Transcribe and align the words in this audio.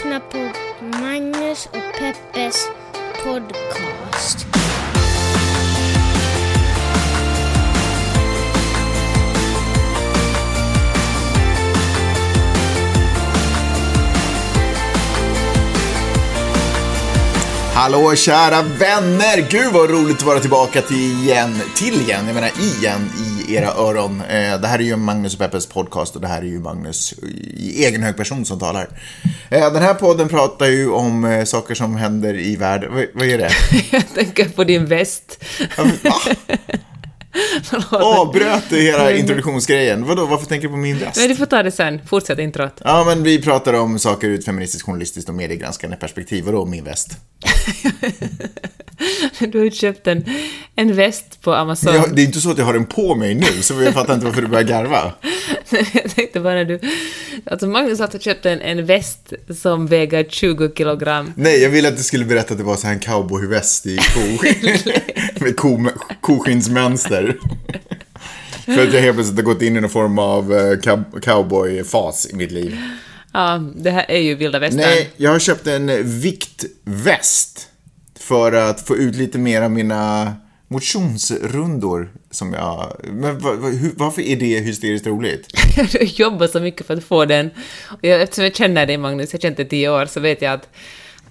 lyssnar 0.00 0.20
på 0.20 0.52
Magnus 0.98 1.66
och 1.66 1.98
Peppes 1.98 2.68
podcast. 3.24 4.46
Hallå 17.74 18.14
kära 18.16 18.62
vänner! 18.62 19.50
Gud 19.50 19.72
vad 19.72 19.90
roligt 19.90 20.16
att 20.16 20.22
vara 20.22 20.40
tillbaka 20.40 20.82
till 20.82 20.96
igen, 20.96 21.60
till 21.76 22.00
igen, 22.00 22.26
jag 22.26 22.34
menar 22.34 22.50
igen 22.60 23.10
i 23.18 23.54
era 23.54 23.68
öron. 23.68 24.20
Eh, 24.20 24.60
det 24.60 24.68
här 24.68 24.78
är 24.78 24.82
ju 24.82 24.96
Magnus 24.96 25.32
och 25.32 25.38
Peppes 25.38 25.66
podcast 25.66 26.14
och 26.14 26.20
det 26.22 26.28
här 26.28 26.42
är 26.42 26.46
ju 26.46 26.60
Magnus 26.60 27.14
i 27.56 27.84
egen 27.84 28.02
hög 28.02 28.16
person 28.16 28.44
som 28.44 28.58
talar. 28.58 28.88
Eh, 29.50 29.72
den 29.72 29.82
här 29.82 29.94
podden 29.94 30.28
pratar 30.28 30.66
ju 30.66 30.90
om 30.90 31.24
eh, 31.24 31.44
saker 31.44 31.74
som 31.74 31.96
händer 31.96 32.34
i 32.34 32.56
världen. 32.56 32.94
Vad, 32.94 33.06
vad 33.14 33.26
är 33.26 33.38
det? 33.38 33.50
Jag 33.90 34.14
tänker 34.14 34.48
på 34.48 34.64
din 34.64 34.86
väst. 34.86 35.44
Va? 35.76 36.12
Avbröt 37.90 38.64
du 38.70 38.80
hela 38.80 39.12
introduktionsgrejen? 39.12 40.06
Vadå, 40.06 40.26
varför 40.26 40.46
tänker 40.46 40.68
du 40.68 40.72
på 40.72 40.78
min 40.78 40.98
väst? 40.98 41.16
Men 41.16 41.28
du 41.28 41.36
får 41.36 41.46
ta 41.46 41.62
det 41.62 41.70
sen. 41.70 42.00
Fortsätt 42.06 42.38
introt. 42.38 42.80
Ja, 42.84 43.04
men 43.06 43.22
vi 43.22 43.42
pratar 43.42 43.74
om 43.74 43.98
saker 43.98 44.28
ur 44.28 44.38
ett 44.38 44.44
feministiskt, 44.44 44.86
journalistiskt 44.86 45.28
och 45.28 45.34
mediegranskande 45.34 45.96
perspektiv. 45.96 46.44
Vadå 46.44 46.66
min 46.66 46.84
väst? 46.84 47.08
Du 49.38 49.58
har 49.58 49.64
ju 49.64 49.70
köpt 49.70 50.06
en, 50.06 50.24
en 50.76 50.96
väst 50.96 51.42
på 51.42 51.54
Amazon. 51.54 51.94
Jag, 51.94 52.16
det 52.16 52.22
är 52.22 52.26
inte 52.26 52.40
så 52.40 52.50
att 52.50 52.58
jag 52.58 52.64
har 52.64 52.72
den 52.72 52.86
på 52.86 53.14
mig 53.14 53.34
nu, 53.34 53.62
så 53.62 53.82
jag 53.82 53.94
fattar 53.94 54.14
inte 54.14 54.26
varför 54.26 54.42
du 54.42 54.48
börjar 54.48 54.64
garva. 54.64 55.12
Jag 55.92 56.10
tänkte 56.14 56.40
bara 56.40 56.54
när 56.54 56.64
du... 56.64 56.80
Alltså 57.46 57.66
Magnus 57.66 57.98
har 57.98 58.18
köpt 58.18 58.46
en, 58.46 58.60
en 58.60 58.86
väst 58.86 59.32
som 59.60 59.86
väger 59.86 60.24
20 60.24 60.70
kilogram. 60.76 61.32
Nej, 61.36 61.62
jag 61.62 61.70
ville 61.70 61.88
att 61.88 61.96
du 61.96 62.02
skulle 62.02 62.24
berätta 62.24 62.52
att 62.52 62.58
det 62.58 62.64
var 62.64 62.76
så 62.76 62.86
här 62.86 62.94
en 62.94 63.00
cowboyväst 63.00 63.86
i 63.86 63.96
koskinn. 63.96 64.78
med 65.40 65.56
ko, 65.56 65.86
koskinnsmönster. 66.20 67.36
För 68.64 68.86
att 68.86 68.94
jag 68.94 69.00
helt 69.00 69.16
plötsligt 69.16 69.36
har 69.38 69.44
gått 69.54 69.62
in 69.62 69.76
i 69.76 69.80
någon 69.80 69.90
form 69.90 70.18
av 70.18 70.52
eh, 70.54 70.58
cow- 70.58 71.20
cowboyfas 71.20 72.26
i 72.30 72.34
mitt 72.36 72.52
liv. 72.52 72.78
Ja, 73.32 73.62
det 73.76 73.90
här 73.90 74.04
är 74.08 74.18
ju 74.18 74.34
vilda 74.34 74.58
västern. 74.58 74.80
Nej, 74.80 75.10
jag 75.16 75.30
har 75.30 75.38
köpt 75.38 75.66
en 75.66 76.20
viktväst. 76.20 77.66
För 78.30 78.52
att 78.52 78.80
få 78.80 78.96
ut 78.96 79.16
lite 79.16 79.38
mer 79.38 79.62
av 79.62 79.70
mina 79.70 80.34
motionsrundor. 80.68 82.12
Som 82.30 82.52
jag... 82.52 82.96
Men 83.04 83.38
varför 83.96 84.22
är 84.22 84.36
det 84.36 84.58
hysteriskt 84.58 85.06
roligt? 85.06 85.46
Du 85.92 85.98
har 85.98 86.04
jobbat 86.04 86.50
så 86.50 86.60
mycket 86.60 86.86
för 86.86 86.96
att 86.96 87.04
få 87.04 87.24
den. 87.24 87.50
Och 87.88 87.98
jag, 88.00 88.22
eftersom 88.22 88.44
jag 88.44 88.54
känner 88.54 88.86
dig 88.86 88.98
Magnus, 88.98 89.32
jag 89.32 89.38
har 89.38 89.42
känt 89.42 89.56
dig 89.56 89.66
i 89.66 89.68
tio 89.68 89.90
år, 89.90 90.06
så 90.06 90.20
vet 90.20 90.42
jag 90.42 90.52
att, 90.52 90.68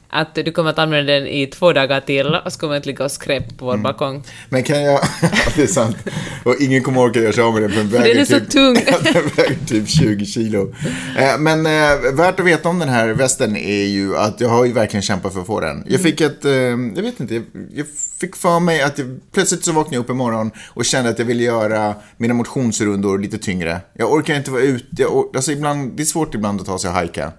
att 0.09 0.35
du 0.35 0.51
kommer 0.51 0.69
att 0.69 0.79
använda 0.79 1.13
den 1.13 1.27
i 1.27 1.47
två 1.47 1.73
dagar 1.73 2.01
till 2.01 2.27
och 2.45 2.53
så 2.53 2.59
kommer 2.59 2.77
att 2.77 2.85
ligga 2.85 3.03
och 3.05 3.11
skräp 3.11 3.57
på 3.57 3.65
vår 3.65 3.73
Mm. 3.73 3.83
balkong. 3.83 4.23
Men 4.49 4.63
kan 4.63 4.81
jag... 4.83 4.99
det 5.55 5.61
är 5.63 5.67
sant. 5.67 5.97
Och 6.43 6.55
ingen 6.59 6.83
kommer 6.83 7.01
orka 7.01 7.19
göra 7.19 7.33
sig 7.33 7.43
av 7.43 7.53
med 7.53 7.61
den 7.61 7.71
för 7.71 7.77
den 7.79 7.89
väger 7.91 8.13
den 8.13 8.21
är 8.21 8.25
så 8.25 8.39
typ... 8.39 8.49
tung. 8.49 8.73
den 9.13 9.23
väger 9.35 9.65
typ 9.67 9.89
20 9.89 10.25
kilo. 10.25 10.73
Eh, 11.17 11.37
Men 11.39 11.65
eh, 11.65 12.11
värt 12.13 12.39
att 12.39 12.45
veta 12.45 12.69
om 12.69 12.79
den 12.79 12.89
här 12.89 13.07
västen 13.09 13.55
är 13.57 13.85
ju 13.85 14.17
att 14.17 14.41
jag 14.41 14.49
har 14.49 14.65
ju 14.65 14.71
verkligen 14.73 15.01
kämpat 15.01 15.33
för 15.33 15.41
att 15.41 15.47
få 15.47 15.59
den. 15.59 15.83
Jag 15.87 16.01
fick 16.01 16.21
ett... 16.21 16.45
Eh, 16.45 16.51
jag 16.51 17.01
vet 17.01 17.19
inte. 17.19 17.43
Jag, 17.73 17.85
fick 18.19 18.35
för 18.35 18.59
mig 18.59 18.81
att 18.81 18.97
jag, 18.99 19.19
plötsligt 19.33 19.65
så 19.65 19.71
vaknade 19.71 19.95
jag 19.95 20.03
upp 20.03 20.09
en 20.09 20.17
morgon 20.17 20.51
och 20.69 20.85
kände 20.85 21.09
att 21.09 21.19
jag 21.19 21.25
ville 21.25 21.43
göra 21.43 21.95
mina 22.17 22.33
motionsrundor 22.33 23.19
lite 23.19 23.37
tyngre. 23.37 23.81
Jag 23.93 24.11
orkar 24.13 24.35
inte 24.35 24.51
vara 24.51 24.61
ute. 24.61 24.85
Jag, 24.89 25.25
alltså 25.35 25.51
ibland, 25.51 25.91
det 25.97 26.03
är 26.03 26.05
svårt 26.05 26.35
ibland 26.35 26.59
att 26.61 26.67
ta 26.67 26.79
sig 26.79 26.87
och 26.87 26.93
hajka. 26.93 27.31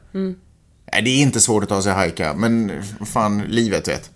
Nej, 0.92 1.02
det 1.02 1.10
är 1.10 1.22
inte 1.22 1.40
svårt 1.40 1.62
att 1.62 1.68
ta 1.68 1.82
sig 1.82 1.92
hajka, 1.92 2.34
men 2.34 2.72
fan, 3.06 3.42
livet 3.48 3.88
vet. 3.88 4.10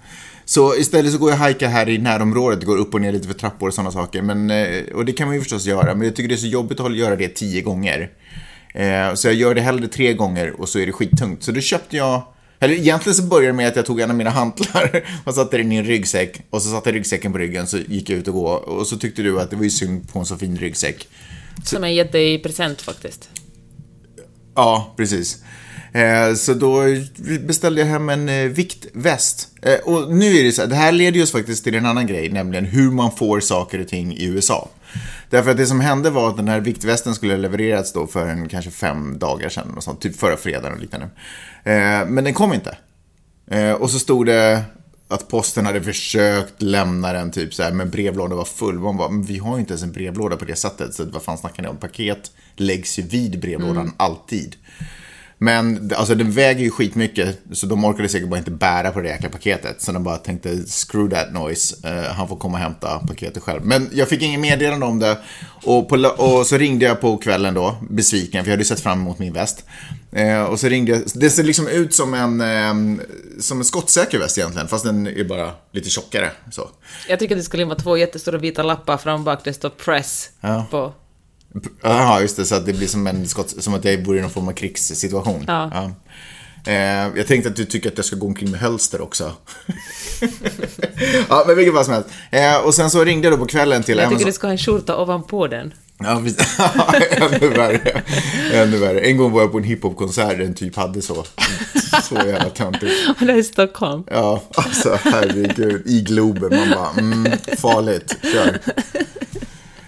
Så 0.45 0.77
istället 0.77 1.13
så 1.13 1.19
går 1.19 1.31
jag 1.31 1.37
hajka 1.37 1.69
här 1.69 1.89
i 1.89 1.99
närområdet, 1.99 2.65
går 2.65 2.77
upp 2.77 2.95
och 2.95 3.01
ner 3.01 3.13
lite 3.13 3.27
för 3.29 3.35
trappor 3.35 3.69
och 3.69 3.75
sådana 3.75 3.93
saker. 3.93 4.23
Men, 4.23 4.51
eh, 4.51 4.83
och 4.95 5.05
det 5.05 5.13
kan 5.13 5.27
man 5.27 5.35
ju 5.35 5.41
förstås 5.41 5.67
göra, 5.67 5.95
men 5.95 6.07
jag 6.07 6.17
tycker 6.17 6.29
det 6.29 6.35
är 6.35 6.37
så 6.37 6.47
jobbigt 6.47 6.81
att 6.81 6.97
göra 6.97 7.17
det 7.17 7.29
tio 7.29 7.63
gånger. 7.63 8.11
Eh, 8.75 9.15
Så 9.15 9.29
jag 9.29 9.35
gör 9.35 9.55
det 9.55 9.61
hellre 9.61 9.89
tre 9.89 10.13
gånger 10.15 10.61
och 10.61 10.69
så 10.69 10.79
är 10.79 10.87
det 10.87 10.93
skittungt. 10.93 11.43
Så 11.43 11.53
då 11.53 11.61
köpte 11.61 11.97
jag, 11.97 12.23
eller 12.61 12.75
egentligen 12.75 13.15
så 13.15 13.23
började 13.23 13.47
det 13.49 13.53
med 13.53 13.69
att 13.69 13.77
jag 13.77 13.87
tog 13.87 14.01
en 14.01 14.11
av 14.11 14.17
mina 14.17 14.31
hantlar 14.31 15.05
och 15.25 15.35
satte 15.35 15.57
den 15.57 15.73
i 15.73 15.77
en 15.77 15.85
ryggsäck. 15.85 16.41
Och 16.51 16.63
så 16.63 16.71
satte 16.71 16.89
jag 16.91 16.97
ryggsäcken 16.97 17.33
på 17.33 17.39
ryggen, 17.39 17.67
så 17.67 17.79
gick 17.79 18.11
jag 18.11 18.19
ut 18.19 18.29
och 18.29 18.35
gå. 18.35 18.47
Och 18.49 18.87
så 18.87 18.97
tyckte 18.97 19.23
du 19.23 19.41
att 19.41 19.51
det 19.51 19.57
var 19.57 19.65
ju 19.65 19.71
synd 19.71 20.13
på 20.13 20.19
en 20.19 20.27
så 20.27 20.37
fin 20.37 20.57
ryggsäck. 20.57 21.09
Som 21.65 21.83
jag 21.83 21.93
gett 21.93 22.13
dig 22.13 22.35
i 22.35 22.39
present 22.39 22.83
faktiskt. 22.83 23.29
Ja, 24.55 24.95
precis. 24.97 25.43
Eh, 25.95 26.35
Så 26.35 26.55
då 26.55 26.83
beställde 27.41 27.81
jag 27.81 27.89
hem 27.89 28.09
en 28.09 28.29
eh, 28.29 28.45
viktväst. 28.49 29.49
Eh, 29.63 29.75
Och 29.75 30.15
nu 30.15 30.37
är 30.37 30.45
det 30.45 30.53
så 30.53 30.63
här, 30.63 30.69
det 30.69 30.75
här 30.77 30.93
leder 30.93 31.23
oss 31.23 31.33
faktiskt 31.33 31.65
till 31.65 31.75
en 31.75 31.87
annan 31.87 32.07
grej, 32.07 32.29
nämligen 32.31 32.65
hur 32.65 32.91
man 32.91 33.17
får 33.17 33.41
saker 33.41 33.81
och 33.81 33.89
ting 33.89 34.13
i 34.13 34.25
USA. 34.25 34.69
Därför 35.31 35.51
att 35.51 35.57
det 35.57 35.67
som 35.67 35.81
hände 35.81 36.11
var 36.11 36.29
att 36.29 36.37
den 36.37 36.49
här 36.49 36.61
viktvästen 36.61 37.15
skulle 37.15 37.37
levererats 37.37 37.93
då 37.93 38.07
för 38.07 38.27
en 38.27 38.49
kanske 38.49 38.71
fem 38.71 39.19
dagar 39.19 39.49
sedan, 39.49 39.75
och 39.77 39.83
sånt, 39.83 40.01
typ 40.01 40.17
förra 40.17 40.37
fredagen 40.37 40.73
och 40.73 40.81
liknande. 40.81 41.09
Men 42.09 42.25
den 42.25 42.35
kom 42.35 42.53
inte. 42.53 42.77
Och 43.79 43.91
så 43.91 43.99
stod 43.99 44.27
det 44.27 44.63
att 45.09 45.29
posten 45.29 45.67
hade 45.67 45.83
försökt 45.83 46.63
lämna 46.63 47.13
den 47.13 47.31
typ 47.31 47.55
så 47.55 47.63
här, 47.63 47.73
men 47.73 47.91
brevlådan 47.91 48.39
var 48.39 48.45
full. 48.45 48.79
Man 48.79 48.97
bara, 48.97 49.09
vi 49.27 49.39
har 49.39 49.55
ju 49.55 49.61
inte 49.61 49.73
ens 49.73 49.83
en 49.83 49.93
brevlåda 49.93 50.37
på 50.37 50.45
det 50.45 50.57
sättet, 50.57 50.95
så 50.95 51.05
vad 51.05 51.23
fan 51.23 51.39
snackar 51.39 51.63
ni 51.63 51.69
om? 51.69 51.77
Paket 51.77 52.31
läggs 52.57 52.99
ju 52.99 53.03
vid 53.03 53.41
brevlådan 53.41 53.93
alltid. 53.97 54.57
Men 55.39 55.91
alltså 55.97 56.15
den 56.15 56.31
väger 56.31 56.61
ju 56.61 56.71
skitmycket, 56.71 57.39
så 57.53 57.67
de 57.67 57.85
orkade 57.85 58.09
säkert 58.09 58.29
bara 58.29 58.39
inte 58.39 58.51
bära 58.51 58.91
på 58.91 59.01
det 59.01 59.09
jäkla 59.09 59.29
paketet. 59.29 59.83
Så 59.83 59.93
de 59.93 60.05
bara 60.05 60.17
tänkte, 60.17 60.49
screw 60.67 61.17
that 61.17 61.33
noise, 61.33 61.89
eh, 61.89 62.13
han 62.13 62.29
får 62.29 62.37
komma 62.37 62.59
och 62.59 62.63
hämta 62.63 62.99
paketet 62.99 63.43
själv. 63.43 63.65
Men 63.65 63.91
jag 63.93 64.09
fick 64.09 64.23
ingen 64.23 64.41
meddelande 64.41 64.87
om 64.87 64.99
det. 64.99 65.19
Och, 65.65 65.89
på, 65.89 65.97
och 66.19 66.47
så 66.47 66.57
ringde 66.57 66.85
jag 66.85 67.01
på 67.01 67.17
kvällen 67.17 67.55
då, 67.55 67.77
besviken, 67.91 68.45
för 68.45 68.51
jag 68.51 68.53
hade 68.53 68.61
ju 68.63 68.69
sett 68.69 68.81
fram 68.81 69.01
emot 69.01 69.19
min 69.19 69.33
väst. 69.33 69.65
Eh, 70.13 70.43
och 70.43 70.61
så 70.61 70.69
ringde 70.69 70.93
jag, 70.93 71.03
det 71.15 71.31
ser 71.31 71.43
liksom 71.43 71.69
ut 71.69 71.95
som 71.95 72.15
en, 72.15 72.41
eh, 72.41 73.05
som 73.41 73.59
en 73.59 73.65
skottsäker 73.65 74.19
väst 74.19 74.39
egentligen, 74.39 74.69
fast 74.69 74.85
den 74.85 75.07
är 75.07 75.25
bara 75.25 75.51
lite 75.73 75.91
tjockare. 75.91 76.31
Så. 76.51 76.69
Jag 77.09 77.19
tycker 77.19 77.35
att 77.35 77.41
det 77.41 77.45
skulle 77.45 77.65
vara 77.65 77.79
två 77.79 77.97
jättestora 77.97 78.39
vita 78.39 78.63
lappar 78.63 78.97
fram 78.97 79.15
och 79.21 79.25
bak, 79.25 79.41
det 79.45 79.53
står 79.53 79.71
press 79.71 80.31
Ja. 80.41 80.67
på. 80.71 80.93
Jaha, 81.83 82.21
just 82.21 82.37
det, 82.37 82.45
så 82.45 82.55
att 82.55 82.67
det 82.67 82.73
blir 82.73 82.87
som, 82.87 83.07
en 83.07 83.29
skott, 83.29 83.55
som 83.59 83.75
att 83.75 83.85
jag 83.85 84.07
vore 84.07 84.19
i 84.19 84.21
någon 84.21 84.31
form 84.31 84.49
av 84.49 84.53
krigssituation. 84.53 85.45
Ja. 85.47 85.91
Eh, 86.67 86.75
jag 87.17 87.27
tänkte 87.27 87.49
att 87.51 87.57
du 87.57 87.65
tycker 87.65 87.91
att 87.91 87.97
jag 87.99 88.05
ska 88.05 88.17
gå 88.17 88.27
omkring 88.27 88.51
med 88.51 88.61
hölster 88.61 89.01
också. 89.01 89.33
ja, 91.29 91.45
men 91.47 91.57
vilket 91.57 91.75
fall 91.75 91.85
som 91.85 91.95
helst. 91.95 92.09
Eh, 92.31 92.57
och 92.57 92.75
sen 92.75 92.91
så 92.91 93.05
ringde 93.05 93.29
jag 93.29 93.39
då 93.39 93.39
på 93.39 93.47
kvällen 93.47 93.83
till 93.83 93.97
Jag 93.97 94.05
tycker 94.05 94.15
Amazon. 94.15 94.27
du 94.27 94.33
ska 94.33 94.47
ha 94.47 94.53
en 94.53 94.59
skjorta 94.59 94.97
ovanpå 94.97 95.47
den. 95.47 95.75
Ja, 95.99 96.19
visst. 96.19 96.41
ännu 97.11 97.49
värre. 97.49 98.03
Ännu 98.53 98.77
värre. 98.77 99.01
En 99.01 99.17
gång 99.17 99.33
var 99.33 99.41
jag 99.41 99.53
på 99.53 99.59
en 99.59 99.65
hiphopkonsert 99.65 100.39
där 100.39 100.45
en 100.45 100.55
typ 100.55 100.77
hade 100.77 101.03
så. 101.03 101.25
Så 102.03 102.15
jävla 102.15 102.51
töntigt. 102.51 102.93
Och 103.21 103.27
det 103.27 103.33
är 103.33 103.37
i 103.37 103.45
Stockholm. 103.45 104.05
Ja, 104.11 104.43
alltså 104.55 104.99
herregud. 105.03 105.83
I 105.87 106.01
Globen. 106.01 106.59
Man 106.59 106.71
bara, 106.71 106.91
mm, 106.99 107.33
farligt. 107.59 108.17
Kör. 108.23 108.61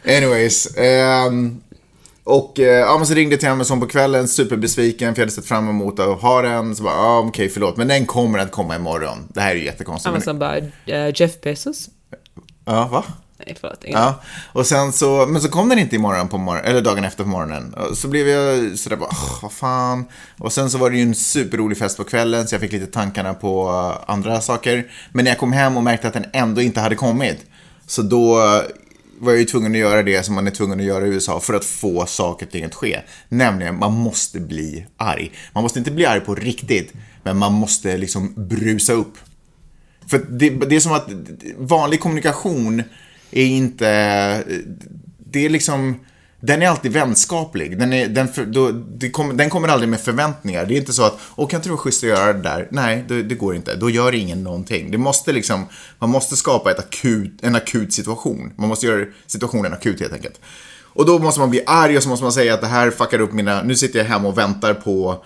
Anyways. 0.06 0.76
ehm, 0.76 1.60
och 2.24 2.60
eh, 2.60 2.66
ja, 2.80 2.96
men 2.98 3.06
så 3.06 3.14
ringde 3.14 3.36
till 3.36 3.48
Amazon 3.48 3.80
på 3.80 3.86
kvällen, 3.86 4.28
superbesviken 4.28 5.14
för 5.14 5.20
jag 5.22 5.26
hade 5.26 5.34
sett 5.34 5.46
fram 5.46 5.68
emot 5.68 6.00
att 6.00 6.20
ha 6.20 6.42
den. 6.42 6.76
Så 6.76 6.82
bara, 6.82 6.94
ja 6.94 7.18
okej 7.18 7.48
förlåt, 7.48 7.76
men 7.76 7.88
den 7.88 8.06
kommer 8.06 8.38
att 8.38 8.50
komma 8.50 8.76
imorgon. 8.76 9.18
Det 9.28 9.40
här 9.40 9.50
är 9.50 9.54
ju 9.54 9.64
jättekonstigt. 9.64 10.04
Men, 10.06 10.14
Amazon 10.14 10.38
bara, 10.38 10.56
eh, 11.06 11.12
Jeff 11.14 11.40
Bezos? 11.40 11.88
ja, 12.64 12.88
va? 12.88 13.04
Nej, 13.46 13.56
förlåt. 13.60 13.84
ingen. 13.84 14.00
Ja, 14.00 14.14
och 14.52 14.66
sen 14.66 14.92
så, 14.92 15.26
men 15.28 15.40
så 15.42 15.48
kom 15.48 15.68
den 15.68 15.78
inte 15.78 15.96
imorgon 15.96 16.28
på 16.28 16.38
morgonen, 16.38 16.70
eller 16.70 16.80
dagen 16.80 17.04
efter 17.04 17.24
på 17.24 17.30
morgonen. 17.30 17.74
Så 17.94 18.08
blev 18.08 18.28
jag 18.28 18.78
sådär 18.78 18.96
bara, 18.96 19.08
"Åh, 19.12 19.38
vad 19.42 19.52
fan. 19.52 20.04
Och 20.38 20.52
sen 20.52 20.70
så 20.70 20.78
var 20.78 20.90
det 20.90 20.96
ju 20.96 21.02
en 21.02 21.14
superrolig 21.14 21.78
fest 21.78 21.96
på 21.96 22.04
kvällen, 22.04 22.48
så 22.48 22.54
jag 22.54 22.60
fick 22.60 22.72
lite 22.72 22.86
tankarna 22.86 23.34
på 23.34 23.68
eh, 23.68 24.10
andra 24.12 24.40
saker. 24.40 24.90
Men 25.12 25.24
när 25.24 25.30
jag 25.30 25.38
kom 25.38 25.52
hem 25.52 25.76
och 25.76 25.82
märkte 25.82 26.08
att 26.08 26.14
den 26.14 26.26
ändå 26.32 26.60
inte 26.60 26.80
hade 26.80 26.94
kommit, 26.94 27.38
så 27.86 28.02
då 28.02 28.40
var 29.18 29.32
jag 29.32 29.40
ju 29.40 29.44
tvungen 29.44 29.72
att 29.72 29.78
göra 29.78 30.02
det 30.02 30.22
som 30.22 30.34
man 30.34 30.46
är 30.46 30.50
tvungen 30.50 30.80
att 30.80 30.86
göra 30.86 31.06
i 31.06 31.08
USA 31.08 31.40
för 31.40 31.54
att 31.54 31.64
få 31.64 32.06
saker 32.06 32.46
och 32.46 32.52
ting 32.52 32.64
att 32.64 32.74
ske. 32.74 33.00
Nämligen, 33.28 33.78
man 33.78 33.92
måste 33.92 34.40
bli 34.40 34.86
arg. 34.96 35.32
Man 35.52 35.62
måste 35.62 35.78
inte 35.78 35.90
bli 35.90 36.06
arg 36.06 36.20
på 36.20 36.34
riktigt, 36.34 36.92
men 37.22 37.38
man 37.38 37.52
måste 37.52 37.96
liksom 37.96 38.34
brusa 38.36 38.92
upp. 38.92 39.14
För 40.06 40.18
det, 40.30 40.50
det 40.50 40.76
är 40.76 40.80
som 40.80 40.92
att 40.92 41.08
vanlig 41.58 42.00
kommunikation 42.00 42.82
är 43.30 43.44
inte... 43.44 43.86
Det 45.18 45.44
är 45.44 45.48
liksom... 45.48 46.00
Den 46.40 46.62
är 46.62 46.68
alltid 46.68 46.92
vänskaplig. 46.92 47.78
Den, 47.78 47.92
är, 47.92 48.08
den, 48.08 48.28
för, 48.28 48.44
då, 48.44 48.70
det 48.70 49.10
kom, 49.10 49.36
den 49.36 49.50
kommer 49.50 49.68
aldrig 49.68 49.88
med 49.88 50.00
förväntningar. 50.00 50.66
Det 50.66 50.74
är 50.74 50.78
inte 50.78 50.92
så 50.92 51.02
att, 51.02 51.18
åh 51.36 51.48
kan 51.48 51.58
inte 51.58 51.68
det 51.68 51.72
vara 51.72 51.80
schysst 51.80 52.04
att 52.04 52.10
göra 52.10 52.32
det 52.32 52.42
där? 52.42 52.68
Nej, 52.70 53.04
det, 53.08 53.22
det 53.22 53.34
går 53.34 53.54
inte. 53.56 53.76
Då 53.76 53.90
gör 53.90 54.14
ingen 54.14 54.42
någonting. 54.42 54.90
Det 54.90 54.98
måste 54.98 55.32
liksom, 55.32 55.66
man 55.98 56.10
måste 56.10 56.36
skapa 56.36 56.70
ett 56.70 56.78
akut, 56.78 57.38
en 57.42 57.54
akut 57.54 57.92
situation. 57.92 58.52
Man 58.56 58.68
måste 58.68 58.86
göra 58.86 59.06
situationen 59.26 59.72
akut 59.72 60.00
helt 60.00 60.12
enkelt. 60.12 60.40
Och 60.96 61.06
då 61.06 61.18
måste 61.18 61.40
man 61.40 61.50
bli 61.50 61.62
arg 61.66 61.96
och 61.96 62.02
så 62.02 62.08
måste 62.08 62.24
man 62.24 62.32
säga 62.32 62.54
att 62.54 62.60
det 62.60 62.66
här 62.66 62.90
fuckar 62.90 63.20
upp 63.20 63.32
mina, 63.32 63.62
nu 63.62 63.76
sitter 63.76 63.98
jag 63.98 64.06
hemma 64.06 64.28
och 64.28 64.38
väntar 64.38 64.74
på 64.74 65.24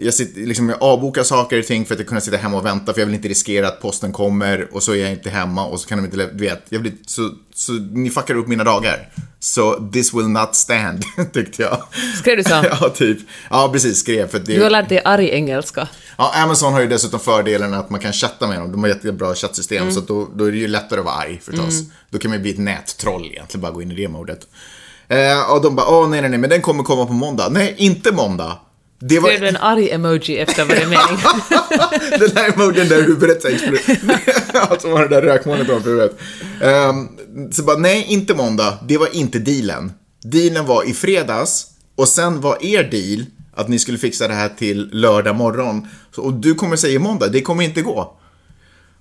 jag, 0.00 0.14
sitter, 0.14 0.40
liksom, 0.40 0.68
jag 0.68 0.82
avbokar 0.82 1.22
saker 1.22 1.58
och 1.58 1.66
ting 1.66 1.86
för 1.86 1.94
att 1.94 2.00
jag 2.00 2.08
kunna 2.08 2.20
sitta 2.20 2.36
hemma 2.36 2.56
och 2.56 2.66
vänta 2.66 2.92
för 2.92 3.00
jag 3.00 3.06
vill 3.06 3.14
inte 3.14 3.28
riskera 3.28 3.68
att 3.68 3.80
posten 3.82 4.12
kommer 4.12 4.74
och 4.74 4.82
så 4.82 4.92
är 4.92 4.96
jag 4.96 5.10
inte 5.10 5.30
hemma 5.30 5.66
och 5.66 5.80
så 5.80 5.88
kan 5.88 5.98
de 5.98 6.04
inte, 6.04 6.16
du 6.16 6.44
vet, 6.44 6.62
jag 6.68 6.80
blir, 6.82 6.92
så, 7.06 7.30
så 7.54 7.72
ni 7.72 8.10
fuckar 8.10 8.34
upp 8.34 8.48
mina 8.48 8.64
dagar. 8.64 9.08
Så 9.40 9.90
this 9.92 10.14
will 10.14 10.28
not 10.28 10.54
stand, 10.54 11.02
tyckte 11.32 11.62
jag. 11.62 11.82
Skrev 12.18 12.36
du 12.36 12.44
så? 12.44 12.50
ja, 12.80 12.88
typ. 12.88 13.18
Ja, 13.50 13.68
precis, 13.72 13.98
skrev. 13.98 14.28
För 14.28 14.38
det, 14.38 14.54
Du 14.56 14.62
har 14.62 14.70
lärt 14.70 14.88
dig 14.88 15.02
arg 15.04 15.28
engelska. 15.30 15.88
Ja, 16.18 16.32
Amazon 16.42 16.72
har 16.72 16.80
ju 16.80 16.86
dessutom 16.86 17.20
fördelen 17.20 17.74
att 17.74 17.90
man 17.90 18.00
kan 18.00 18.12
chatta 18.12 18.46
med 18.46 18.58
dem. 18.58 18.72
De 18.72 18.80
har 18.82 18.88
jättebra 18.88 19.34
chattsystem, 19.34 19.82
Mm. 19.82 19.94
så 19.94 20.00
då, 20.00 20.28
då 20.34 20.44
är 20.44 20.52
det 20.52 20.58
ju 20.58 20.68
lättare 20.68 20.98
att 21.00 21.06
vara 21.06 21.14
arg 21.14 21.40
förstås. 21.44 21.82
Då 22.10 22.18
kan 22.18 22.28
man 22.30 22.38
ju 22.38 22.42
bli 22.42 22.50
ett 22.52 22.58
nättroll 22.58 23.26
egentligen, 23.26 23.62
bara 23.62 23.72
gå 23.72 23.82
in 23.82 23.92
i 23.92 23.94
det 23.94 24.08
modet. 24.08 24.40
Eh, 25.08 25.50
och 25.52 25.62
de 25.62 25.76
bara, 25.76 25.86
åh 25.88 26.08
nej, 26.08 26.20
nej, 26.20 26.30
nej, 26.30 26.38
men 26.38 26.50
den 26.50 26.62
kommer 26.62 26.82
komma 26.82 27.06
på 27.06 27.12
måndag. 27.12 27.48
Nej, 27.50 27.74
inte 27.78 28.12
måndag. 28.12 28.58
Det 28.98 29.18
var... 29.18 29.28
Skrev 29.28 29.40
du 29.40 29.48
en 29.48 29.56
arg 29.56 29.90
emoji 29.90 30.38
efter 30.38 30.64
varje 30.64 30.86
mening? 30.88 31.18
den 32.10 32.34
där 32.34 32.52
emojin 32.54 32.88
där 32.88 33.02
huvudet 33.02 33.44
exploderade. 33.44 34.22
alltså 34.70 34.88
var 34.88 35.02
det 35.02 35.08
där 35.08 35.22
rökmolnet 35.22 35.68
ovanför 35.68 35.90
huvudet. 35.90 36.18
Ehm, 36.62 37.08
så 37.52 37.62
bara, 37.62 37.76
nej, 37.76 38.06
inte 38.08 38.34
måndag. 38.34 38.78
Det 38.88 38.98
var 38.98 39.16
inte 39.16 39.38
dealen. 39.38 39.92
Dealen 40.24 40.66
var 40.66 40.88
i 40.88 40.92
fredags 40.92 41.66
och 41.96 42.08
sen 42.08 42.40
var 42.40 42.64
er 42.64 42.82
deal 42.82 43.26
att 43.56 43.68
ni 43.68 43.78
skulle 43.78 43.98
fixa 43.98 44.28
det 44.28 44.34
här 44.34 44.48
till 44.48 44.88
lördag 44.92 45.36
morgon. 45.36 45.88
Och 46.16 46.32
du 46.32 46.54
kommer 46.54 46.76
säga 46.76 47.00
måndag, 47.00 47.28
det 47.28 47.40
kommer 47.40 47.64
inte 47.64 47.82
gå. 47.82 48.18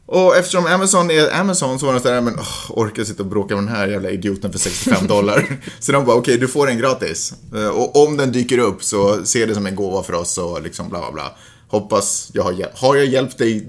Och 0.07 0.37
eftersom 0.37 0.65
Amazon 0.65 1.11
är 1.11 1.39
Amazon 1.39 1.79
så 1.79 1.85
var 1.85 1.93
de 1.93 1.99
sådär, 1.99 2.21
men 2.21 2.33
oh, 2.35 2.71
orkar 2.71 3.03
sitta 3.03 3.23
och 3.23 3.29
bråka 3.29 3.55
med 3.55 3.63
den 3.63 3.75
här 3.75 3.87
jävla 3.87 4.09
idioten 4.09 4.51
för 4.51 4.59
65 4.59 5.07
dollar. 5.07 5.59
så 5.79 5.91
de 5.91 6.05
bara, 6.05 6.15
okej, 6.15 6.37
du 6.37 6.47
får 6.47 6.67
den 6.67 6.77
gratis. 6.77 7.33
Eh, 7.55 7.67
Och 7.67 8.03
om 8.07 8.17
den 8.17 8.31
dyker 8.31 8.57
upp 8.57 8.83
så 8.83 9.25
se 9.25 9.45
det 9.45 9.53
som 9.53 9.65
en 9.65 9.75
gåva 9.75 10.03
för 10.03 10.13
oss 10.13 10.37
och 10.37 10.61
liksom 10.61 10.89
bla 10.89 10.99
bla 10.99 11.11
bla. 11.11 11.31
Hoppas 11.67 12.29
jag 12.33 12.43
har, 12.43 12.51
hjäl- 12.51 12.71
har 12.75 12.95
jag 12.95 13.05
hjälpt 13.05 13.37
dig 13.37 13.67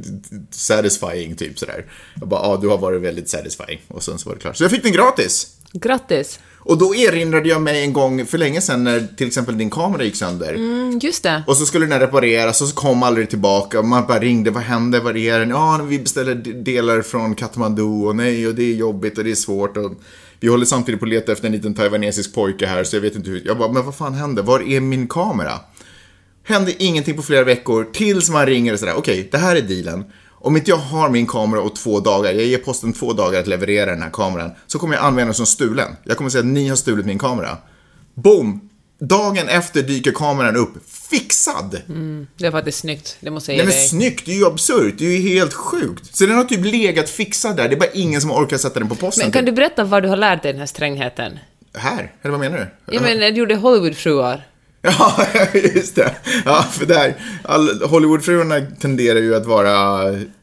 satisfying, 0.51 1.37
typ 1.37 1.59
sådär. 1.59 1.85
Jag 2.21 2.29
bara, 2.29 2.41
ja, 2.43 2.59
du 2.63 2.69
har 2.69 2.79
varit 2.79 3.03
väldigt 3.03 3.29
satisfying. 3.29 3.81
Och 3.89 4.03
sen 4.03 4.19
så 4.19 4.29
var 4.29 4.37
det 4.37 4.41
klart. 4.43 4.57
Så 4.57 4.65
jag 4.65 4.71
fick 4.71 4.83
den 4.83 4.93
gratis. 4.93 5.47
Grattis! 5.81 6.39
Och 6.59 6.79
då 6.79 6.95
erinrade 6.95 7.49
jag 7.49 7.63
mig 7.63 7.83
en 7.83 7.93
gång 7.93 8.27
för 8.27 8.39
länge 8.39 8.61
sedan 8.61 8.85
när 8.85 9.07
till 9.17 9.27
exempel 9.27 9.59
din 9.59 9.71
kamera 9.71 10.05
gick 10.05 10.17
sönder. 10.17 10.55
Mm, 10.55 10.99
just 11.03 11.23
det. 11.23 11.43
Och 11.47 11.57
så 11.57 11.67
skulle 11.67 11.87
den 11.87 12.01
repareras 12.01 12.63
och 12.63 12.69
så 12.69 12.75
kom 12.75 13.03
aldrig 13.03 13.31
tillbaka. 13.31 13.79
Och 13.79 13.85
man 13.85 14.07
bara 14.07 14.19
ringde, 14.19 14.51
vad 14.51 14.63
hände, 14.63 15.01
vad 15.01 15.17
är 15.17 15.39
den? 15.39 15.51
Ja, 15.51 15.81
vi 15.89 15.99
beställer 15.99 16.35
delar 16.35 17.03
från 17.03 17.35
Kathmandu 17.35 17.83
och 17.83 18.17
nej, 18.17 18.47
och 18.47 18.55
det 18.55 18.63
är 18.63 18.75
jobbigt 18.75 19.19
och 19.19 19.25
det 19.25 19.31
är 19.31 19.35
svårt. 19.35 19.77
Och 19.77 19.93
vi 20.41 20.49
håller 20.49 20.65
samtidigt 20.65 21.01
på 21.01 21.07
att 21.07 21.11
leta 21.11 21.33
efter 21.33 21.47
en 21.47 21.53
liten 21.53 21.75
taiwanesisk 21.75 22.35
pojke 22.35 22.67
här, 22.67 22.85
så 22.85 22.97
jag 22.97 23.01
vet 23.01 23.17
inte 23.17 23.31
hur. 23.31 23.43
Jag 23.47 23.59
bara, 23.59 23.73
men 23.73 23.85
vad 23.85 23.97
fan 23.97 24.15
hände? 24.15 24.43
Var 24.43 24.61
är 24.61 24.81
min 24.81 25.09
kamera? 25.09 25.53
Hände 26.45 26.83
ingenting 26.83 27.17
på 27.17 27.23
flera 27.23 27.45
veckor, 27.45 27.87
tills 27.93 28.31
man 28.31 28.47
ringer 28.47 28.73
och 28.73 28.79
sådär, 28.79 28.95
okej, 28.97 29.29
det 29.33 29.39
här 29.39 29.57
är 29.57 29.61
dealen. 29.61 30.05
Om 30.47 30.57
inte 30.57 30.71
jag 30.71 30.77
har 30.77 31.09
min 31.11 31.27
kamera 31.27 31.61
och 31.61 31.77
två 31.77 32.01
dagar, 32.01 32.33
jag 32.33 32.45
ger 32.45 32.59
posten 32.59 32.93
två 32.93 33.13
dagar 33.13 33.41
att 33.41 33.47
leverera 33.47 33.91
den 33.91 34.03
här 34.03 34.11
kameran, 34.11 34.51
så 34.67 34.79
kommer 34.79 34.95
jag 34.95 35.05
använda 35.05 35.25
den 35.25 35.35
som 35.35 35.47
stulen. 35.47 35.97
Jag 36.05 36.17
kommer 36.17 36.31
säga 36.31 36.41
att 36.41 36.47
ni 36.47 36.69
har 36.69 36.77
stulit 36.77 37.07
min 37.07 37.19
kamera. 37.19 37.57
Boom! 38.15 38.69
Dagen 38.99 39.49
efter 39.49 39.83
dyker 39.83 40.13
kameran 40.13 40.57
upp, 40.57 40.71
fixad! 41.11 41.83
Det 42.37 42.45
var 42.45 42.51
faktiskt 42.51 42.79
snyggt, 42.79 43.17
det 43.21 43.31
måste 43.31 43.53
jag 43.53 43.57
Nej 43.57 43.65
ge 43.65 43.69
men 43.69 43.77
dig. 43.77 43.89
snyggt, 43.89 44.27
det 44.27 44.33
är 44.33 44.37
ju 44.37 44.47
absurt, 44.47 44.95
det 44.99 45.07
är 45.07 45.19
ju 45.19 45.29
helt 45.29 45.55
sjukt. 45.55 46.17
Så 46.17 46.27
den 46.27 46.37
har 46.37 46.45
typ 46.45 46.65
legat 46.65 47.09
fixad 47.09 47.57
där, 47.57 47.69
det 47.69 47.75
är 47.75 47.81
bara 47.81 47.91
ingen 47.91 48.21
som 48.21 48.31
orkar 48.31 48.57
sätta 48.59 48.79
den 48.79 48.89
på 48.89 48.95
posten. 48.95 49.25
Men 49.25 49.33
kan 49.33 49.43
typ. 49.43 49.47
du 49.47 49.53
berätta 49.53 49.85
vad 49.85 50.03
du 50.03 50.09
har 50.09 50.17
lärt 50.17 50.43
dig 50.43 50.53
den 50.53 50.59
här 50.61 50.67
strängheten? 50.67 51.39
Här? 51.75 52.13
Eller 52.23 52.31
vad 52.31 52.41
menar 52.41 52.59
du? 52.59 52.95
Ja, 52.95 53.01
men 53.01 53.19
du 53.19 53.27
gjorde 53.41 53.55
Hollywoodfruar. 53.55 54.47
Ja, 54.87 55.27
just 55.75 55.95
det. 55.95 56.15
Ja, 56.45 56.63
för 56.73 56.87
där, 56.87 57.17
all, 57.45 57.83
Hollywoodfruarna 57.83 58.61
tenderar 58.81 59.21
ju 59.21 59.35
att 59.35 59.47
vara 59.47 60.03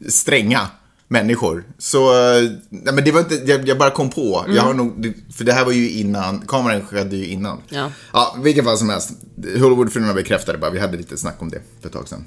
stränga 0.10 0.68
människor. 1.08 1.64
Så, 1.78 2.12
eh, 2.14 2.42
nej 2.70 2.94
men 2.94 3.04
det 3.04 3.12
var 3.12 3.20
inte, 3.20 3.36
jag, 3.36 3.68
jag 3.68 3.78
bara 3.78 3.90
kom 3.90 4.10
på. 4.10 4.46
Jag 4.56 4.64
har 4.64 4.74
nog, 4.74 5.14
för 5.36 5.44
det 5.44 5.54
här 5.54 5.66
var 5.66 5.72
ju 5.72 5.90
innan, 5.92 6.42
kameran 6.48 6.86
skedde 6.86 7.16
ju 7.16 7.26
innan. 7.26 7.62
Ja. 7.70 7.92
Ja, 8.14 8.36
vilken 8.44 8.66
fall 8.66 8.78
som 8.78 8.90
helst. 8.90 9.12
Hollywoodfruarna 9.38 10.14
bekräftade 10.14 10.58
bara, 10.58 10.72
vi 10.72 10.80
hade 10.80 10.98
lite 10.98 11.18
snack 11.18 11.36
om 11.40 11.50
det 11.50 11.62
för 11.82 11.88
ett 11.88 11.94
tag 11.94 12.08
sedan. 12.08 12.26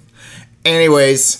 Anyways, 0.64 1.38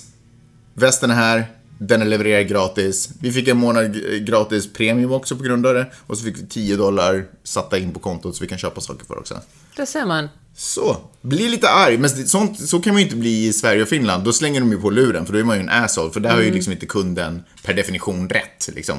västen 0.75 1.11
är 1.11 1.15
här. 1.15 1.47
Den 1.79 2.03
är 2.03 2.07
levererad 2.07 2.49
gratis. 2.49 3.09
Vi 3.21 3.33
fick 3.33 3.49
en 3.49 3.57
månad 3.57 3.97
gratis 4.27 4.73
premium 4.73 5.13
också 5.13 5.37
på 5.37 5.43
grund 5.43 5.67
av 5.67 5.75
det. 5.75 5.87
Och 6.07 6.19
så 6.19 6.25
fick 6.25 6.39
vi 6.39 6.47
10 6.47 6.77
dollar 6.77 7.25
satta 7.45 7.79
in 7.79 7.93
på 7.93 8.01
kontot 8.01 8.37
så 8.37 8.45
vi 8.45 8.49
kan 8.49 8.59
köpa 8.59 8.81
saker 8.81 9.05
för 9.07 9.19
också. 9.19 9.41
Där 9.77 9.87
ser 9.87 10.07
man. 10.07 10.29
Så, 10.59 10.97
bli 11.21 11.49
lite 11.49 11.69
arg. 11.69 11.99
Men 11.99 12.11
sånt, 12.11 12.69
så 12.69 12.81
kan 12.81 12.93
man 12.95 13.03
ju 13.03 13.07
inte 13.07 13.17
bli 13.17 13.47
i 13.47 13.53
Sverige 13.53 13.83
och 13.83 13.89
Finland. 13.89 14.25
Då 14.25 14.33
slänger 14.33 14.61
de 14.61 14.73
ju 14.73 14.81
på 14.81 14.91
luren, 14.91 15.27
för 15.27 15.33
då 15.33 15.39
är 15.39 15.45
man 15.45 15.57
ju 15.57 15.63
en 15.63 15.69
asshole. 15.69 16.13
För 16.13 16.21
där 16.21 16.31
har 16.31 16.41
ju 16.41 16.53
liksom 16.53 16.73
inte 16.73 16.87
kunden 16.87 17.43
per 17.65 17.75
definition 17.75 18.29
rätt. 18.29 18.69
Liksom. 18.75 18.99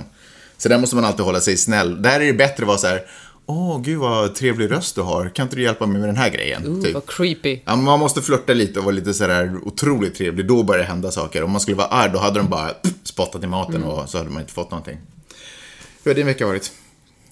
Så 0.58 0.70
där 0.70 0.78
måste 0.78 0.96
man 0.96 1.06
alltid 1.06 1.26
hålla 1.26 1.40
sig 1.40 1.58
snäll. 1.58 2.02
Där 2.02 2.20
är 2.20 2.26
det 2.26 2.34
bättre 2.34 2.64
att 2.64 2.68
vara 2.68 2.78
så 2.78 2.88
här. 2.88 3.02
Åh, 3.46 3.82
gud 3.82 4.00
vad 4.00 4.36
trevlig 4.36 4.72
röst 4.72 4.96
du 4.96 5.02
har. 5.02 5.30
Kan 5.30 5.44
inte 5.44 5.56
du 5.56 5.64
hjälpa 5.64 5.86
mig 5.86 6.00
med 6.00 6.10
den 6.10 6.16
här 6.16 6.30
grejen? 6.30 6.68
Ooh, 6.68 6.84
typ. 6.84 6.94
vad 6.94 7.06
creepy. 7.06 7.60
Ja, 7.66 7.76
man 7.76 8.00
måste 8.00 8.22
flörta 8.22 8.54
lite 8.54 8.80
och 8.80 8.86
vara 8.86 8.96
lite 8.96 9.14
sådär 9.14 9.56
otroligt 9.64 10.16
trevlig. 10.16 10.48
Då 10.48 10.64
börjar 10.64 10.82
det 10.82 10.88
hända 10.88 11.12
saker. 11.12 11.44
Om 11.44 11.52
man 11.52 11.62
skulle 11.62 11.78
vara 11.78 11.88
arg, 11.88 12.12
då 12.14 12.20
hade 12.20 12.40
de 12.40 12.50
bara 12.50 12.70
pff, 12.70 12.94
spottat 13.04 13.44
i 13.44 13.48
maten 13.48 13.84
och 13.84 14.10
så 14.10 14.18
hade 14.18 14.30
man 14.30 14.42
inte 14.42 14.54
fått 14.54 14.72
någonting. 14.72 14.98
Hur 16.04 16.12
har 16.12 16.16
din 16.16 16.26
vecka 16.26 16.48
varit? 16.48 16.72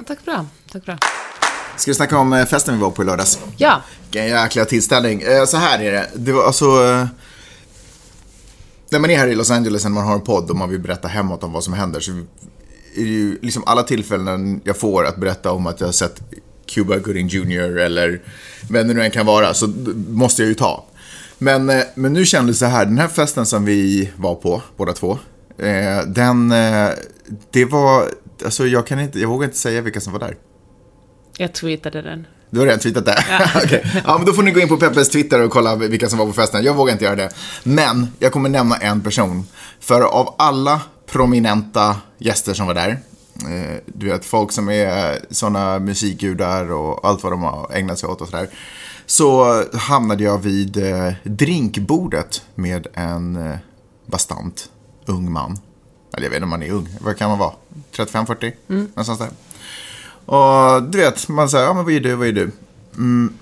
Tack 0.07 0.25
bra, 0.25 0.45
tack 0.71 0.85
bra. 0.85 0.97
Ska 1.77 1.91
vi 1.91 1.95
snacka 1.95 2.17
om 2.17 2.33
eh, 2.33 2.45
festen 2.45 2.75
vi 2.75 2.81
var 2.81 2.91
på 2.91 3.01
i 3.03 3.05
lördags? 3.05 3.39
Ja, 3.57 3.81
Vilken 4.03 4.27
jäkla 4.27 4.65
tillställning. 4.65 5.21
Eh, 5.21 5.45
Så 5.45 5.57
här 5.57 5.79
är 5.79 5.91
det. 5.91 6.09
Det 6.15 6.31
var 6.31 6.43
alltså... 6.45 6.65
eh, 6.65 7.07
När 8.89 8.99
man 8.99 9.09
är 9.09 9.17
här 9.17 9.27
i 9.27 9.35
Los 9.35 9.51
Angeles 9.51 9.83
när 9.83 9.91
man 9.91 10.05
har 10.07 10.13
en 10.13 10.21
podd 10.21 10.49
och 10.49 10.55
man 10.55 10.69
vill 10.69 10.79
berätta 10.79 11.07
hemåt 11.07 11.43
om 11.43 11.51
vad 11.53 11.63
som 11.63 11.73
händer 11.73 11.99
så 11.99 12.11
är 12.11 12.23
det 12.95 13.01
ju 13.09 13.39
liksom 13.41 13.63
alla 13.65 13.83
tillfällen 13.83 14.61
jag 14.63 14.77
får 14.77 15.05
att 15.05 15.17
berätta 15.17 15.51
om 15.51 15.67
att 15.67 15.79
jag 15.79 15.87
har 15.87 15.91
sett 15.93 16.21
Cuba 16.67 16.97
Gooding 16.97 17.27
Jr. 17.27 17.77
eller 17.77 18.21
vem 18.69 18.87
det 18.87 18.93
nu 18.93 19.01
än 19.03 19.11
kan 19.11 19.25
vara 19.25 19.53
så 19.53 19.67
måste 20.09 20.41
jag 20.41 20.49
ju 20.49 20.55
ta. 20.55 20.85
Men, 21.37 21.65
men 21.95 22.13
nu 22.13 22.25
kändes 22.25 22.55
det 22.55 22.65
så 22.65 22.71
här, 22.71 22.85
den 22.85 22.97
här 22.97 23.07
festen 23.07 23.45
som 23.45 23.65
vi 23.65 24.11
var 24.17 24.35
på, 24.35 24.61
båda 24.77 24.93
två, 24.93 25.17
den, 26.07 26.49
det 27.51 27.65
var, 27.65 28.09
alltså 28.45 28.67
jag 28.67 28.87
kan 28.87 28.99
inte, 28.99 29.19
jag 29.19 29.27
vågar 29.29 29.45
inte 29.45 29.57
säga 29.57 29.81
vilka 29.81 30.01
som 30.01 30.13
var 30.13 30.19
där. 30.19 30.35
Jag 31.37 31.53
tweetade 31.53 32.01
den. 32.01 32.27
Du 32.49 32.59
har 32.59 32.65
redan 32.65 32.79
tweetat 32.79 33.05
det? 33.05 33.25
Ja. 33.29 33.49
Okej. 33.63 34.01
ja, 34.05 34.17
men 34.17 34.25
då 34.25 34.33
får 34.33 34.43
ni 34.43 34.51
gå 34.51 34.59
in 34.59 34.67
på 34.67 34.77
Peppes 34.77 35.09
Twitter 35.09 35.41
och 35.41 35.51
kolla 35.51 35.75
vilka 35.75 36.09
som 36.09 36.19
var 36.19 36.25
på 36.25 36.33
festen. 36.33 36.63
Jag 36.63 36.73
vågar 36.73 36.93
inte 36.93 37.05
göra 37.05 37.15
det. 37.15 37.29
Men 37.63 38.07
jag 38.19 38.31
kommer 38.31 38.49
nämna 38.49 38.77
en 38.77 39.01
person. 39.01 39.47
För 39.79 40.01
av 40.01 40.35
alla 40.37 40.81
prominenta 41.05 41.97
gäster 42.17 42.53
som 42.53 42.67
var 42.67 42.73
där, 42.73 42.89
eh, 43.41 43.77
du 43.85 44.09
vet 44.09 44.25
folk 44.25 44.51
som 44.51 44.69
är 44.69 45.19
sådana 45.29 45.79
musikgudar 45.79 46.71
och 46.71 47.07
allt 47.07 47.23
vad 47.23 47.33
de 47.33 47.43
har 47.43 47.71
ägnat 47.73 47.99
sig 47.99 48.09
åt 48.09 48.21
och 48.21 48.27
sådär. 48.27 48.49
Så 49.05 49.63
hamnade 49.73 50.23
jag 50.23 50.37
vid 50.37 50.77
eh, 50.77 51.13
drinkbordet 51.23 52.41
med 52.55 52.87
en 52.93 53.35
eh, 53.35 53.57
bastant 54.05 54.69
ung 55.05 55.31
man. 55.31 55.59
Eller 56.13 56.25
jag 56.25 56.29
vet 56.29 56.37
inte 56.37 56.43
om 56.43 56.49
man 56.49 56.63
är 56.63 56.71
ung, 56.71 56.87
vad 57.01 57.17
kan 57.17 57.29
man 57.29 57.39
vara? 57.39 57.53
35-40? 57.95 58.51
Någonstans 58.67 59.19
där. 59.19 59.29
Och 60.25 60.83
du 60.83 60.97
vet, 60.97 61.29
man 61.29 61.49
säger, 61.49 61.65
ja 61.65 61.73
men 61.73 61.83
vad 61.85 61.93
är 61.93 61.99
du, 61.99 62.15
vad 62.15 62.27
är 62.27 62.31
du? 62.31 62.51
Mm. 62.97 63.33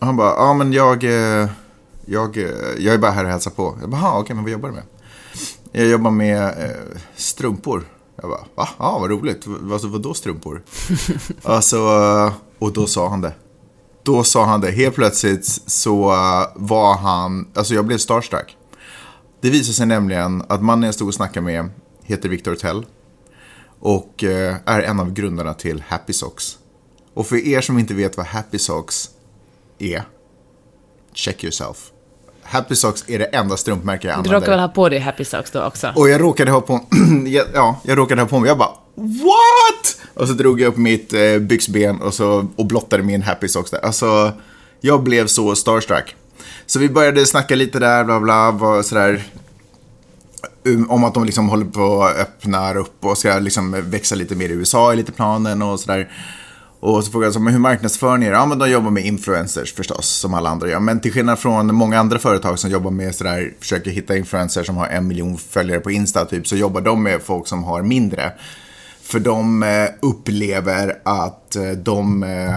Och 0.00 0.06
han 0.06 0.16
bara, 0.16 0.30
ja 0.30 0.54
men 0.54 0.72
jag, 0.72 1.04
eh, 1.04 1.48
jag, 2.04 2.36
eh, 2.36 2.44
jag 2.78 2.94
är 2.94 2.98
bara 2.98 3.10
här 3.10 3.24
och 3.24 3.30
hälsar 3.30 3.50
på. 3.50 3.76
Jag 3.80 3.90
bara, 3.90 4.00
"Jaha, 4.00 4.18
okej, 4.20 4.34
men 4.34 4.44
vad 4.44 4.52
jobbar 4.52 4.68
du 4.68 4.74
med? 4.74 4.84
Jag 5.72 5.86
jobbar 5.86 6.10
med 6.10 6.42
eh, 6.44 7.00
strumpor. 7.16 7.84
Jag 8.22 8.30
bara, 8.30 8.44
va? 8.54 8.68
Ja, 8.78 8.98
vad 8.98 9.10
roligt. 9.10 9.46
Alltså, 9.72 9.88
vadå 9.88 10.14
strumpor? 10.14 10.62
alltså, 11.42 11.76
eh, 11.76 12.32
och 12.58 12.72
då 12.72 12.86
sa 12.86 13.08
han 13.08 13.20
det. 13.20 13.32
Då 14.02 14.24
sa 14.24 14.44
han 14.44 14.60
det. 14.60 14.70
Helt 14.70 14.94
plötsligt 14.94 15.46
så 15.66 16.06
var 16.54 16.96
han, 16.96 17.48
alltså 17.54 17.74
jag 17.74 17.86
blev 17.86 17.98
starstruck. 17.98 18.56
Det 19.40 19.50
visade 19.50 19.74
sig 19.74 19.86
nämligen 19.86 20.42
att 20.48 20.62
mannen 20.62 20.82
jag 20.82 20.94
stod 20.94 21.08
och 21.08 21.14
snackade 21.14 21.46
med 21.46 21.70
heter 22.02 22.28
Victor 22.28 22.54
Tell. 22.54 22.86
Och 23.80 24.24
eh, 24.24 24.56
är 24.64 24.80
en 24.80 25.00
av 25.00 25.12
grundarna 25.12 25.54
till 25.54 25.82
Happy 25.88 26.12
Socks. 26.12 26.58
Och 27.14 27.26
för 27.26 27.36
er 27.36 27.60
som 27.60 27.78
inte 27.78 27.94
vet 27.94 28.16
vad 28.16 28.26
Happy 28.26 28.58
Socks 28.58 29.10
är, 29.78 30.02
check 31.14 31.44
yourself. 31.44 31.76
Happy 32.42 32.74
Socks 32.74 33.04
är 33.08 33.18
det 33.18 33.24
enda 33.24 33.56
strumpmärke 33.56 34.06
jag 34.06 34.14
Du 34.14 34.18
använder. 34.18 34.40
råkar 34.40 34.52
väl 34.52 34.60
ha 34.60 34.68
på 34.68 34.88
dig 34.88 34.98
Happy 34.98 35.24
Socks 35.24 35.50
då 35.50 35.62
också? 35.62 35.92
Och 35.96 36.08
jag 36.08 36.20
råkade 36.20 36.50
ha 36.50 36.60
på 36.60 36.80
ja, 37.54 37.80
jag 37.82 37.98
råkade 37.98 38.22
ha 38.22 38.28
på 38.28 38.38
mig. 38.40 38.48
Jag 38.48 38.58
bara, 38.58 38.72
what? 38.94 39.96
Och 40.14 40.28
så 40.28 40.34
drog 40.34 40.60
jag 40.60 40.68
upp 40.68 40.76
mitt 40.76 41.12
eh, 41.12 41.38
byxben 41.38 42.00
och, 42.02 42.14
så, 42.14 42.46
och 42.56 42.66
blottade 42.66 43.02
min 43.02 43.22
Happy 43.22 43.48
Socks 43.48 43.70
där. 43.70 43.78
Alltså, 43.84 44.32
jag 44.80 45.02
blev 45.02 45.26
så 45.26 45.54
starstruck. 45.54 46.16
Så 46.66 46.78
vi 46.78 46.88
började 46.88 47.26
snacka 47.26 47.54
lite 47.54 47.78
där, 47.78 48.04
bla 48.04 48.20
bla, 48.52 48.82
sådär. 48.82 49.24
Um, 50.64 50.90
om 50.90 51.04
att 51.04 51.14
de 51.14 51.24
liksom 51.24 51.48
håller 51.48 51.64
på 51.64 52.02
att 52.02 52.16
öppna 52.16 52.74
upp 52.74 53.04
och 53.04 53.18
ska 53.18 53.38
liksom 53.38 53.90
växa 53.90 54.14
lite 54.14 54.34
mer 54.34 54.48
i 54.48 54.52
USA 54.52 54.92
i 54.92 54.96
lite 54.96 55.12
planen 55.12 55.62
och 55.62 55.80
sådär. 55.80 56.08
Och 56.80 57.04
så 57.04 57.10
frågade 57.10 57.34
jag 57.34 57.50
hur 57.50 57.58
marknadsför 57.58 58.16
ni 58.16 58.26
er? 58.26 58.32
Ja, 58.32 58.46
men 58.46 58.58
de 58.58 58.70
jobbar 58.70 58.90
med 58.90 59.06
influencers 59.06 59.74
förstås, 59.74 60.08
som 60.08 60.34
alla 60.34 60.50
andra 60.50 60.68
gör. 60.68 60.80
Men 60.80 61.00
till 61.00 61.12
skillnad 61.12 61.38
från 61.38 61.74
många 61.74 61.98
andra 61.98 62.18
företag 62.18 62.58
som 62.58 62.70
jobbar 62.70 62.90
med 62.90 63.14
sådär, 63.14 63.52
försöker 63.60 63.90
hitta 63.90 64.16
influencers 64.16 64.66
som 64.66 64.76
har 64.76 64.86
en 64.86 65.06
miljon 65.06 65.38
följare 65.38 65.80
på 65.80 65.90
Insta 65.90 66.24
typ, 66.24 66.46
så 66.46 66.56
jobbar 66.56 66.80
de 66.80 67.02
med 67.02 67.22
folk 67.22 67.46
som 67.46 67.64
har 67.64 67.82
mindre. 67.82 68.32
För 69.02 69.20
de 69.20 69.62
eh, 69.62 69.88
upplever 70.00 70.98
att 71.04 71.56
eh, 71.56 71.70
de, 71.70 72.22
eh, 72.22 72.56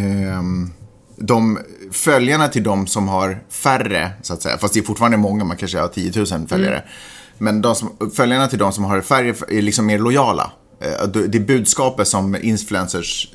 ehm, 0.00 0.72
de 1.16 1.58
följarna 1.92 2.48
till 2.48 2.62
de 2.62 2.86
som 2.86 3.08
har 3.08 3.38
färre, 3.50 4.10
så 4.22 4.34
att 4.34 4.42
säga, 4.42 4.58
fast 4.58 4.74
det 4.74 4.80
är 4.80 4.84
fortfarande 4.84 5.16
många, 5.16 5.44
man 5.44 5.56
kanske 5.56 5.78
har 5.78 5.88
10 5.88 6.12
000 6.16 6.26
följare. 6.48 6.76
Mm. 6.76 6.88
Men 7.38 7.62
de 7.62 7.74
som, 7.74 7.96
följarna 8.14 8.48
till 8.48 8.58
de 8.58 8.72
som 8.72 8.84
har 8.84 9.00
färre 9.00 9.34
är 9.48 9.62
liksom 9.62 9.86
mer 9.86 9.98
lojala. 9.98 10.50
Eh, 10.80 11.08
Det 11.08 11.26
det 11.26 11.40
budskapet 11.40 12.08
som 12.08 12.36
influencers 12.36 13.28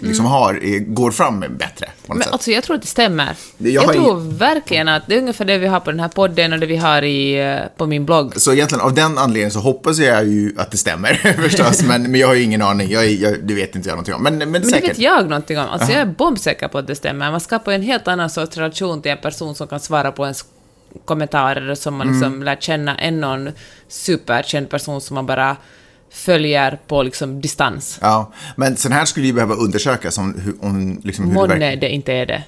liksom 0.00 0.24
har 0.26 0.54
är, 0.64 0.78
går 0.78 1.10
fram 1.10 1.40
bättre. 1.40 1.86
På 2.06 2.08
något 2.12 2.16
Men 2.18 2.22
sätt. 2.22 2.32
alltså, 2.32 2.50
jag 2.50 2.64
tror 2.64 2.76
att 2.76 2.82
det 2.82 2.88
stämmer. 2.88 3.36
Jag 3.58 3.72
Jag, 3.72 3.82
har 3.82 3.92
tror 3.92 4.20
verkligen 4.38 4.88
att 4.88 5.02
det 5.06 5.14
är 5.14 5.18
ungefär 5.18 5.44
det 5.44 5.58
vi 5.58 5.66
har 5.66 5.80
på 5.80 5.90
den 5.90 6.00
här 6.00 6.08
podden 6.08 6.52
och 6.52 6.58
det 6.58 6.66
vi 6.66 6.76
har 6.76 7.02
i, 7.02 7.40
eh, 7.40 7.58
på 7.76 7.86
min 7.86 8.04
blogg. 8.06 8.40
Så 8.40 8.52
egentligen 8.52 8.84
av 8.84 8.94
den 8.94 9.18
anledningen 9.18 9.50
så 9.50 9.58
hoppas 9.60 9.98
jag 9.98 10.24
ju 10.26 10.54
att 10.58 10.70
det 10.70 10.76
stämmer 10.76 11.14
förstås. 11.42 11.82
Men, 11.86 12.02
men 12.02 12.20
jag 12.20 12.28
har 12.28 12.34
ju 12.34 12.42
ingen 12.42 12.62
aning. 12.62 12.90
Jag, 12.90 13.10
jag, 13.10 13.44
det 13.44 13.54
vet 13.54 13.76
inte 13.76 13.88
jag 13.88 13.94
någonting 13.94 14.14
om. 14.14 14.22
Men, 14.22 14.38
men, 14.38 14.50
Men 14.50 14.62
det 14.62 14.80
vet 14.80 14.98
jag 14.98 15.22
någonting 15.28 15.58
om. 15.58 15.66
Alltså 15.68 15.92
jag 15.92 16.00
är 16.00 16.06
bombsäker 16.06 16.68
på 16.68 16.78
att 16.78 16.86
det 16.86 16.94
stämmer. 16.96 17.30
Man 17.30 17.40
skapar 17.40 17.72
ju 17.72 17.76
en 17.76 17.82
helt 17.82 18.08
annan 18.08 18.30
sorts 18.30 18.56
relation 18.56 19.02
till 19.02 19.10
en 19.10 19.18
person 19.18 19.54
som 19.54 19.66
kan 19.68 19.80
svara 19.80 20.12
på 20.12 20.24
ens 20.24 20.44
kommentarer 21.04 21.74
som 21.74 21.94
man 21.94 22.08
Mm. 22.08 22.20
liksom 22.20 22.42
lär 22.42 22.56
känna 22.56 22.96
än 22.96 23.20
någon 23.20 23.50
superkänd 23.88 24.70
person 24.70 25.00
som 25.00 25.14
man 25.14 25.26
bara 25.26 25.56
följer 26.12 26.78
på 26.86 27.02
liksom 27.02 27.40
distans. 27.40 27.98
Ja, 28.02 28.32
men 28.56 28.76
sen 28.76 28.92
här 28.92 29.04
skulle 29.04 29.26
ju 29.26 29.32
behöva 29.32 29.54
undersökas 29.54 30.18
om, 30.18 30.34
hur, 30.44 30.54
om 30.60 31.00
liksom, 31.04 31.24
hur 31.24 31.32
det 31.32 31.34
Månne 31.40 31.54
verkar. 31.58 31.80
det 31.80 31.88
inte 31.88 32.12
är 32.12 32.26
det. 32.26 32.44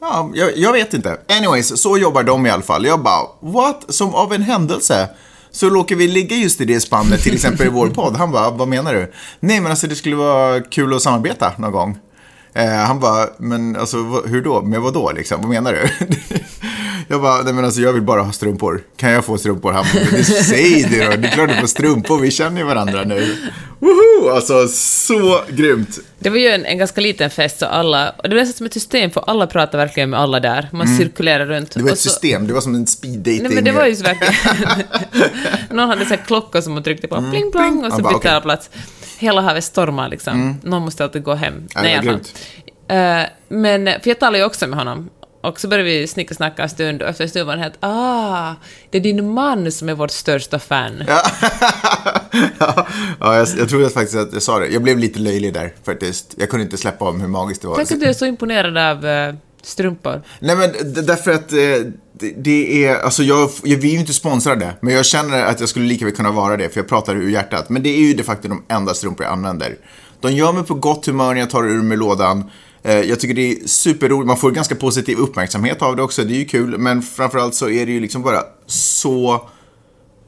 Ja, 0.00 0.30
jag, 0.34 0.56
jag 0.56 0.72
vet 0.72 0.94
inte. 0.94 1.16
Anyways, 1.28 1.80
så 1.82 1.98
jobbar 1.98 2.22
de 2.22 2.46
i 2.46 2.50
alla 2.50 2.62
fall. 2.62 2.86
Jag 2.86 3.02
bara, 3.02 3.22
what? 3.40 3.84
Som 3.94 4.14
av 4.14 4.32
en 4.32 4.42
händelse 4.42 5.08
så 5.50 5.68
råkar 5.70 5.96
vi 5.96 6.08
ligga 6.08 6.36
just 6.36 6.60
i 6.60 6.64
det 6.64 6.80
spannet, 6.80 7.20
till 7.22 7.34
exempel 7.34 7.66
i 7.66 7.70
vår 7.70 7.86
podd. 7.88 8.16
Han 8.16 8.30
bara, 8.32 8.50
vad 8.50 8.68
menar 8.68 8.94
du? 8.94 9.12
Nej, 9.40 9.60
men 9.60 9.70
alltså 9.70 9.86
det 9.86 9.94
skulle 9.94 10.16
vara 10.16 10.60
kul 10.60 10.94
att 10.94 11.02
samarbeta 11.02 11.52
någon 11.58 11.72
gång. 11.72 11.98
Eh, 12.54 12.68
han 12.70 13.00
bara, 13.00 13.26
men 13.38 13.76
alltså 13.76 13.96
hur 14.26 14.42
då? 14.42 14.62
Med 14.62 14.80
vad 14.80 14.94
då 14.94 15.12
liksom? 15.12 15.40
Vad 15.40 15.50
menar 15.50 15.72
du? 15.72 15.88
jag 17.08 17.22
bara, 17.22 17.42
nej 17.42 17.52
men 17.54 17.64
alltså 17.64 17.80
jag 17.80 17.92
vill 17.92 18.02
bara 18.02 18.22
ha 18.22 18.32
strumpor. 18.32 18.82
Kan 18.96 19.10
jag 19.10 19.24
få 19.24 19.38
strumpor? 19.38 19.72
Han 19.72 19.84
bara, 19.94 20.22
säg 20.22 20.82
det 20.90 21.04
då. 21.04 21.16
Det 21.16 21.28
är 21.28 21.32
klart 21.32 21.48
du 21.48 21.54
får 21.54 21.66
strumpor, 21.66 22.18
vi 22.20 22.30
känner 22.30 22.60
ju 22.60 22.66
varandra 22.66 23.04
nu. 23.04 23.36
Woho! 23.78 24.30
Alltså 24.34 24.68
så 24.68 25.40
grymt. 25.50 25.98
Det 26.18 26.30
var 26.30 26.36
ju 26.36 26.48
en, 26.48 26.64
en 26.66 26.78
ganska 26.78 27.00
liten 27.00 27.30
fest, 27.30 27.58
så 27.58 27.66
alla... 27.66 28.10
Och 28.10 28.22
det 28.22 28.28
blev 28.28 28.44
som 28.52 28.66
ett 28.66 28.72
system, 28.72 29.10
för 29.10 29.24
alla 29.26 29.46
pratade 29.46 29.76
verkligen 29.84 30.10
med 30.10 30.20
alla 30.20 30.40
där. 30.40 30.68
Man 30.72 30.96
cirkulerar 30.96 31.46
runt. 31.46 31.76
Mm. 31.76 31.84
Det 31.86 31.90
var 31.90 31.92
ett 31.94 31.98
så- 32.02 32.08
system, 32.08 32.46
det 32.46 32.54
var 32.54 32.60
som 32.60 32.74
en 32.74 32.86
speed 32.86 33.18
dating. 33.18 33.42
Nej 33.42 33.52
men 33.54 33.64
det 33.64 33.72
var 33.72 33.86
ju 33.86 33.96
så 33.96 34.02
verkligen... 34.04 34.34
Någon 35.76 35.88
hade 35.88 36.04
så 36.04 36.10
här 36.10 36.24
klockor 36.26 36.60
som 36.60 36.72
man 36.74 36.82
tryckte 36.82 37.08
på, 37.08 37.30
pling 37.32 37.52
plong, 37.52 37.84
och 37.84 37.92
så 37.92 37.98
Mm. 37.98 38.12
Bytte. 38.12 38.28
Mm. 38.28 38.32
alla 38.34 38.40
plats. 38.40 38.70
Hela 39.18 39.40
havet 39.40 39.64
stormar 39.64 40.08
liksom. 40.08 40.56
Någon 40.62 40.82
måste 40.82 41.04
alltid 41.04 41.22
gå 41.22 41.34
hem. 41.34 41.54
Ja, 41.74 41.82
Nej, 41.82 41.92
i 41.92 42.06
var 42.06 42.12
alla 42.12 42.20
fall. 42.88 43.22
Eh, 43.22 43.26
men, 43.48 43.84
för 43.86 44.08
jag 44.10 44.18
talade 44.20 44.38
ju 44.38 44.44
också 44.44 44.66
med 44.66 44.78
honom. 44.78 45.10
Och 45.46 45.60
så 45.60 45.68
började 45.68 45.90
vi 45.90 46.06
snicka 46.06 46.34
snacka 46.34 46.62
en 46.62 46.68
stund 46.68 47.02
och 47.02 47.08
efter 47.08 47.24
en 47.24 47.30
stund 47.30 47.46
var 47.46 47.56
det 47.56 47.62
helt 47.62 47.76
ah, 47.80 48.54
det 48.90 48.98
är 48.98 49.02
din 49.02 49.34
man 49.34 49.72
som 49.72 49.88
är 49.88 49.94
vårt 49.94 50.10
största 50.10 50.58
fan. 50.58 51.04
ja, 52.58 52.86
ja 53.20 53.36
jag, 53.36 53.48
jag 53.58 53.68
tror 53.68 53.88
faktiskt 53.88 54.16
att 54.16 54.32
jag 54.32 54.42
sa 54.42 54.58
det. 54.58 54.68
Jag 54.68 54.82
blev 54.82 54.98
lite 54.98 55.18
löjlig 55.18 55.54
där 55.54 55.72
faktiskt. 55.84 56.34
Jag 56.36 56.50
kunde 56.50 56.64
inte 56.64 56.76
släppa 56.76 57.08
om 57.08 57.20
hur 57.20 57.28
magiskt 57.28 57.62
det 57.62 57.68
var. 57.68 57.76
Tänk 57.76 57.92
att 57.92 58.00
du 58.00 58.06
är 58.06 58.12
så 58.12 58.26
imponerad 58.26 58.78
av 58.78 59.06
eh, 59.06 59.34
strumpor. 59.62 60.22
Nej 60.38 60.56
men 60.56 60.70
därför 61.06 61.30
att 61.30 61.52
eh, 61.52 61.58
det, 62.12 62.34
det 62.36 62.86
är, 62.86 62.96
alltså 62.96 63.22
jag, 63.22 63.50
jag, 63.62 63.76
vi 63.76 63.88
är 63.88 63.92
ju 63.92 64.00
inte 64.00 64.12
sponsrade, 64.12 64.74
men 64.80 64.94
jag 64.94 65.06
känner 65.06 65.44
att 65.44 65.60
jag 65.60 65.68
skulle 65.68 65.86
lika 65.86 66.04
väl 66.04 66.14
kunna 66.14 66.30
vara 66.30 66.56
det, 66.56 66.68
för 66.68 66.80
jag 66.80 66.88
pratar 66.88 67.16
ur 67.16 67.30
hjärtat. 67.30 67.68
Men 67.68 67.82
det 67.82 67.88
är 67.88 68.00
ju 68.00 68.14
de 68.14 68.22
facto 68.22 68.48
de 68.48 68.64
enda 68.68 68.94
strumpor 68.94 69.26
jag 69.26 69.32
använder. 69.32 69.76
De 70.20 70.32
gör 70.32 70.52
mig 70.52 70.64
på 70.64 70.74
gott 70.74 71.06
humör 71.06 71.34
när 71.34 71.40
jag 71.40 71.50
tar 71.50 71.64
ur 71.64 71.82
mig 71.82 71.96
lådan. 71.96 72.50
Eh, 72.86 73.00
Jag 73.00 73.20
tycker 73.20 73.34
det 73.34 73.52
är 73.52 73.66
superroligt, 73.66 74.26
man 74.26 74.36
får 74.36 74.50
ganska 74.50 74.74
positiv 74.74 75.18
uppmärksamhet 75.18 75.82
av 75.82 75.96
det 75.96 76.02
också, 76.02 76.24
det 76.24 76.34
är 76.34 76.38
ju 76.38 76.44
kul. 76.44 76.78
Men 76.78 77.02
framförallt 77.02 77.54
så 77.54 77.68
är 77.70 77.86
det 77.86 77.92
ju 77.92 78.00
liksom 78.00 78.22
bara 78.22 78.42
så 78.66 79.48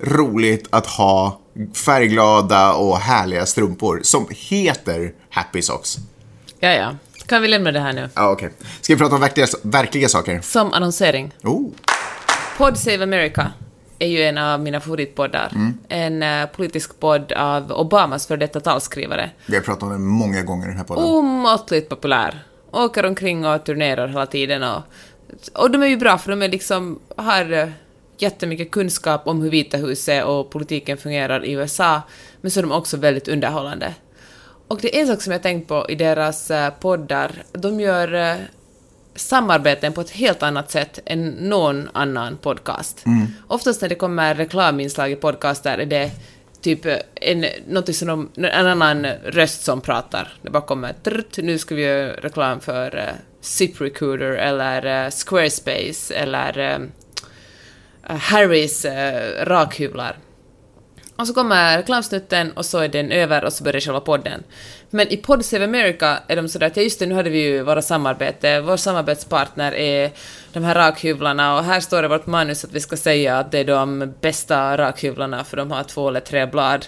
roligt 0.00 0.66
att 0.70 0.86
ha 0.86 1.40
färgglada 1.74 2.72
och 2.72 2.98
härliga 2.98 3.46
strumpor 3.46 4.00
som 4.02 4.26
heter 4.30 5.12
Happy 5.30 5.62
Socks. 5.62 5.96
Ja, 6.60 6.68
ja. 6.68 6.96
Kan 7.26 7.42
vi 7.42 7.48
lämna 7.48 7.72
det 7.72 7.80
här 7.80 7.92
nu? 7.92 8.08
Ja, 8.14 8.30
okej. 8.30 8.50
Ska 8.80 8.94
vi 8.94 8.98
prata 8.98 9.14
om 9.14 9.20
verkliga, 9.20 9.46
verkliga 9.62 10.08
saker? 10.08 10.40
Som 10.40 10.72
annonsering. 10.72 11.32
Oh. 11.44 11.70
Pod 12.58 12.78
Save 12.78 13.02
America 13.02 13.52
är 13.98 14.06
ju 14.06 14.22
en 14.22 14.38
av 14.38 14.60
mina 14.60 14.80
favoritpoddar. 14.80 15.52
En 15.88 16.22
eh, 16.22 16.46
politisk 16.46 17.00
podd 17.00 17.32
av 17.32 17.72
Obamas 17.72 18.26
för 18.26 18.36
detta 18.36 18.60
talskrivare. 18.60 19.30
Vi 19.46 19.56
har 19.56 19.62
pratat 19.62 19.82
om 19.82 19.90
det 19.92 19.98
många 19.98 20.42
gånger 20.42 20.66
i 20.66 20.68
den 20.68 20.76
här 20.76 20.84
podden. 20.84 21.04
Omåttligt 21.04 21.88
populär. 21.88 22.44
Åker 22.70 23.06
omkring 23.06 23.46
och 23.46 23.64
turnerar 23.64 24.08
hela 24.08 24.26
tiden 24.26 24.62
och, 24.62 24.82
och 25.54 25.70
de 25.70 25.82
är 25.82 25.86
ju 25.86 25.96
bra 25.96 26.18
för 26.18 26.30
de 26.30 26.42
är 26.42 26.48
liksom, 26.48 26.98
har 27.16 27.52
eh, 27.52 27.68
jättemycket 28.18 28.70
kunskap 28.70 29.26
om 29.26 29.42
hur 29.42 29.50
Vita 29.50 29.76
huset 29.76 30.24
och 30.24 30.50
politiken 30.50 30.96
fungerar 30.96 31.44
i 31.44 31.52
USA, 31.52 32.02
men 32.40 32.50
så 32.50 32.60
är 32.60 32.62
de 32.62 32.72
också 32.72 32.96
väldigt 32.96 33.28
underhållande. 33.28 33.94
Och 34.68 34.78
det 34.80 34.96
är 34.96 35.00
en 35.00 35.06
sak 35.06 35.22
som 35.22 35.32
jag 35.32 35.42
tänkt 35.42 35.68
på 35.68 35.86
i 35.88 35.94
deras 35.94 36.50
eh, 36.50 36.70
poddar, 36.70 37.30
de 37.52 37.80
gör 37.80 38.14
eh, 38.14 38.36
samarbeten 39.14 39.92
på 39.92 40.00
ett 40.00 40.10
helt 40.10 40.42
annat 40.42 40.70
sätt 40.70 40.98
än 41.04 41.28
någon 41.28 41.88
annan 41.92 42.36
podcast. 42.36 43.04
Oftast 43.46 43.82
när 43.82 43.88
det 43.88 43.94
kommer 43.94 44.34
reklaminslag 44.34 45.12
i 45.12 45.16
podcaster 45.16 45.78
är 45.78 45.86
det 45.86 46.10
typ 46.60 46.86
eh, 46.86 46.96
en, 47.14 47.44
något 47.66 47.94
som 47.96 48.08
de, 48.08 48.44
en 48.44 48.66
annan 48.66 49.06
röst 49.24 49.64
som 49.64 49.80
pratar. 49.80 50.32
Det 50.42 50.50
bara 50.50 50.62
kommer 50.62 50.92
trrt, 50.92 51.38
nu 51.38 51.58
ska 51.58 51.74
vi 51.74 51.82
göra 51.82 52.12
reklam 52.12 52.60
för 52.60 52.96
uh, 52.96 53.02
ZipRecruiter 53.40 54.32
eller 54.32 55.04
uh, 55.04 55.10
Squarespace 55.10 56.14
eller 56.14 56.58
uh, 56.58 56.86
Harrys 58.16 58.84
uh, 58.84 59.44
rakhyvlar. 59.44 60.16
Och 61.16 61.26
så 61.26 61.34
kommer 61.34 61.78
reklamsnutten 61.78 62.52
och 62.52 62.66
så 62.66 62.78
är 62.78 62.88
den 62.88 63.12
över 63.12 63.44
och 63.44 63.52
så 63.52 63.64
börjar 63.64 63.80
själva 63.80 64.00
podden. 64.00 64.42
Men 64.90 65.08
i 65.08 65.16
Pod 65.16 65.44
Save 65.44 65.64
America 65.64 66.18
är 66.26 66.36
de 66.36 66.48
sådär 66.48 66.66
att 66.66 66.76
ja 66.76 66.82
just 66.82 66.98
det, 66.98 67.06
nu 67.06 67.14
hade 67.14 67.30
vi 67.30 67.38
ju 67.42 67.62
våra 67.62 67.82
samarbete, 67.82 68.60
vår 68.60 68.76
samarbetspartner 68.76 69.74
är 69.74 70.10
de 70.52 70.64
här 70.64 70.74
rakhyvlarna 70.74 71.56
och 71.56 71.64
här 71.64 71.80
står 71.80 72.02
det 72.02 72.06
i 72.06 72.08
vårt 72.08 72.26
manus 72.26 72.64
att 72.64 72.72
vi 72.72 72.80
ska 72.80 72.96
säga 72.96 73.38
att 73.38 73.50
det 73.50 73.58
är 73.58 73.64
de 73.64 74.14
bästa 74.20 74.78
rakhyvlarna 74.78 75.44
för 75.44 75.56
de 75.56 75.70
har 75.70 75.84
två 75.84 76.08
eller 76.08 76.20
tre 76.20 76.46
blad. 76.46 76.86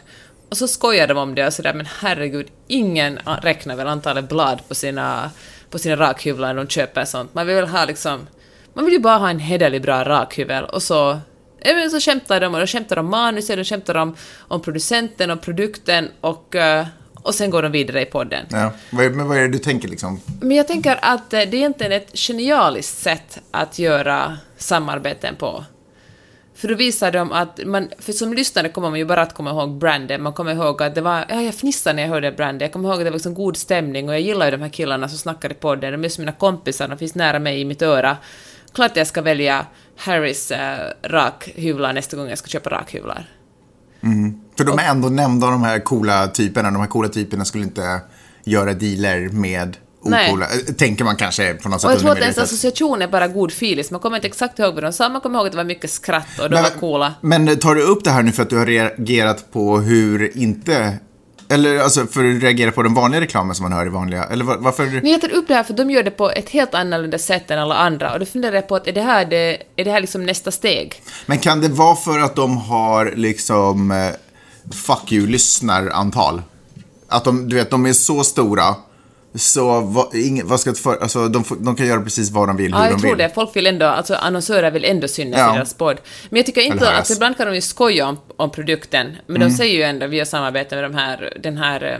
Och 0.48 0.56
så 0.56 0.68
skojar 0.68 1.06
de 1.06 1.18
om 1.18 1.34
det 1.34 1.46
och 1.46 1.52
sådär 1.52 1.74
men 1.74 1.86
herregud, 2.00 2.46
ingen 2.66 3.18
räknar 3.42 3.76
väl 3.76 3.86
antalet 3.86 4.28
blad 4.28 4.68
på 4.68 4.74
sina, 4.74 5.30
på 5.70 5.78
sina 5.78 5.96
rakhyvlar 5.96 6.54
när 6.54 6.64
de 6.64 6.68
köper 6.68 7.04
sånt. 7.04 7.34
Man 7.34 7.46
vill 7.46 7.56
väl 7.56 7.68
ha 7.68 7.84
liksom, 7.84 8.26
man 8.74 8.84
vill 8.84 8.94
ju 8.94 9.00
bara 9.00 9.18
ha 9.18 9.30
en 9.30 9.38
hederlig 9.38 9.82
bra 9.82 10.04
rakhyvel 10.04 10.64
och 10.64 10.82
så 10.82 11.20
Ja, 11.62 11.74
men 11.74 11.90
så 11.90 12.00
skämtar 12.00 12.40
de 12.40 12.54
och 12.54 12.60
de 12.60 12.66
skämtar 12.66 12.96
om 12.96 13.10
manuset, 13.10 13.56
de 13.56 13.64
skämtar 13.64 13.94
om, 13.94 14.16
om 14.38 14.62
producenten 14.62 15.30
och 15.30 15.42
produkten 15.42 16.08
och, 16.20 16.54
eh, 16.54 16.86
och 17.22 17.34
sen 17.34 17.50
går 17.50 17.62
de 17.62 17.72
vidare 17.72 18.02
i 18.02 18.06
podden. 18.06 18.46
Ja. 18.50 18.72
Men 18.90 19.28
vad 19.28 19.38
är 19.38 19.42
det 19.42 19.48
du 19.48 19.58
tänker 19.58 19.88
liksom? 19.88 20.20
Men 20.40 20.56
jag 20.56 20.68
tänker 20.68 20.98
att 21.02 21.32
eh, 21.32 21.38
det 21.38 21.42
är 21.42 21.54
egentligen 21.54 21.92
ett 21.92 22.18
genialiskt 22.18 22.98
sätt 22.98 23.38
att 23.50 23.78
göra 23.78 24.38
samarbeten 24.56 25.36
på. 25.36 25.64
För 26.54 26.68
då 26.68 26.74
visar 26.74 27.12
de 27.12 27.32
att 27.32 27.60
man, 27.66 27.88
för 27.98 28.12
som 28.12 28.34
lyssnare 28.34 28.68
kommer 28.68 28.90
man 28.90 28.98
ju 28.98 29.04
bara 29.04 29.22
att 29.22 29.34
komma 29.34 29.50
ihåg 29.50 29.78
branden, 29.78 30.22
man 30.22 30.32
kommer 30.32 30.52
ihåg 30.52 30.82
att 30.82 30.94
det 30.94 31.00
var, 31.00 31.24
ja 31.28 31.42
jag 31.42 31.54
fnissade 31.54 31.96
när 31.96 32.02
jag 32.02 32.10
hörde 32.10 32.32
branden, 32.32 32.66
jag 32.66 32.72
kommer 32.72 32.88
ihåg 32.88 32.98
att 32.98 33.04
det 33.04 33.10
var 33.10 33.16
liksom 33.16 33.34
god 33.34 33.56
stämning 33.56 34.08
och 34.08 34.14
jag 34.14 34.20
gillar 34.20 34.46
ju 34.46 34.50
de 34.50 34.62
här 34.62 34.68
killarna 34.68 35.08
som 35.08 35.18
snackar 35.18 35.50
i 35.50 35.54
podden, 35.54 35.92
de 35.92 36.04
är 36.04 36.08
som 36.08 36.22
mina 36.22 36.32
kompisar, 36.32 36.88
de 36.88 36.98
finns 36.98 37.14
nära 37.14 37.38
mig 37.38 37.60
i 37.60 37.64
mitt 37.64 37.82
öra. 37.82 38.16
Klart 38.72 38.96
jag 38.96 39.06
ska 39.06 39.22
välja 39.22 39.66
Harrys 39.96 40.50
äh, 40.50 40.92
rakhyvlar 41.02 41.92
nästa 41.92 42.16
gång 42.16 42.28
jag 42.28 42.38
ska 42.38 42.48
köpa 42.48 42.70
rakhyvlar. 42.70 43.28
För 44.56 44.64
de 44.64 44.78
är 44.78 44.84
ändå 44.90 45.08
nämnda 45.08 45.50
de 45.50 45.62
här 45.62 45.78
coola 45.78 46.28
typerna. 46.28 46.70
De 46.70 46.80
här 46.80 46.86
coola 46.88 47.08
typerna 47.08 47.44
skulle 47.44 47.64
inte 47.64 48.00
göra 48.44 48.74
dealer 48.74 49.28
med 49.28 49.76
ocoola. 50.02 50.46
eh, 50.46 50.74
Tänker 50.74 51.04
man 51.04 51.16
kanske 51.16 51.54
på 51.54 51.68
något 51.68 51.80
sätt. 51.80 51.88
Och 51.88 51.92
jag 51.94 52.00
tror 52.00 52.12
att 52.12 52.18
ens 52.18 52.38
association 52.38 53.02
är 53.02 53.08
bara 53.08 53.28
god 53.28 53.52
filis. 53.52 53.90
Man 53.90 54.00
kommer 54.00 54.16
inte 54.16 54.28
exakt 54.28 54.58
ihåg 54.58 54.74
vad 54.74 54.82
de 54.84 54.92
sa, 54.92 55.08
man 55.08 55.20
kommer 55.20 55.38
ihåg 55.38 55.46
att 55.46 55.52
det 55.52 55.56
var 55.56 55.64
mycket 55.64 55.90
skratt 55.90 56.38
och 56.42 56.50
de 56.50 56.62
var 56.62 56.80
coola. 56.80 57.14
Men 57.20 57.58
tar 57.58 57.74
du 57.74 57.82
upp 57.82 58.04
det 58.04 58.10
här 58.10 58.22
nu 58.22 58.32
för 58.32 58.42
att 58.42 58.50
du 58.50 58.56
har 58.58 58.66
reagerat 58.66 59.52
på 59.52 59.78
hur 59.80 60.36
inte... 60.36 60.98
Eller 61.50 61.78
alltså 61.78 62.06
för 62.06 62.24
att 62.36 62.42
reagera 62.42 62.70
på 62.70 62.82
den 62.82 62.94
vanliga 62.94 63.20
reklamen 63.20 63.54
som 63.54 63.62
man 63.62 63.72
hör 63.72 63.86
i 63.86 63.88
vanliga... 63.88 64.24
Eller 64.24 64.44
var- 64.44 64.56
varför... 64.56 64.84
Men 64.86 65.06
jag 65.10 65.20
tar 65.20 65.32
upp 65.32 65.48
det 65.48 65.54
här 65.54 65.62
för 65.62 65.74
de 65.74 65.90
gör 65.90 66.02
det 66.02 66.10
på 66.10 66.30
ett 66.30 66.48
helt 66.48 66.74
annorlunda 66.74 67.18
sätt 67.18 67.50
än 67.50 67.58
alla 67.58 67.74
andra 67.74 68.12
och 68.12 68.20
då 68.20 68.26
funderar 68.26 68.54
jag 68.54 68.68
på 68.68 68.76
att 68.76 68.86
är 68.86 68.92
det 68.92 69.02
här, 69.02 69.24
det, 69.24 69.62
är 69.76 69.84
det 69.84 69.90
här 69.90 70.00
liksom 70.00 70.26
nästa 70.26 70.50
steg? 70.50 71.02
Men 71.26 71.38
kan 71.38 71.60
det 71.60 71.68
vara 71.68 71.96
för 71.96 72.18
att 72.18 72.36
de 72.36 72.56
har 72.56 73.12
liksom 73.16 73.90
eh, 73.90 74.08
fuck 74.72 75.12
you 75.12 75.26
lyssnarantal? 75.26 76.42
Att 77.08 77.24
de, 77.24 77.48
du 77.48 77.56
vet, 77.56 77.70
de 77.70 77.86
är 77.86 77.92
så 77.92 78.24
stora 78.24 78.74
Så 79.34 79.80
vad, 79.80 80.14
ingen, 80.14 80.46
vad 80.48 80.60
ska 80.60 80.74
för, 80.74 80.96
alltså, 81.02 81.28
de, 81.28 81.44
de 81.60 81.76
kan 81.76 81.86
göra 81.86 82.00
precis 82.00 82.30
vad 82.30 82.48
de 82.48 82.56
vill, 82.56 82.74
hur 82.74 82.80
Ja, 82.80 82.84
de 82.86 82.90
jag 82.90 83.00
tror 83.00 83.10
vill. 83.10 83.18
det. 83.18 83.30
Folk 83.34 83.56
vill 83.56 83.66
ändå, 83.66 83.86
alltså 83.86 84.14
annonsörer 84.14 84.70
vill 84.70 84.84
ändå 84.84 85.08
synas 85.08 85.38
Ja. 85.40 85.52
i 85.52 85.56
deras 85.56 85.74
podd. 85.74 86.00
Men 86.30 86.36
jag 86.36 86.46
tycker 86.46 86.60
inte, 86.60 86.84
höras. 86.84 86.98
alltså 86.98 87.12
ibland 87.12 87.36
kan 87.36 87.46
de 87.46 87.54
ju 87.54 87.60
skoja 87.60 88.06
om, 88.08 88.18
om 88.36 88.50
produkten, 88.50 89.16
men 89.26 89.36
Mm. 89.36 89.48
de 89.48 89.54
säger 89.56 89.74
ju 89.76 89.82
ändå 89.82 90.06
vi 90.06 90.18
har 90.18 90.24
samarbete 90.26 90.74
med 90.74 90.84
de 90.84 90.94
här, 90.94 91.32
den 91.42 91.56
här 91.56 91.82
eh, 91.84 91.98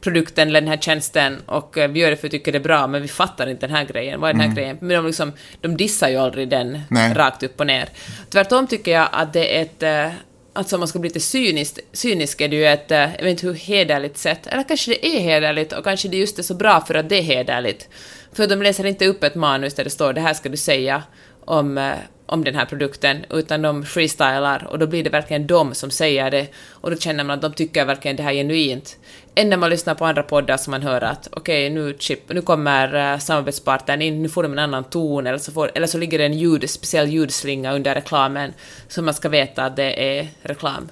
produkten 0.00 0.48
eller 0.48 0.60
den 0.60 0.70
här 0.70 0.76
tjänsten 0.76 1.42
och 1.46 1.78
eh, 1.78 1.90
vi 1.90 2.00
gör 2.00 2.10
det 2.10 2.16
för 2.16 2.26
att 2.26 2.34
vi 2.34 2.38
tycker 2.38 2.52
det 2.52 2.58
är 2.58 2.62
bra, 2.62 2.86
men 2.86 3.02
vi 3.02 3.08
fattar 3.08 3.46
inte 3.46 3.66
den 3.66 3.76
här 3.76 3.84
grejen. 3.84 4.20
Vad 4.20 4.30
är 4.30 4.34
den 4.34 4.40
här 4.42 4.54
grejen? 4.56 4.76
Men 4.80 4.88
de, 4.88 5.06
liksom, 5.06 5.32
de 5.60 5.76
dissar 5.76 6.08
ju 6.08 6.16
aldrig 6.16 6.48
den 6.48 6.66
Mm. 6.68 6.80
Nej. 6.90 7.14
rakt 7.14 7.42
upp 7.42 7.60
och 7.60 7.66
ner. 7.66 7.88
Tvärtom 8.30 8.66
tycker 8.66 8.90
jag 8.92 9.08
att 9.12 9.32
det 9.32 9.58
är 9.58 9.62
ett 9.62 9.82
eh, 9.82 10.14
Alltså 10.56 10.76
om 10.76 10.80
man 10.80 10.88
ska 10.88 10.98
bli 10.98 11.08
lite 11.08 11.20
cynisk, 11.20 11.78
cynisk 11.92 12.40
är 12.40 12.48
det 12.48 12.56
ju 12.56 12.66
ett, 12.66 12.90
eh, 12.90 12.98
jag 12.98 13.22
vet 13.22 13.30
inte 13.30 13.46
hur 13.46 13.54
hederligt 13.54 14.18
sätt, 14.18 14.46
eller 14.46 14.62
kanske 14.62 14.90
det 14.90 15.06
är 15.06 15.20
hederligt 15.20 15.72
och 15.72 15.84
kanske 15.84 16.08
det 16.08 16.16
just 16.16 16.38
är 16.38 16.42
så 16.42 16.54
bra 16.54 16.80
för 16.80 16.94
att 16.94 17.08
det 17.08 17.18
är 17.18 17.22
hederligt. 17.22 17.88
För 18.32 18.46
de 18.46 18.62
läser 18.62 18.86
inte 18.86 19.06
upp 19.06 19.24
ett 19.24 19.34
manus 19.34 19.74
där 19.74 19.84
det 19.84 19.90
står 19.90 20.12
det 20.12 20.20
här 20.20 20.34
ska 20.34 20.48
du 20.48 20.56
säga 20.56 21.02
om, 21.46 21.78
eh, 21.78 21.94
om 22.26 22.44
den 22.44 22.54
här 22.54 22.64
produkten, 22.64 23.24
utan 23.30 23.62
de 23.62 23.84
freestylar 23.84 24.66
och 24.70 24.78
då 24.78 24.86
blir 24.86 25.04
det 25.04 25.10
verkligen 25.10 25.46
de 25.46 25.74
som 25.74 25.90
säger 25.90 26.30
det 26.30 26.46
och 26.70 26.90
då 26.90 26.96
känner 26.96 27.24
man 27.24 27.34
att 27.34 27.42
de 27.42 27.52
tycker 27.52 27.84
verkligen 27.84 28.16
det 28.16 28.22
här 28.22 28.30
är 28.30 28.34
genuint. 28.34 28.96
Än 29.34 29.50
när 29.50 29.56
man 29.56 29.70
lyssnar 29.70 29.94
på 29.94 30.06
andra 30.06 30.22
poddar 30.22 30.56
som 30.56 30.70
man 30.70 30.82
hör 30.82 31.00
att 31.00 31.28
okej, 31.32 31.70
nu, 31.70 31.96
chip, 31.98 32.28
nu 32.28 32.42
kommer 32.42 33.12
uh, 33.12 33.18
samarbetspartnern 33.18 34.02
in, 34.02 34.22
nu 34.22 34.28
får 34.28 34.42
de 34.42 34.52
en 34.52 34.58
annan 34.58 34.84
ton, 34.84 35.26
eller 35.26 35.38
så, 35.38 35.52
får, 35.52 35.70
eller 35.74 35.86
så 35.86 35.98
ligger 35.98 36.18
det 36.18 36.24
en 36.24 36.38
ljud, 36.38 36.70
speciell 36.70 37.08
ljudslinga 37.08 37.74
under 37.74 37.94
reklamen, 37.94 38.52
så 38.88 39.02
man 39.02 39.14
ska 39.14 39.28
veta 39.28 39.64
att 39.64 39.76
det 39.76 40.18
är 40.18 40.28
reklam. 40.42 40.88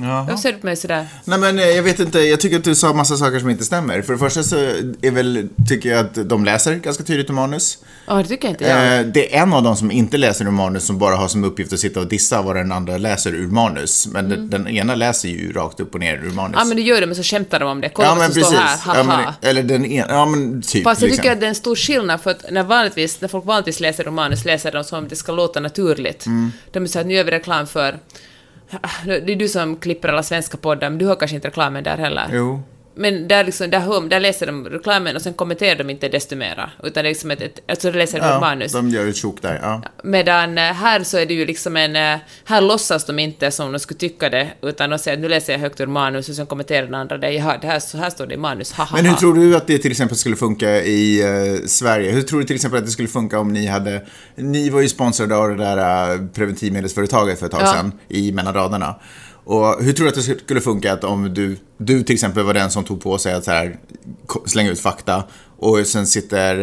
Jaha. 0.00 0.22
Varför 0.22 0.36
ser 0.42 0.52
du 0.52 0.58
på 0.58 0.66
mig 0.66 0.76
sådär? 0.76 1.06
Nej 1.24 1.38
men 1.38 1.58
eh, 1.58 1.64
jag 1.64 1.82
vet 1.82 2.00
inte, 2.00 2.18
jag 2.20 2.40
tycker 2.40 2.56
att 2.56 2.64
du 2.64 2.74
sa 2.74 2.92
massa 2.92 3.16
saker 3.16 3.40
som 3.40 3.50
inte 3.50 3.64
stämmer. 3.64 4.02
För 4.02 4.12
det 4.12 4.18
första 4.18 4.42
så 4.42 4.56
är 5.02 5.10
väl, 5.10 5.48
tycker 5.68 5.88
jag 5.88 6.00
att 6.00 6.28
de 6.28 6.44
läser 6.44 6.74
ganska 6.74 7.04
tydligt 7.04 7.30
ur 7.30 7.34
manus. 7.34 7.78
Ja, 8.06 8.14
det 8.14 8.24
tycker 8.24 8.48
inte 8.48 8.64
jag. 8.64 8.98
Eh, 9.00 9.06
det 9.06 9.36
är 9.36 9.42
en 9.42 9.52
av 9.52 9.62
dem 9.62 9.76
som 9.76 9.90
inte 9.90 10.16
läser 10.16 10.44
ur 10.44 10.50
manus 10.50 10.84
som 10.84 10.98
bara 10.98 11.16
har 11.16 11.28
som 11.28 11.44
uppgift 11.44 11.72
att 11.72 11.78
sitta 11.78 12.00
och 12.00 12.06
dissa 12.08 12.42
vad 12.42 12.56
den 12.56 12.72
andra 12.72 12.98
läser 12.98 13.34
ur 13.34 13.46
manus. 13.46 14.06
Men 14.06 14.28
den, 14.28 14.50
den 14.50 14.68
ena 14.68 14.94
läser 14.94 15.28
ju 15.28 15.52
rakt 15.52 15.80
upp 15.80 15.94
och 15.94 16.00
ner 16.00 16.14
ur 16.14 16.30
manus. 16.30 16.36
Mm. 16.36 16.52
Ja, 16.54 16.64
men 16.64 16.76
det 16.76 16.82
gör 16.82 17.00
det, 17.00 17.06
men 17.06 17.16
så 17.16 17.22
skämtar 17.22 17.60
de 17.60 17.68
om 17.68 17.80
det. 17.80 17.88
Kolla 17.88 18.08
Ja, 18.08 18.14
vad 18.14 18.18
men 18.18 18.32
som 18.32 18.42
står 18.42 18.52
precis. 18.52 18.80
här, 18.80 18.96
Ja, 18.96 19.02
haha. 19.02 19.34
men, 19.40 19.50
eller 19.50 19.62
den 19.62 19.84
ena, 19.86 20.06
ja 20.08 20.26
men 20.26 20.62
typ. 20.62 20.84
Fast 20.84 21.00
jag 21.00 21.08
liksom. 21.08 21.22
tycker 21.22 21.32
att 21.32 21.40
det 21.40 21.46
är 21.46 21.48
en 21.48 21.54
stor 21.54 21.76
skillnad 21.76 22.20
för 22.20 22.30
att 22.30 22.44
när, 22.50 22.62
vanligtvis, 22.62 23.20
när 23.20 23.28
folk 23.28 23.44
vanligtvis 23.46 23.80
läser 23.80 24.04
romanus 24.04 24.44
läser 24.44 24.72
de 24.72 24.84
som 24.84 25.08
det 25.08 25.16
ska 25.16 25.32
låta 25.32 25.60
naturligt. 25.60 26.26
Mm. 26.26 26.52
De 26.72 26.88
säger 26.88 27.00
att 27.04 27.06
nu 27.08 27.14
gör 27.14 27.24
vi 27.24 27.30
reklam 27.30 27.66
för... 27.66 27.98
Ah, 28.70 29.04
det 29.04 29.32
är 29.32 29.36
du 29.36 29.48
som 29.48 29.76
klipper 29.76 30.08
alla 30.08 30.22
svenska 30.22 30.56
poddar, 30.56 30.90
men 30.90 30.98
du 30.98 31.06
har 31.06 31.16
kanske 31.16 31.34
inte 31.34 31.48
reklamen 31.48 31.84
där 31.84 31.98
heller. 31.98 32.26
Jo. 32.32 32.62
Men 32.98 33.28
där, 33.28 33.44
liksom, 33.44 33.70
där, 33.70 33.80
hör, 33.80 34.08
där 34.08 34.20
läser 34.20 34.46
de 34.46 34.68
reklamen 34.68 35.16
och 35.16 35.22
sen 35.22 35.34
kommenterar 35.34 35.78
de 35.78 35.90
inte 35.90 36.08
desto 36.08 36.36
mera. 36.36 36.70
Utan 36.82 37.04
det 37.04 37.08
är 37.08 37.12
liksom 37.12 37.30
ett, 37.30 37.40
ett 37.42 37.60
alltså 37.68 37.90
de 37.92 37.98
läser 37.98 38.18
Ja, 38.18 38.40
manus. 38.40 38.72
de 38.72 38.88
gör 38.88 39.06
ett 39.08 39.16
tjok 39.16 39.42
där. 39.42 39.58
Ja. 39.62 39.82
Medan 40.04 40.58
eh, 40.58 40.64
här 40.64 41.02
så 41.04 41.18
är 41.18 41.26
det 41.26 41.34
ju 41.34 41.46
liksom 41.46 41.76
en... 41.76 41.96
eh, 41.96 42.18
Här 42.44 42.60
låtsas 42.60 43.04
de 43.06 43.18
inte 43.18 43.50
som 43.50 43.72
de 43.72 43.78
skulle 43.78 43.98
tycka 43.98 44.28
det, 44.30 44.48
utan 44.62 44.90
de 44.90 44.98
säger 44.98 45.16
att 45.16 45.20
nu 45.22 45.28
läser 45.28 45.52
jag 45.52 45.60
högt 45.60 45.80
ur 45.80 45.86
manus 45.86 46.28
och 46.28 46.34
sen 46.34 46.46
kommenterar 46.46 46.84
den 46.86 46.94
andra 46.94 47.18
det. 47.18 47.30
Jaha, 47.32 47.58
det 47.60 47.66
här, 47.66 47.78
så 47.80 47.98
här 47.98 48.10
står 48.10 48.26
det 48.26 48.34
i 48.34 48.36
manus, 48.36 48.72
haha. 48.72 48.88
Men 48.96 49.06
hur 49.06 49.14
tror 49.14 49.34
du 49.34 49.56
att 49.56 49.66
det 49.66 49.78
till 49.78 49.90
exempel 49.90 50.16
skulle 50.16 50.36
funka 50.36 50.70
i 50.82 51.20
eh, 51.22 51.66
Sverige? 51.66 52.10
Hur 52.12 52.22
tror 52.22 52.40
du 52.40 52.46
till 52.46 52.56
exempel 52.56 52.78
att 52.78 52.84
det 52.86 52.92
skulle 52.92 53.08
funka 53.08 53.38
om 53.38 53.52
ni 53.52 53.66
hade... 53.66 54.02
Ni 54.36 54.70
var 54.70 54.80
ju 54.80 54.88
sponsrade 54.88 55.36
av 55.36 55.48
det 55.48 55.56
där 55.56 56.14
uh, 56.14 56.26
preventivmedelsföretaget 56.28 57.38
för 57.38 57.46
ett 57.46 57.52
tag 57.52 57.60
Ja. 57.62 57.72
sedan 57.72 57.92
i 58.08 58.32
mellan 58.32 58.54
raderna. 58.54 58.94
Och 59.48 59.84
hur 59.84 59.92
tror 59.92 60.04
du 60.04 60.08
att 60.08 60.14
det 60.14 60.22
skulle 60.22 60.60
funka 60.60 60.92
att 60.92 61.04
om 61.04 61.34
du, 61.34 61.56
du 61.78 62.02
till 62.02 62.14
exempel 62.14 62.44
var 62.44 62.54
den 62.54 62.70
som 62.70 62.84
tog 62.84 63.02
på 63.02 63.18
sig 63.18 63.32
att 63.32 63.44
så 63.44 63.50
här, 63.50 63.76
slänga 64.46 64.70
ut 64.70 64.80
fakta 64.80 65.24
och 65.58 65.86
sen 65.86 66.06
sitter, 66.06 66.60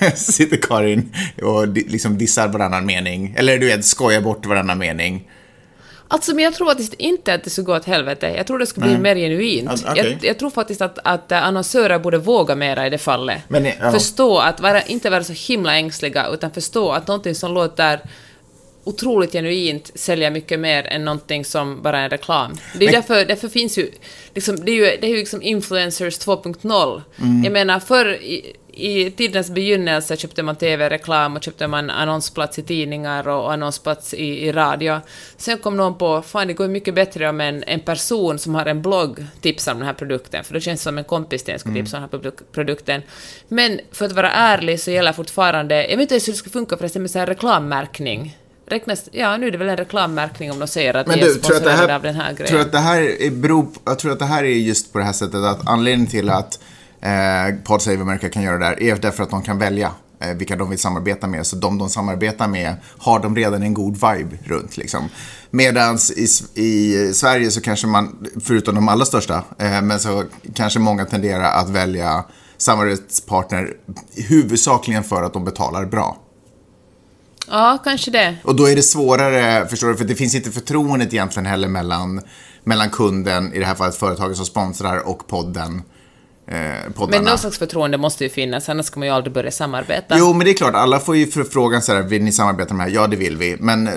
eh, 0.00 0.12
sitter 0.14 0.56
Karin 0.56 1.14
och 1.42 1.68
liksom 1.68 2.18
dissar 2.18 2.48
varannan 2.48 2.86
mening. 2.86 3.34
Eller 3.38 3.58
du 3.58 3.66
vet, 3.66 3.84
skojar 3.84 4.20
bort 4.20 4.46
varannan 4.46 4.78
mening. 4.78 5.30
Alltså, 6.08 6.34
men 6.34 6.44
jag 6.44 6.54
tror 6.54 6.66
faktiskt 6.66 6.94
inte 6.94 7.34
att 7.34 7.44
det 7.44 7.50
skulle 7.50 7.66
gå 7.66 7.76
åt 7.76 7.84
helvete. 7.84 8.34
Jag 8.36 8.46
tror 8.46 8.58
det 8.58 8.66
skulle 8.66 8.86
bli 8.86 8.98
mer 8.98 9.16
genuint. 9.16 9.70
Ah, 9.70 9.90
okej. 9.90 10.18
Jag, 10.20 10.30
jag 10.30 10.38
tror 10.38 10.50
faktiskt 10.50 10.80
att, 10.80 10.98
att 11.04 11.32
eh, 11.32 11.42
annonsörer 11.42 11.98
borde 11.98 12.18
våga 12.18 12.54
mera 12.54 12.86
i 12.86 12.90
det 12.90 12.98
fallet. 12.98 13.42
Men, 13.48 13.64
ja. 13.64 13.92
Förstå 13.92 14.38
att 14.38 14.60
vara, 14.60 14.82
inte 14.82 15.10
vara 15.10 15.24
så 15.24 15.32
himla 15.32 15.76
ängsliga, 15.76 16.26
utan 16.26 16.50
förstå 16.50 16.92
att 16.92 17.06
någonting 17.06 17.34
som 17.34 17.54
låter 17.54 18.00
otroligt 18.84 19.32
genuint 19.32 19.90
säljer 19.94 20.30
mycket 20.30 20.60
mer 20.60 20.86
än 20.86 21.04
någonting 21.04 21.44
som 21.44 21.82
bara 21.82 21.98
är 22.00 22.08
reklam. 22.08 22.56
Det 22.78 22.84
är 22.84 22.92
Men- 22.92 22.94
därför, 23.00 23.24
därför 23.24 23.48
finns 23.48 23.78
ju, 23.78 23.90
liksom, 24.34 24.56
det 24.64 24.72
är 24.72 24.76
ju, 24.76 24.82
det 25.00 25.06
är 25.06 25.10
ju 25.10 25.16
liksom 25.16 25.42
influencers 25.42 26.18
2.0. 26.18 27.02
Mm. 27.18 27.44
Jag 27.44 27.52
menar, 27.52 27.80
förr 27.80 28.08
i, 28.14 28.56
i 28.72 29.10
tidens 29.10 29.50
begynnelse 29.50 30.16
köpte 30.16 30.42
man 30.42 30.56
TV-reklam 30.56 31.36
och 31.36 31.42
köpte 31.42 31.66
man 31.66 31.90
annonsplats 31.90 32.58
i 32.58 32.62
tidningar 32.62 33.28
och 33.28 33.52
annonsplats 33.52 34.14
i, 34.14 34.24
i 34.46 34.52
radio. 34.52 35.00
Sen 35.36 35.58
kom 35.58 35.76
någon 35.76 35.98
på, 35.98 36.22
fan 36.22 36.46
det 36.46 36.52
går 36.52 36.66
ju 36.66 36.72
mycket 36.72 36.94
bättre 36.94 37.28
om 37.28 37.40
en, 37.40 37.64
en 37.66 37.80
person 37.80 38.38
som 38.38 38.54
har 38.54 38.66
en 38.66 38.82
blogg 38.82 39.24
tipsar 39.40 39.72
om 39.72 39.78
den 39.78 39.86
här 39.86 39.94
produkten, 39.94 40.44
för 40.44 40.54
då 40.54 40.60
känns 40.60 40.80
det 40.80 40.84
som 40.84 40.98
en 40.98 41.04
kompis 41.04 41.42
till 41.44 41.54
en 41.54 41.60
skulle 41.60 41.74
tipsa 41.74 41.96
om 41.96 42.02
den 42.10 42.22
här 42.22 42.30
produ- 42.30 42.42
produkten. 42.52 43.02
Men 43.48 43.80
för 43.92 44.04
att 44.06 44.12
vara 44.12 44.30
ärlig 44.30 44.80
så 44.80 44.90
gäller 44.90 45.12
fortfarande, 45.12 45.74
jag 45.88 45.96
vet 45.96 46.00
inte 46.00 46.14
hur 46.14 46.32
det 46.32 46.38
ska 46.38 46.50
funka 46.50 46.76
förresten 46.76 47.02
med 47.02 47.10
så 47.10 47.18
här 47.18 47.26
reklammärkning. 47.26 48.36
Räknas, 48.70 49.08
ja, 49.12 49.36
nu 49.36 49.46
är 49.46 49.50
det 49.50 49.58
väl 49.58 49.68
en 49.68 49.76
reklammärkning 49.76 50.52
om 50.52 50.58
de 50.58 50.68
säger 50.68 50.94
att 50.94 51.06
Men 51.06 51.16
vi 51.16 51.22
är 51.22 51.26
du, 51.26 51.34
sponsrade 51.34 51.70
här, 51.70 51.94
av 51.94 52.02
den 52.02 52.14
här 52.14 52.32
grejen. 52.32 52.48
tror 52.48 52.60
att 52.60 52.72
det 52.72 52.78
här 52.78 53.22
är 53.22 53.30
beror, 53.30 53.66
jag 53.84 53.98
tror 53.98 54.12
att 54.12 54.18
det 54.18 54.24
här 54.24 54.44
är 54.44 54.48
just 54.48 54.92
på 54.92 54.98
det 54.98 55.04
här 55.04 55.12
sättet 55.12 55.34
att 55.34 55.68
anledningen 55.68 56.10
till 56.10 56.30
att 56.30 56.58
eh, 57.00 57.54
Pod 57.64 57.82
Save 57.82 58.00
America 58.00 58.28
kan 58.28 58.42
göra 58.42 58.58
det 58.58 58.64
där 58.64 58.82
är 58.82 58.96
därför 58.96 59.22
att 59.22 59.30
de 59.30 59.42
kan 59.42 59.58
välja 59.58 59.92
eh, 60.20 60.34
vilka 60.34 60.56
de 60.56 60.70
vill 60.70 60.78
samarbeta 60.78 61.26
med. 61.26 61.46
Så 61.46 61.56
de 61.56 61.78
de 61.78 61.88
samarbetar 61.88 62.48
med 62.48 62.74
har 62.98 63.20
de 63.20 63.36
redan 63.36 63.62
en 63.62 63.74
god 63.74 63.94
vibe 63.94 64.38
runt 64.44 64.76
liksom. 64.76 65.08
Medans 65.50 66.10
i, 66.10 66.26
i 66.62 67.12
Sverige 67.14 67.50
så 67.50 67.60
kanske 67.60 67.86
man, 67.86 68.26
förutom 68.44 68.74
de 68.74 68.88
allra 68.88 69.04
största, 69.04 69.44
eh, 69.58 69.82
men 69.82 70.00
så 70.00 70.24
kanske 70.54 70.78
många 70.78 71.04
tenderar 71.04 71.52
att 71.52 71.70
välja 71.70 72.24
samarbetspartner 72.56 73.74
huvudsakligen 74.16 75.04
för 75.04 75.22
att 75.22 75.32
de 75.32 75.44
betalar 75.44 75.84
bra. 75.84 76.16
Ja, 77.48 77.78
kanske 77.84 78.10
det. 78.10 78.36
Och 78.44 78.56
då 78.56 78.68
är 78.68 78.76
det 78.76 78.82
svårare, 78.82 79.68
förstår 79.68 79.88
du, 79.88 79.96
för 79.96 80.04
det 80.04 80.14
finns 80.14 80.34
inte 80.34 80.50
förtroendet 80.50 81.12
egentligen 81.12 81.46
heller 81.46 81.68
mellan, 81.68 82.20
mellan 82.64 82.90
kunden, 82.90 83.54
i 83.54 83.58
det 83.58 83.66
här 83.66 83.74
fallet 83.74 83.96
företaget 83.96 84.36
som 84.36 84.46
sponsrar, 84.46 85.08
och 85.08 85.26
podden. 85.26 85.82
Eh, 86.46 86.92
poddarna. 86.94 87.22
Men 87.22 87.24
någon 87.24 87.38
slags 87.38 87.58
förtroende 87.58 87.98
måste 87.98 88.24
ju 88.24 88.30
finnas, 88.30 88.68
annars 88.68 88.86
ska 88.86 89.00
man 89.00 89.08
ju 89.08 89.14
aldrig 89.14 89.32
börja 89.34 89.50
samarbeta. 89.50 90.18
Jo, 90.18 90.32
men 90.32 90.44
det 90.44 90.50
är 90.50 90.54
klart, 90.54 90.74
alla 90.74 91.00
får 91.00 91.16
ju 91.16 91.26
förfrågan 91.26 91.82
så 91.82 91.94
här, 91.94 92.02
vill 92.02 92.22
ni 92.22 92.32
samarbeta 92.32 92.74
med 92.74 92.86
det 92.86 92.90
här? 92.90 92.96
Ja, 92.96 93.06
det 93.06 93.16
vill 93.16 93.36
vi. 93.36 93.56
Men, 93.60 93.90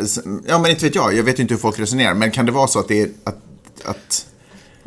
ja, 0.47 0.59
men 0.59 0.71
inte 0.71 0.85
vet 0.85 0.95
jag, 0.95 1.13
jag 1.13 1.23
vet 1.23 1.39
ju 1.39 1.41
inte 1.41 1.53
hur 1.53 1.61
folk 1.61 1.79
resonerar, 1.79 2.13
men 2.13 2.31
kan 2.31 2.45
det 2.45 2.51
vara 2.51 2.67
så 2.67 2.79
att 2.79 2.87
det 2.87 3.01
är, 3.01 3.09
att, 3.23 3.37
att, 3.85 4.25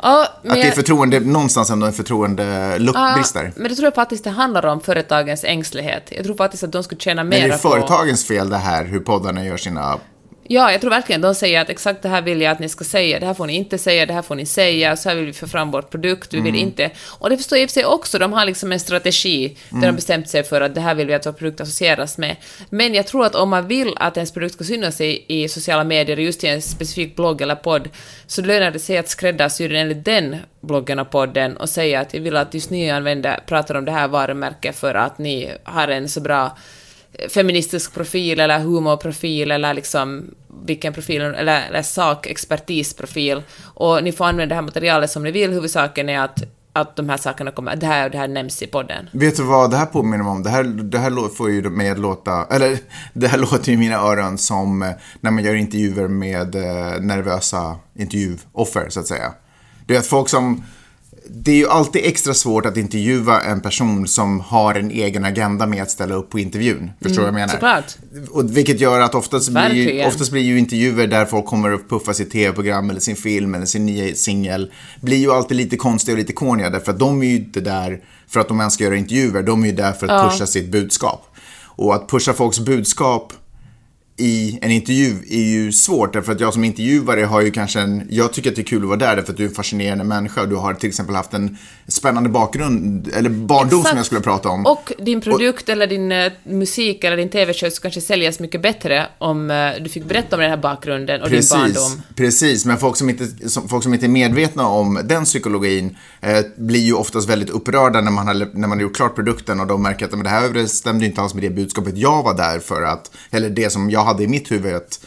Ja, 0.01 0.27
men 0.41 0.51
att 0.51 0.57
det 0.57 0.67
är 0.67 0.71
förtroende, 0.71 1.19
någonstans 1.19 1.69
ändå 1.69 1.85
en 1.85 1.93
förtroendeluck 1.93 2.95
Ja, 2.95 3.13
brister? 3.15 3.53
men 3.55 3.69
det 3.69 3.75
tror 3.75 3.85
jag 3.85 3.95
faktiskt 3.95 4.23
det 4.23 4.29
handlar 4.29 4.65
om 4.65 4.81
företagens 4.81 5.43
ängslighet. 5.43 6.03
Jag 6.15 6.25
tror 6.25 6.35
faktiskt 6.35 6.63
att 6.63 6.71
de 6.71 6.83
skulle 6.83 7.01
tjäna 7.01 7.23
Men 7.23 7.33
är 7.33 7.37
mera 7.39 7.47
det 7.55 7.61
på... 7.63 7.69
företagens 7.69 8.25
fel 8.27 8.49
det 8.49 8.57
här, 8.57 8.85
hur 8.85 8.99
poddarna 8.99 9.45
gör 9.45 9.57
sina... 9.57 9.97
Ja, 10.49 10.71
jag 10.71 10.81
tror 10.81 10.89
verkligen 10.89 11.21
de 11.21 11.35
säger 11.35 11.61
att 11.61 11.69
exakt 11.69 12.01
det 12.01 12.09
här 12.09 12.21
vill 12.21 12.41
jag 12.41 12.51
att 12.51 12.59
ni 12.59 12.69
ska 12.69 12.83
säga, 12.83 13.19
det 13.19 13.25
här 13.25 13.33
får 13.33 13.45
ni 13.47 13.55
inte 13.55 13.77
säga, 13.77 14.05
det 14.05 14.13
här 14.13 14.21
får 14.21 14.35
ni 14.35 14.45
säga, 14.45 14.95
så 14.97 15.09
här 15.09 15.15
vill 15.15 15.25
vi 15.25 15.33
få 15.33 15.47
fram 15.47 15.71
vår 15.71 15.81
produkt, 15.81 16.33
vi 16.33 16.37
vill 16.41 16.55
Mm. 16.55 16.67
inte... 16.67 16.89
Och 17.07 17.29
det 17.29 17.37
förstår 17.37 17.57
jag 17.57 17.63
i 17.63 17.65
och 17.65 17.69
för 17.69 17.73
sig 17.73 17.85
också, 17.85 18.19
de 18.19 18.33
har 18.33 18.45
liksom 18.45 18.71
en 18.71 18.79
strategi 18.79 19.47
där 19.69 19.77
Mm. 19.77 19.87
de 19.89 19.95
bestämt 19.95 20.29
sig 20.29 20.43
för 20.43 20.61
att 20.61 20.75
det 20.75 20.81
här 20.81 20.95
vill 20.95 21.07
vi 21.07 21.13
att 21.13 21.25
vår 21.25 21.31
produkt 21.31 21.61
associeras 21.61 22.17
med. 22.17 22.35
Men 22.69 22.93
jag 22.93 23.07
tror 23.07 23.25
att 23.25 23.35
om 23.35 23.49
man 23.49 23.67
vill 23.67 23.93
att 23.97 24.17
ens 24.17 24.31
produkt 24.31 24.53
ska 24.55 24.63
synas 24.63 25.01
i, 25.01 25.25
i 25.27 25.49
sociala 25.49 25.83
medier, 25.83 26.17
just 26.17 26.43
i 26.43 26.47
en 26.47 26.61
specifik 26.61 27.15
blogg 27.15 27.41
eller 27.41 27.55
podd, 27.55 27.89
så 28.27 28.41
lönar 28.41 28.71
det 28.71 28.79
sig 28.79 28.97
att 28.97 29.09
skräddarsy 29.09 29.67
den 29.67 29.77
enligt 29.77 30.05
den 30.05 30.35
bloggen 30.61 30.99
och 30.99 31.09
podden 31.09 31.57
och 31.57 31.69
säga 31.69 31.99
att 31.99 32.13
vi 32.13 32.19
vill 32.19 32.37
att 32.37 32.53
just 32.53 32.69
ni 32.69 32.91
använder, 32.91 33.39
pratar 33.45 33.75
om 33.75 33.85
det 33.85 33.91
här 33.91 34.07
varumärket 34.07 34.75
för 34.75 34.93
att 34.93 35.17
ni 35.17 35.51
har 35.63 35.87
en 35.87 36.09
så 36.09 36.21
bra 36.21 36.57
feministisk 37.29 37.93
profil 37.93 38.39
eller 38.39 38.59
humorprofil 38.59 39.51
eller 39.51 39.73
liksom 39.73 40.35
vilken 40.65 40.93
profil, 40.93 41.21
eller, 41.21 41.67
eller 41.67 41.81
sak, 41.81 42.27
expertisprofil. 42.27 43.41
Och 43.63 44.03
ni 44.03 44.11
får 44.11 44.25
använda 44.25 44.49
det 44.49 44.55
här 44.55 44.61
materialet 44.61 45.11
som 45.11 45.23
ni 45.23 45.31
vill. 45.31 45.51
Huvudsaken 45.51 46.09
är 46.09 46.19
att, 46.19 46.43
att 46.73 46.95
de 46.95 47.09
här 47.09 47.17
sakerna 47.17 47.51
kommer, 47.51 47.75
det 47.75 47.85
här 47.85 48.05
och 48.05 48.11
det 48.11 48.17
här 48.17 48.27
nämns 48.27 48.61
i 48.61 48.67
podden. 48.67 49.09
Vet 49.11 49.37
du 49.37 49.43
vad 49.43 49.71
det 49.71 49.77
här 49.77 49.85
påminner 49.85 50.23
mig 50.23 50.31
om? 50.31 50.43
Det 50.43 50.49
här, 50.49 50.63
det 50.63 50.99
här 50.99 51.35
får 51.35 51.51
ju 51.51 51.69
mig 51.69 51.89
att 51.89 51.99
låta, 51.99 52.45
eller 52.45 52.77
det 53.13 53.27
här 53.27 53.37
låter 53.37 53.71
i 53.71 53.77
mina 53.77 53.95
öron 53.95 54.37
som 54.37 54.81
eh, 54.81 54.91
när 55.21 55.31
man 55.31 55.43
gör 55.43 55.55
intervjuer 55.55 56.07
med 56.07 56.55
eh, 56.55 57.01
nervösa 57.01 57.75
intervjuoffer, 57.95 58.89
så 58.89 58.99
att 58.99 59.07
säga. 59.07 59.33
Du 59.85 59.93
vet, 59.93 60.07
folk 60.07 60.29
som 60.29 60.63
det 61.29 61.51
är 61.51 61.55
ju 61.55 61.67
alltid 61.67 62.01
extra 62.05 62.33
svårt 62.33 62.65
att 62.65 62.77
intervjua 62.77 63.41
en 63.41 63.61
person 63.61 64.07
som 64.07 64.39
har 64.39 64.75
en 64.75 64.91
egen 64.91 65.25
agenda 65.25 65.65
med 65.65 65.83
att 65.83 65.91
ställa 65.91 66.15
upp 66.15 66.29
på 66.29 66.39
intervjun. 66.39 66.91
Förstår 67.01 67.15
du 67.15 67.19
vad 67.21 67.27
jag 67.27 67.33
menar? 67.33 67.53
såklart. 67.53 67.97
Och 68.31 68.57
vilket 68.57 68.81
gör 68.81 68.99
att 68.99 69.15
oftast 69.15 69.49
blir, 69.49 69.73
ju, 69.73 70.05
oftast 70.05 70.31
blir 70.31 70.41
ju 70.41 70.59
intervjuer 70.59 71.07
där 71.07 71.25
folk 71.25 71.45
kommer 71.45 71.71
upp 71.71 71.89
puffa 71.89 72.13
sitt 72.13 72.31
tv-program 72.31 72.89
eller 72.89 72.99
sin 72.99 73.15
film 73.15 73.55
eller 73.55 73.65
sin 73.65 73.85
nya 73.85 74.15
singel 74.15 74.71
blir 75.01 75.17
ju 75.17 75.31
alltid 75.31 75.57
lite 75.57 75.77
konstiga 75.77 76.13
och 76.13 76.19
lite 76.19 76.33
korniga 76.33 76.69
därför 76.69 76.91
att 76.91 76.99
de 76.99 77.21
är 77.21 77.25
ju 77.25 77.35
inte 77.35 77.61
där 77.61 77.99
för 78.27 78.39
att 78.39 78.47
de 78.47 78.59
ens 78.59 78.73
ska 78.73 78.83
göra 78.83 78.95
intervjuer, 78.95 79.43
de 79.43 79.63
är 79.63 79.67
ju 79.67 79.73
där 79.73 79.93
för 79.93 80.07
att 80.07 80.31
pusha 80.31 80.45
sitt 80.45 80.71
budskap. 80.71 81.35
Och 81.63 81.95
att 81.95 82.09
pusha 82.09 82.33
folks 82.33 82.59
budskap 82.59 83.33
i 84.17 84.59
en 84.61 84.71
intervju 84.71 85.15
är 85.29 85.43
ju 85.43 85.71
svårt 85.71 86.13
därför 86.13 86.31
att 86.31 86.39
jag 86.39 86.53
som 86.53 86.63
intervjuare 86.63 87.21
har 87.21 87.41
ju 87.41 87.51
kanske 87.51 87.79
en, 87.79 88.07
jag 88.09 88.33
tycker 88.33 88.49
att 88.49 88.55
det 88.55 88.61
är 88.61 88.63
kul 88.63 88.81
att 88.81 88.87
vara 88.87 88.99
där 88.99 89.15
därför 89.15 89.31
att 89.31 89.37
du 89.37 89.43
är 89.43 89.47
en 89.47 89.55
fascinerande 89.55 90.03
människa 90.03 90.41
och 90.41 90.49
du 90.49 90.55
har 90.55 90.73
till 90.73 90.89
exempel 90.89 91.15
haft 91.15 91.33
en 91.33 91.57
spännande 91.87 92.29
bakgrund, 92.29 93.07
eller 93.13 93.29
barndom 93.29 93.83
som 93.83 93.97
jag 93.97 94.05
skulle 94.05 94.21
prata 94.21 94.49
om. 94.49 94.65
Och 94.65 94.93
din 94.97 95.21
produkt 95.21 95.69
eller 95.69 95.87
din 95.87 96.11
eh, 96.11 96.31
musik 96.43 97.03
eller 97.03 97.17
din 97.17 97.29
TV-show 97.29 97.69
skulle 97.69 97.81
kanske 97.81 98.01
säljas 98.01 98.39
mycket 98.39 98.61
bättre 98.61 99.07
om 99.17 99.51
eh, 99.51 99.83
du 99.83 99.89
fick 99.89 100.03
berätta 100.05 100.35
om 100.35 100.41
den 100.41 100.49
här 100.49 100.57
bakgrunden 100.57 101.21
och 101.21 101.29
din 101.29 101.37
Precis, 101.37 101.51
barndom. 101.51 102.01
precis. 102.15 102.65
Men 102.65 102.77
folk 102.77 102.95
som, 102.95 103.09
inte, 103.09 103.49
som, 103.49 103.69
folk 103.69 103.83
som 103.83 103.93
inte 103.93 104.05
är 104.05 104.09
medvetna 104.09 104.67
om 104.67 105.01
den 105.03 105.23
psykologin 105.23 105.97
eh, 106.21 106.39
blir 106.57 106.81
ju 106.81 106.93
oftast 106.93 107.29
väldigt 107.29 107.49
upprörda 107.49 108.01
när 108.01 108.11
man, 108.11 108.27
har, 108.27 108.33
när 108.33 108.67
man 108.67 108.71
har 108.77 108.81
gjort 108.81 108.95
klart 108.95 109.15
produkten 109.15 109.59
och 109.59 109.67
de 109.67 109.83
märker 109.83 110.05
att 110.05 110.11
men 110.11 110.23
det 110.23 110.29
här 110.29 110.45
överensstämde 110.45 111.05
inte 111.05 111.21
alls 111.21 111.33
med 111.33 111.43
det 111.43 111.49
budskapet 111.49 111.97
jag 111.97 112.23
var 112.23 112.33
där 112.33 112.59
för 112.59 112.81
att, 112.81 113.11
eller 113.31 113.49
det 113.49 113.69
som 113.69 113.89
jag 113.89 114.06
hade 114.07 114.23
i 114.23 114.27
mitt 114.27 114.51
huvud 114.51 114.75
att 114.75 114.99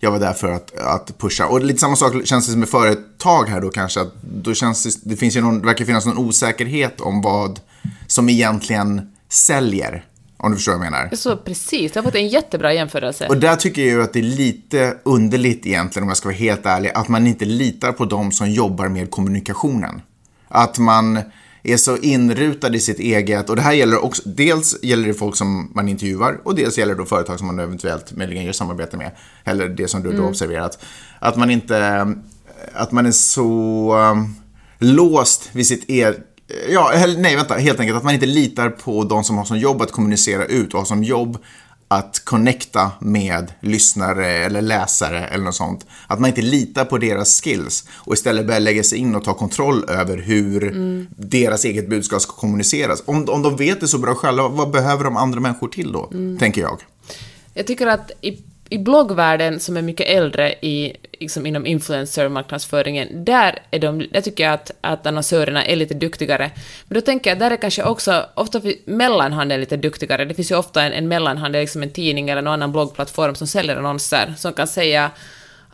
jag 0.00 0.10
var 0.10 0.18
där 0.18 0.32
för 0.32 0.48
att, 0.48 0.78
att 0.78 1.18
pusha. 1.18 1.46
Och 1.46 1.60
lite 1.60 1.78
samma 1.78 1.96
sak 1.96 2.26
känns 2.26 2.46
det 2.46 2.52
som 2.52 2.60
med 2.60 2.68
företag 2.68 3.48
här 3.48 3.60
då 3.60 3.70
kanske. 3.70 4.00
Att 4.00 4.22
då 4.22 4.54
känns 4.54 4.82
det, 4.84 5.10
det 5.10 5.16
finns 5.16 5.36
ju 5.36 5.40
någon, 5.40 5.62
verkar 5.62 5.84
finnas 5.84 6.06
någon 6.06 6.18
osäkerhet 6.18 7.00
om 7.00 7.22
vad 7.22 7.60
som 8.06 8.28
egentligen 8.28 9.12
säljer. 9.28 10.04
Om 10.36 10.50
du 10.50 10.56
förstår 10.56 10.72
vad 10.72 10.86
jag 10.86 10.92
menar. 10.92 11.16
Så 11.16 11.36
precis, 11.36 11.94
jag 11.94 12.02
har 12.02 12.10
fått 12.10 12.14
en 12.14 12.28
jättebra 12.28 12.74
jämförelse. 12.74 13.26
Och 13.26 13.36
där 13.36 13.56
tycker 13.56 13.82
jag 13.82 13.90
ju 13.90 14.02
att 14.02 14.12
det 14.12 14.18
är 14.18 14.22
lite 14.22 14.96
underligt 15.02 15.66
egentligen, 15.66 16.02
om 16.02 16.08
jag 16.08 16.16
ska 16.16 16.28
vara 16.28 16.36
helt 16.36 16.66
ärlig, 16.66 16.90
att 16.94 17.08
man 17.08 17.26
inte 17.26 17.44
litar 17.44 17.92
på 17.92 18.04
de 18.04 18.32
som 18.32 18.50
jobbar 18.50 18.88
med 18.88 19.10
kommunikationen. 19.10 20.02
Att 20.48 20.78
man 20.78 21.18
är 21.72 21.76
så 21.76 21.96
inrutad 21.96 22.74
i 22.74 22.80
sitt 22.80 22.98
eget, 22.98 23.50
och 23.50 23.56
det 23.56 23.62
här 23.62 23.72
gäller 23.72 24.04
också, 24.04 24.22
dels 24.24 24.82
gäller 24.82 25.08
det 25.08 25.14
folk 25.14 25.36
som 25.36 25.72
man 25.74 25.88
intervjuar 25.88 26.40
och 26.44 26.54
dels 26.54 26.78
gäller 26.78 26.94
det 26.94 27.00
då 27.00 27.06
företag 27.06 27.38
som 27.38 27.46
man 27.46 27.58
eventuellt 27.58 28.16
möjligen 28.16 28.44
gör 28.44 28.52
samarbete 28.52 28.96
med, 28.96 29.10
eller 29.44 29.68
det 29.68 29.88
som 29.88 30.02
du 30.02 30.12
då 30.12 30.24
observerat. 30.24 30.84
Att 31.18 31.36
man 31.36 31.50
inte, 31.50 32.06
att 32.72 32.92
man 32.92 33.06
är 33.06 33.12
så 33.12 34.10
um, 34.12 34.34
låst 34.78 35.48
vid 35.52 35.66
sitt 35.66 35.88
eget 35.88 36.24
Ja, 36.68 36.92
nej 37.18 37.36
vänta, 37.36 37.54
helt 37.54 37.80
enkelt 37.80 37.96
att 37.96 38.04
man 38.04 38.14
inte 38.14 38.26
litar 38.26 38.70
på 38.70 39.04
de 39.04 39.24
som 39.24 39.38
har 39.38 39.44
som 39.44 39.58
jobb 39.58 39.82
att 39.82 39.92
kommunicera 39.92 40.44
ut 40.44 40.74
och 40.74 40.80
har 40.80 40.84
som 40.84 41.04
jobb 41.04 41.38
att 41.88 42.24
connecta 42.24 42.90
med 43.00 43.52
lyssnare 43.60 44.26
eller 44.26 44.62
läsare 44.62 45.26
eller 45.26 45.44
något 45.44 45.54
sånt. 45.54 45.86
Att 46.06 46.20
man 46.20 46.28
inte 46.28 46.42
litar 46.42 46.84
på 46.84 46.98
deras 46.98 47.40
skills 47.42 47.84
och 47.90 48.14
istället 48.14 48.46
börjar 48.46 48.60
lägga 48.60 48.82
sig 48.82 48.98
in 48.98 49.14
och 49.14 49.24
ta 49.24 49.34
kontroll 49.34 49.84
över 49.88 50.16
hur 50.16 50.60
deras 51.16 51.64
eget 51.64 51.88
budskap 51.90 52.22
ska 52.22 52.32
kommuniceras. 52.32 53.02
Om, 53.06 53.28
om 53.28 53.42
de 53.42 53.56
vet 53.56 53.80
det 53.80 53.88
så 53.88 53.98
bra 53.98 54.14
själva, 54.14 54.48
vad 54.48 54.70
behöver 54.70 55.04
de 55.04 55.16
andra 55.16 55.40
människor 55.40 55.68
till 55.68 55.92
då? 55.92 56.10
Tänker 56.38 56.60
jag. 56.60 56.78
Jag 57.54 57.66
tycker 57.66 57.86
att 57.86 58.10
i, 58.20 58.38
i 58.70 58.78
bloggvärlden, 58.78 59.60
som 59.60 59.76
är 59.76 59.82
mycket 59.82 60.06
äldre 60.08 60.52
i, 60.52 60.96
liksom 61.12 61.46
inom 61.46 61.66
influencer-marknadsföringen, 61.66 63.24
där 63.24 63.58
är 63.70 63.78
de, 63.78 64.06
jag 64.12 64.24
tycker 64.24 64.48
att, 64.48 64.70
att 64.80 65.06
annonsörerna 65.06 65.64
är 65.64 65.76
lite 65.76 65.94
duktigare. 65.94 66.50
Men 66.88 66.94
då 66.94 67.00
tänker 67.00 67.30
jag, 67.30 67.38
där 67.38 67.50
är 67.50 67.56
kanske 67.56 67.82
också, 67.82 68.26
ofta 68.34 68.60
mellanhanden 68.84 69.60
lite 69.60 69.76
duktigare. 69.76 70.24
Det 70.24 70.34
finns 70.34 70.50
ju 70.50 70.56
ofta 70.56 70.82
en, 70.82 70.92
en 70.92 71.08
mellanhand, 71.08 71.52
liksom 71.52 71.82
en 71.82 71.90
tidning 71.90 72.30
eller 72.30 72.42
någon 72.42 72.52
annan 72.52 72.72
bloggplattform 72.72 73.34
som 73.34 73.46
säljer 73.46 73.76
annonser, 73.76 74.34
som 74.36 74.52
kan 74.52 74.66
säga 74.66 75.10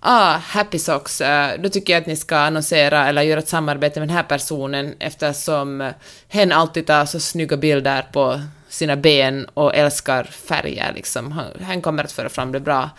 Ah, 0.06 0.36
Happy 0.36 0.78
Socks, 0.78 1.20
eh, 1.20 1.60
då 1.60 1.68
tycker 1.68 1.92
jag 1.92 2.00
att 2.00 2.06
ni 2.06 2.16
ska 2.16 2.36
annonsera 2.36 3.08
eller 3.08 3.22
göra 3.22 3.40
ett 3.40 3.48
samarbete 3.48 4.00
med 4.00 4.08
den 4.08 4.16
här 4.16 4.22
personen 4.22 4.94
eftersom 4.98 5.92
hen 6.28 6.52
alltid 6.52 6.86
tar 6.86 7.04
så 7.04 7.20
snygga 7.20 7.56
bilder 7.56 8.02
på 8.12 8.40
sina 8.74 8.96
ben 8.96 9.46
och 9.54 9.74
älskar 9.74 10.24
färger 10.24 10.92
liksom. 10.94 11.32
Han, 11.32 11.44
han 11.62 11.82
kommer 11.82 12.04
att 12.04 12.12
föra 12.12 12.28
fram 12.28 12.52
det 12.52 12.60
bra. 12.60 12.90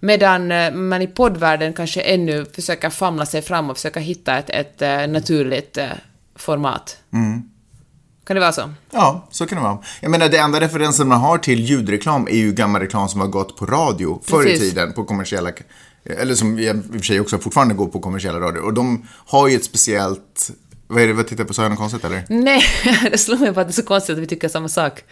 Medan 0.00 0.52
eh, 0.52 0.72
man 0.72 1.02
i 1.02 1.06
poddvärlden 1.06 1.72
kanske 1.72 2.00
ännu 2.00 2.44
försöker 2.54 2.90
famla 2.90 3.26
sig 3.26 3.42
fram 3.42 3.70
och 3.70 3.76
försöka 3.76 4.00
hitta 4.00 4.38
ett, 4.38 4.50
ett 4.50 4.82
eh, 4.82 5.06
naturligt 5.06 5.76
eh, 5.76 5.86
format. 6.36 6.96
Kan 8.26 8.34
det 8.36 8.40
vara 8.40 8.52
så? 8.52 8.70
Ja, 8.90 9.28
så 9.30 9.46
kan 9.46 9.58
det 9.58 9.64
vara. 9.64 9.78
Jag 10.00 10.10
menar, 10.10 10.28
det 10.28 10.38
enda 10.38 10.60
referensen 10.60 11.08
man 11.08 11.20
har 11.20 11.38
till 11.38 11.60
ljudreklam 11.60 12.28
är 12.28 12.36
ju 12.36 12.52
gammal 12.52 12.80
reklam 12.80 13.08
som 13.08 13.20
har 13.20 13.28
gått 13.28 13.56
på 13.56 13.66
radio 13.66 14.20
förr 14.24 14.46
i 14.46 14.58
tiden, 14.58 14.92
på 14.92 15.04
kommersiella, 15.04 15.50
eller 16.04 16.34
som 16.34 16.58
i 16.58 16.70
och 16.70 16.76
för 16.92 17.02
sig 17.02 17.20
också 17.20 17.38
fortfarande 17.38 17.74
går 17.74 17.86
på 17.86 18.00
kommersiella 18.00 18.40
radio. 18.40 18.60
Och 18.60 18.74
de 18.74 19.08
har 19.26 19.48
ju 19.48 19.56
ett 19.56 19.64
speciellt, 19.64 20.50
vad 20.88 21.02
är 21.02 21.06
det, 21.06 21.12
vad 21.12 21.26
tittar 21.26 21.44
på, 21.44 21.54
sa 21.54 21.62
jag 21.62 21.70
något 21.70 21.78
konstigt 21.78 22.04
eller? 22.04 22.24
Nej, 22.28 22.62
det 23.10 23.18
slår 23.18 23.38
mig 23.38 23.54
på 23.54 23.60
att 23.60 23.66
det 23.66 23.70
är 23.70 23.72
så 23.72 23.82
konstigt 23.82 24.16
att 24.16 24.22
vi 24.22 24.26
tycker 24.26 24.48
samma 24.48 24.68
sak. 24.68 25.04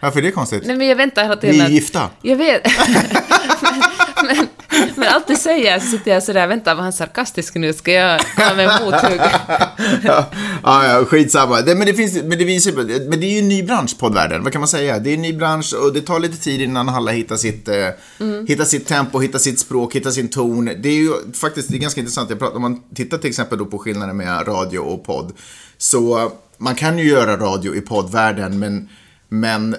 Varför 0.00 0.18
är 0.18 0.22
det 0.22 0.30
konstigt? 0.30 0.66
Nej, 0.66 0.76
men 0.76 0.86
jag 0.86 0.96
väntar 0.96 1.22
hela 1.22 1.36
tiden 1.36 1.54
Vi 1.56 1.60
är 1.60 1.68
gifta. 1.68 2.10
Jag 2.22 2.36
vet. 2.36 2.62
men, 3.62 3.82
men, 4.36 4.88
men 4.96 5.08
allt 5.08 5.26
du 5.28 5.36
säger 5.36 5.80
så 5.80 5.86
sitter 5.86 6.10
jag 6.10 6.22
sådär, 6.22 6.46
vänta, 6.46 6.74
var 6.74 6.82
han 6.82 6.92
sarkastisk 6.92 7.54
nu? 7.54 7.72
Ska 7.72 7.92
jag 7.92 8.20
med 8.36 8.68
en 8.68 8.84
mothugg? 8.84 9.20
ja, 10.02 10.30
ja, 10.62 11.04
skitsamma. 11.04 11.60
Det, 11.60 11.74
men, 11.74 11.86
det 11.86 11.94
finns, 11.94 12.14
men 12.22 12.38
det 12.38 12.44
visar 12.44 12.72
men 13.08 13.20
det 13.20 13.26
är 13.26 13.32
ju 13.32 13.38
en 13.38 13.48
ny 13.48 13.62
bransch, 13.62 13.98
poddvärlden. 13.98 14.42
Vad 14.42 14.52
kan 14.52 14.60
man 14.60 14.68
säga? 14.68 14.98
Det 14.98 15.10
är 15.10 15.14
en 15.14 15.22
ny 15.22 15.32
bransch 15.32 15.74
och 15.74 15.92
det 15.92 16.00
tar 16.00 16.20
lite 16.20 16.36
tid 16.36 16.60
innan 16.60 16.88
alla 16.88 17.12
hittar 17.12 17.36
sitt, 17.36 17.68
eh, 17.68 17.88
hittar 18.48 18.64
sitt 18.64 18.86
tempo, 18.86 19.18
hittar 19.18 19.38
sitt 19.38 19.58
språk, 19.58 19.94
hittar 19.94 20.10
sin 20.10 20.28
ton. 20.28 20.64
Det 20.64 20.88
är 20.88 20.96
ju 20.96 21.12
faktiskt 21.34 21.68
det 21.68 21.76
är 21.76 21.78
ganska 21.78 22.00
intressant. 22.00 22.30
Jag 22.30 22.38
pratar, 22.38 22.56
om 22.56 22.62
man 22.62 22.82
tittar 22.94 23.18
till 23.18 23.30
exempel 23.30 23.58
då 23.58 23.64
på 23.66 23.78
skillnaden 23.78 24.16
med 24.16 24.48
radio 24.48 24.78
och 24.78 25.04
podd. 25.04 25.32
Så 25.78 26.32
man 26.58 26.74
kan 26.74 26.98
ju 26.98 27.08
göra 27.08 27.36
radio 27.36 27.74
i 27.74 27.80
poddvärlden, 27.80 28.58
men, 28.58 28.88
men 29.28 29.76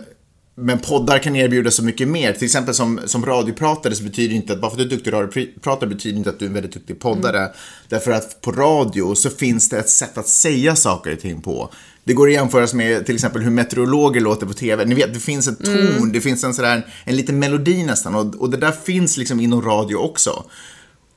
men 0.55 0.79
poddar 0.79 1.19
kan 1.19 1.35
erbjuda 1.35 1.71
så 1.71 1.83
mycket 1.83 2.07
mer. 2.07 2.33
Till 2.33 2.45
exempel 2.45 2.73
som, 2.73 2.99
som 3.05 3.25
radiopratare 3.25 3.95
så 3.95 4.03
betyder 4.03 4.35
inte 4.35 4.53
att 4.53 4.61
bara 4.61 4.71
för 4.71 4.81
att 4.81 4.89
du 4.89 4.95
är 4.95 4.97
duktig 4.97 5.13
radiopratare 5.13 5.89
betyder 5.89 6.17
inte 6.17 6.29
att 6.29 6.39
du 6.39 6.45
är 6.45 6.49
en 6.49 6.53
väldigt 6.53 6.73
duktig 6.73 6.99
poddare. 6.99 7.51
Därför 7.89 8.11
att 8.11 8.41
på 8.41 8.51
radio 8.51 9.15
så 9.15 9.29
finns 9.29 9.69
det 9.69 9.79
ett 9.79 9.89
sätt 9.89 10.17
att 10.17 10.27
säga 10.27 10.75
saker 10.75 11.13
och 11.13 11.19
ting 11.19 11.41
på. 11.41 11.69
Det 12.03 12.13
går 12.13 12.27
att 12.27 12.33
jämföras 12.33 12.73
med 12.73 13.05
till 13.05 13.15
exempel 13.15 13.41
hur 13.41 13.51
meteorologer 13.51 14.21
låter 14.21 14.45
på 14.45 14.53
TV. 14.53 14.85
Ni 14.85 14.95
vet, 14.95 15.13
det 15.13 15.19
finns 15.19 15.47
en 15.47 15.55
ton, 15.55 16.11
det 16.11 16.21
finns 16.21 16.43
en 16.43 16.53
sådär, 16.53 16.87
en 17.05 17.15
liten 17.15 17.39
melodi 17.39 17.83
nästan. 17.83 18.15
Och, 18.15 18.35
och 18.35 18.49
det 18.49 18.57
där 18.57 18.71
finns 18.71 19.17
liksom 19.17 19.39
inom 19.39 19.61
radio 19.61 19.95
också. 19.95 20.43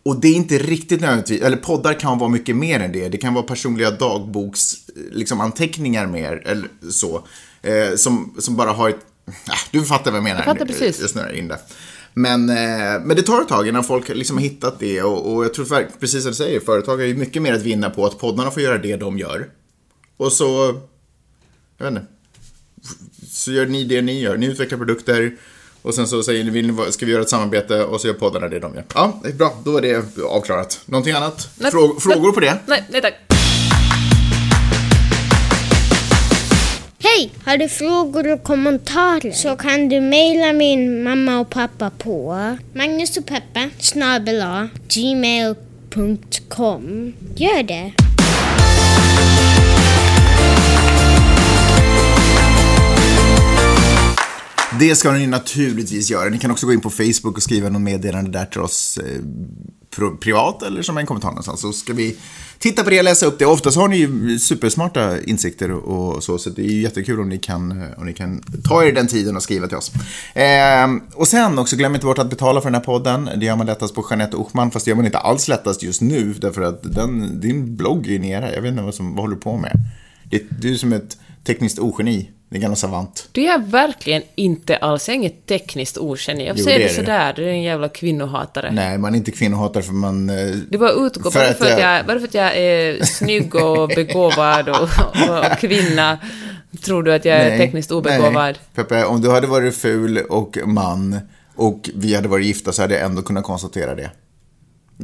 Och 0.02 0.20
det 0.20 0.28
är 0.28 0.34
inte 0.34 0.58
riktigt 0.58 1.00
nödvändigtvis, 1.00 1.42
eller 1.42 1.56
poddar 1.56 2.00
kan 2.00 2.18
vara 2.18 2.30
mycket 2.30 2.56
mer 2.56 2.80
än 2.80 2.92
det. 2.92 3.08
Det 3.08 3.18
kan 3.18 3.34
vara 3.34 3.44
personliga 3.44 3.90
dagboks, 3.90 4.74
liksom 5.12 5.40
anteckningar 5.40 6.06
mer, 6.06 6.42
eller 6.46 6.68
så. 6.90 7.24
Eh, 7.62 7.96
som, 7.96 8.34
som 8.38 8.56
bara 8.56 8.72
har 8.72 8.88
ett, 8.88 9.00
du 9.70 9.82
fattar 9.84 10.10
vad 10.10 10.18
jag 10.18 10.24
menar. 10.24 10.36
Jag 10.36 10.44
fattar 10.44 10.66
precis. 10.66 11.00
Jag 11.00 11.10
snurrar 11.10 11.32
in 11.32 11.48
det. 11.48 11.58
Men, 12.14 12.48
eh, 12.50 13.00
men 13.04 13.16
det 13.16 13.22
tar 13.22 13.40
ett 13.42 13.48
tag 13.48 13.68
innan 13.68 13.84
folk 13.84 14.08
liksom 14.08 14.36
har 14.36 14.42
hittat 14.42 14.78
det 14.78 15.02
och, 15.02 15.34
och 15.34 15.44
jag 15.44 15.54
tror 15.54 15.98
precis 16.00 16.22
som 16.22 16.30
du 16.30 16.36
säger, 16.36 16.60
företag 16.60 16.96
har 16.96 17.04
ju 17.04 17.14
mycket 17.16 17.42
mer 17.42 17.52
att 17.54 17.62
vinna 17.62 17.90
på 17.90 18.06
att 18.06 18.18
poddarna 18.18 18.50
får 18.50 18.62
göra 18.62 18.78
det 18.78 18.96
de 18.96 19.18
gör. 19.18 19.48
Och 20.16 20.32
så, 20.32 20.80
jag 21.78 21.84
vet 21.90 21.94
inte, 21.94 22.06
så 23.28 23.52
gör 23.52 23.66
ni 23.66 23.84
det 23.84 24.02
ni 24.02 24.20
gör. 24.20 24.36
Ni 24.36 24.46
utvecklar 24.46 24.78
produkter 24.78 25.36
och 25.82 25.94
sen 25.94 26.08
så 26.08 26.22
säger 26.22 26.44
ni, 26.44 26.50
vill 26.50 26.66
ni, 26.72 26.92
ska 26.92 27.06
vi 27.06 27.12
göra 27.12 27.22
ett 27.22 27.28
samarbete 27.28 27.84
och 27.84 28.00
så 28.00 28.06
gör 28.06 28.14
poddarna 28.14 28.48
det 28.48 28.58
de 28.58 28.74
gör. 28.74 28.84
Ja, 28.94 29.20
det 29.22 29.28
är 29.28 29.32
bra. 29.32 29.58
Då 29.64 29.76
är 29.76 29.82
det 29.82 30.22
avklarat. 30.24 30.80
Någonting 30.86 31.14
annat? 31.14 31.48
Nej, 31.58 31.72
Frå- 31.72 31.88
nej. 31.92 32.00
frågor 32.00 32.32
på 32.32 32.40
det? 32.40 32.58
Nej, 32.66 32.84
nej 32.90 33.02
tack. 33.02 33.14
Hej! 37.16 37.32
Har 37.44 37.56
du 37.56 37.68
frågor 37.68 38.32
och 38.32 38.42
kommentarer 38.42 39.32
så 39.32 39.56
kan 39.56 39.88
du 39.88 40.00
mejla 40.00 40.52
min 40.52 41.02
mamma 41.02 41.38
och 41.38 41.50
pappa 41.50 41.90
på 41.90 42.36
Magnus 42.72 43.16
och 43.16 43.26
Peppe 43.26 43.70
snabel-a 43.78 44.68
gmail.com. 44.88 46.32
Gör 47.36 47.62
det! 47.62 47.92
Det 54.78 54.96
ska 54.96 55.12
ni 55.12 55.26
naturligtvis 55.26 56.10
göra. 56.10 56.28
Ni 56.28 56.38
kan 56.38 56.50
också 56.50 56.66
gå 56.66 56.72
in 56.72 56.80
på 56.80 56.90
Facebook 56.90 57.36
och 57.36 57.42
skriva 57.42 57.68
något 57.68 57.82
meddelande 57.82 58.30
där 58.30 58.46
till 58.46 58.60
oss. 58.60 58.98
Eh, 58.98 59.20
privat 60.20 60.62
eller 60.62 60.82
som 60.82 60.98
en 60.98 61.06
kommentar 61.06 61.28
någonstans. 61.28 61.60
Så 61.60 61.72
ska 61.72 61.92
vi 61.92 62.16
titta 62.58 62.84
på 62.84 62.90
det 62.90 62.98
och 62.98 63.04
läsa 63.04 63.26
upp 63.26 63.38
det. 63.38 63.46
Oftast 63.46 63.76
har 63.76 63.88
ni 63.88 63.96
ju 63.96 64.38
supersmarta 64.38 65.20
insikter 65.20 65.70
och 65.70 66.24
så, 66.24 66.38
så 66.38 66.50
det 66.50 66.62
är 66.62 66.70
ju 66.70 66.82
jättekul 66.82 67.20
om 67.20 67.28
ni 67.28 67.38
kan, 67.38 67.82
eh, 67.82 67.98
om 67.98 68.06
ni 68.06 68.12
kan 68.12 68.42
ta 68.64 68.84
er 68.84 68.92
den 68.92 69.06
tiden 69.06 69.36
och 69.36 69.42
skriva 69.42 69.66
till 69.66 69.76
oss. 69.76 69.92
Eh, 70.34 70.88
och 71.14 71.28
sen 71.28 71.58
också, 71.58 71.76
glöm 71.76 71.94
inte 71.94 72.06
bort 72.06 72.18
att 72.18 72.30
betala 72.30 72.60
för 72.60 72.68
den 72.68 72.74
här 72.74 72.84
podden. 72.84 73.30
Det 73.36 73.46
gör 73.46 73.56
man 73.56 73.66
lättast 73.66 73.94
på 73.94 74.06
Jeanette 74.10 74.36
Ochman, 74.36 74.70
fast 74.70 74.84
det 74.84 74.90
gör 74.90 74.96
man 74.96 75.06
inte 75.06 75.18
alls 75.18 75.48
lättast 75.48 75.82
just 75.82 76.00
nu, 76.00 76.32
därför 76.32 76.62
att 76.62 76.94
den, 76.94 77.40
din 77.40 77.76
blogg 77.76 78.08
är 78.08 78.18
nere. 78.18 78.54
Jag 78.54 78.62
vet 78.62 78.70
inte 78.70 78.82
vad, 78.82 78.94
som, 78.94 79.14
vad 79.14 79.20
håller 79.20 79.34
du 79.34 79.40
på 79.40 79.56
med. 79.56 79.72
Det, 80.30 80.42
du 80.60 80.72
är 80.72 80.76
som 80.76 80.92
ett 80.92 81.18
tekniskt 81.44 81.78
ogeni, 81.78 82.30
en 82.50 82.60
gammal 82.60 82.76
savant. 82.76 83.28
Det 83.32 83.46
är 83.46 83.58
verkligen 83.58 84.22
inte 84.34 84.76
alls. 84.76 85.08
Jag 85.08 85.12
är 85.14 85.18
inget 85.18 85.46
tekniskt 85.46 85.98
ogeni. 85.98 86.46
Jag 86.46 86.58
Jo, 86.58 86.64
säger 86.64 86.78
det 86.78 86.84
det, 86.84 86.88
är 86.88 86.88
du. 86.88 86.94
sådär, 86.94 87.32
du 87.36 87.44
är 87.44 87.48
en 87.48 87.62
jävla 87.62 87.88
kvinnohatare. 87.88 88.70
Nej, 88.72 88.98
man 88.98 89.14
är 89.14 89.18
inte 89.18 89.30
kvinnohatare 89.30 89.82
för 89.82 89.92
man... 89.92 90.30
eh, 90.30 90.54
Det 90.70 90.78
bara 90.78 90.90
utgår, 90.92 91.30
För 91.30 91.40
bara 91.40 91.54
för, 91.54 91.72
att 91.72 91.80
jag- 91.80 92.06
bara 92.06 92.18
för 92.18 92.26
att 92.28 92.34
jag 92.34 92.56
är 92.56 93.04
snygg 93.04 93.54
och 93.54 93.88
begåvad 93.96 94.68
och, 94.68 94.82
och, 94.82 95.58
kvinna, 95.58 96.18
tror 96.84 97.02
du 97.02 97.14
att 97.14 97.24
jag 97.24 97.36
är 97.36 97.58
tekniskt 97.58 97.90
obegåvad? 97.92 98.34
Nej. 98.34 98.54
Peppe, 98.74 99.04
om 99.04 99.20
du 99.20 99.30
hade 99.30 99.46
varit 99.46 99.76
ful 99.76 100.18
och 100.18 100.58
man 100.66 101.20
och 101.56 101.90
vi 101.94 102.14
hade 102.14 102.28
varit 102.28 102.46
gifta 102.46 102.72
så 102.72 102.82
hade 102.82 102.94
jag 102.94 103.04
ändå 103.04 103.22
kunnat 103.22 103.44
konstatera 103.44 103.94
det. 103.94 104.10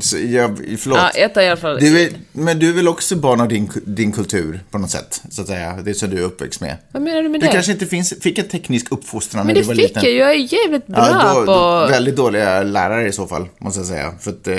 Så 0.01 0.19
jag, 0.19 0.57
förlåt. 0.79 0.99
Ja, 0.99 1.11
jag 1.21 1.35
tar 1.35 1.41
i 1.43 1.49
alla 1.49 1.57
fall... 1.57 1.81
du 1.81 2.01
är, 2.03 2.11
men 2.33 2.59
du 2.59 2.69
är 2.69 2.73
väl 2.73 2.89
också 2.89 3.17
barn 3.17 3.41
av 3.41 3.49
din, 3.49 3.71
din 3.87 4.13
kultur 4.13 4.61
på 4.71 4.79
något 4.79 4.91
sätt, 4.91 5.23
så 5.31 5.43
att 5.43 5.49
säga. 5.49 5.79
Det 5.85 5.95
som 5.95 6.11
du 6.11 6.19
är 6.19 6.23
uppväxt 6.23 6.61
med. 6.61 6.77
Vad 6.93 7.03
menar 7.03 7.23
du 7.23 7.29
med 7.29 7.41
Du 7.41 7.47
det? 7.47 7.53
kanske 7.53 7.73
inte 7.73 7.87
finns, 7.87 8.15
fick 8.21 8.39
en 8.39 8.49
teknisk 8.49 8.93
uppfostran 8.93 9.47
Men 9.47 9.55
när 9.55 9.55
det 9.55 9.61
du 9.61 9.67
var 9.69 9.75
fick 9.75 9.83
liten. 9.89 10.03
jag 10.03 10.13
ju. 10.13 10.19
Jag 10.19 10.31
är 10.31 10.65
jävligt 10.65 10.87
bra 10.87 11.09
Ja, 11.09 11.35
då, 11.35 11.47
på... 11.47 11.53
då, 11.53 11.87
väldigt 11.91 12.17
dåliga 12.17 12.63
lärare 12.63 13.09
i 13.09 13.13
så 13.13 13.27
fall, 13.27 13.49
måste 13.59 13.81
jag 13.81 13.87
säga. 13.87 14.15
För 14.21 14.31
att 14.31 14.47
eh, 14.49 14.57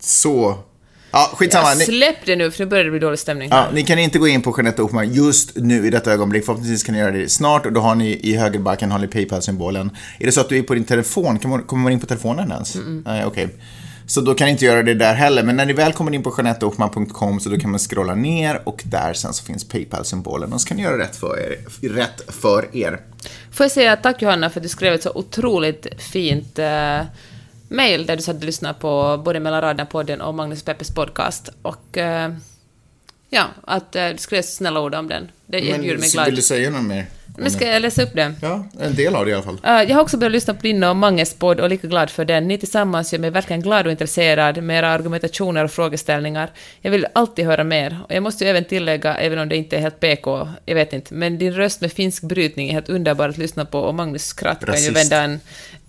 så... 0.00 0.58
Ja, 1.12 1.30
skitsamma. 1.34 1.74
Ni, 1.74 1.84
Släpp 1.84 2.16
det 2.26 2.36
nu, 2.36 2.50
för 2.50 2.64
nu 2.64 2.70
börjar 2.70 2.84
det 2.84 2.90
bli 2.90 3.00
dålig 3.00 3.18
stämning. 3.18 3.48
Ja, 3.52 3.66
ni 3.74 3.82
kan 3.82 3.98
inte 3.98 4.18
gå 4.18 4.28
in 4.28 4.42
på 4.42 4.54
Jeanette 4.56 4.82
Ochman 4.82 5.12
just 5.12 5.56
nu 5.56 5.86
i 5.86 5.90
detta 5.90 6.12
ögonblick. 6.12 6.44
Förhoppningsvis 6.44 6.82
kan 6.82 6.94
ni 6.94 7.00
göra 7.00 7.10
det 7.10 7.28
snart 7.28 7.66
och 7.66 7.72
då 7.72 7.80
har 7.80 7.94
ni 7.94 8.20
i 8.22 8.36
högerbacken 8.36 8.90
har 8.90 8.98
ni 8.98 9.06
Paypal-symbolen. 9.06 9.90
Är 10.20 10.26
det 10.26 10.32
så 10.32 10.40
att 10.40 10.48
du 10.48 10.58
är 10.58 10.62
på 10.62 10.74
din 10.74 10.84
telefon, 10.84 11.38
kan 11.38 11.50
man, 11.50 11.62
kommer 11.62 11.82
man 11.82 11.92
in 11.92 12.00
på 12.00 12.06
telefonen 12.06 12.50
ens? 12.52 12.76
Nej, 13.04 13.24
okej. 13.24 13.48
Så 14.10 14.20
då 14.20 14.34
kan 14.34 14.44
ni 14.44 14.50
inte 14.50 14.64
göra 14.64 14.82
det 14.82 14.94
där 14.94 15.14
heller. 15.14 15.42
Men 15.42 15.56
när 15.56 15.66
ni 15.66 15.72
väl 15.72 15.92
kommer 15.92 16.14
in 16.14 16.22
på 16.22 16.34
JeanetteOchman.com 16.38 17.40
så 17.40 17.48
då 17.48 17.58
kan 17.58 17.70
man 17.70 17.78
scrolla 17.78 18.14
ner 18.14 18.60
och 18.64 18.82
där 18.84 19.14
sen 19.14 19.34
så 19.34 19.44
finns 19.44 19.68
Paypal-symbolen 19.68 20.52
och 20.52 20.60
så 20.60 20.68
kan 20.68 20.76
ni 20.76 20.82
göra 20.82 20.98
rätt 20.98 21.16
för 21.16 21.38
er. 21.38 21.58
Rätt 21.88 22.22
för 22.28 22.76
er. 22.76 23.00
Får 23.52 23.64
jag 23.64 23.70
säga 23.70 23.96
tack 23.96 24.22
Johanna 24.22 24.50
för 24.50 24.60
att 24.60 24.62
du 24.62 24.68
skrev 24.68 24.94
ett 24.94 25.02
så 25.02 25.12
otroligt 25.14 25.86
fint 25.98 26.58
uh, 26.58 27.02
mail 27.68 28.06
där 28.06 28.16
du 28.16 28.22
satt 28.22 28.36
och 28.36 28.44
lyssnade 28.44 28.74
på 28.74 29.22
både 29.24 29.40
Mellan 29.40 29.60
raderna-podden 29.60 30.20
och 30.20 30.34
Magnus 30.34 30.62
Peppes 30.62 30.94
podcast. 30.94 31.48
Och 31.62 31.98
eh, 31.98 32.34
ja, 33.28 33.46
att 33.64 33.96
eh, 33.96 34.08
du 34.08 34.18
skrev 34.18 34.42
så 34.42 34.48
snälla 34.48 34.80
ord 34.80 34.94
om 34.94 35.08
den. 35.08 35.30
Det 35.46 35.58
gjorde 35.58 35.98
mig 35.98 36.10
glad. 36.10 36.26
vill 36.26 36.36
du 36.36 36.42
säga 36.42 36.70
något 36.70 36.84
mer? 36.84 37.06
Men 37.42 37.50
ska 37.50 37.66
jag 37.66 37.82
läsa 37.82 38.02
upp 38.02 38.14
det? 38.14 38.34
Ja, 38.42 38.64
en 38.80 38.94
del 38.94 39.16
av 39.16 39.24
det 39.24 39.30
i 39.30 39.34
alla 39.34 39.42
fall. 39.42 39.58
Eh, 39.64 39.70
jag 39.70 39.94
har 39.94 40.02
också 40.02 40.16
börjat 40.16 40.32
lyssna 40.32 40.54
på 40.54 40.62
din 40.62 40.84
och 40.84 40.96
Manges 40.96 41.34
podd 41.34 41.60
och 41.60 41.66
är 41.66 41.70
lika 41.70 41.86
glad 41.86 42.10
för 42.10 42.24
den. 42.24 42.48
Ni 42.48 42.58
tillsammans 42.58 43.12
gör 43.12 43.20
mig 43.20 43.30
verkligen 43.30 43.62
glad 43.62 43.86
och 43.86 43.92
intresserad 43.92 44.62
med 44.62 44.78
era 44.78 44.88
argumentationer 44.88 45.64
och 45.64 45.70
frågeställningar. 45.70 46.50
Jag 46.80 46.90
vill 46.90 47.06
alltid 47.12 47.46
höra 47.46 47.64
mer. 47.64 47.98
Och 48.08 48.14
jag 48.14 48.22
måste 48.22 48.44
ju 48.44 48.50
även 48.50 48.64
tillägga, 48.64 49.16
även 49.16 49.38
om 49.38 49.48
det 49.48 49.56
inte 49.56 49.76
är 49.76 49.80
helt 49.80 50.00
PK, 50.00 50.48
jag 50.64 50.74
vet 50.74 50.92
inte, 50.92 51.14
men 51.14 51.38
din 51.38 51.52
röst 51.52 51.80
med 51.80 51.92
finsk 51.92 52.22
brytning 52.22 52.68
är 52.68 52.72
helt 52.72 52.88
underbar 52.88 53.28
att 53.28 53.38
lyssna 53.38 53.64
på 53.64 53.80
och 53.80 53.94
Magnus 53.94 54.24
skratt 54.24 54.64
kan 54.64 54.82
ju 54.82 54.90
vända 54.90 55.22
en 55.22 55.40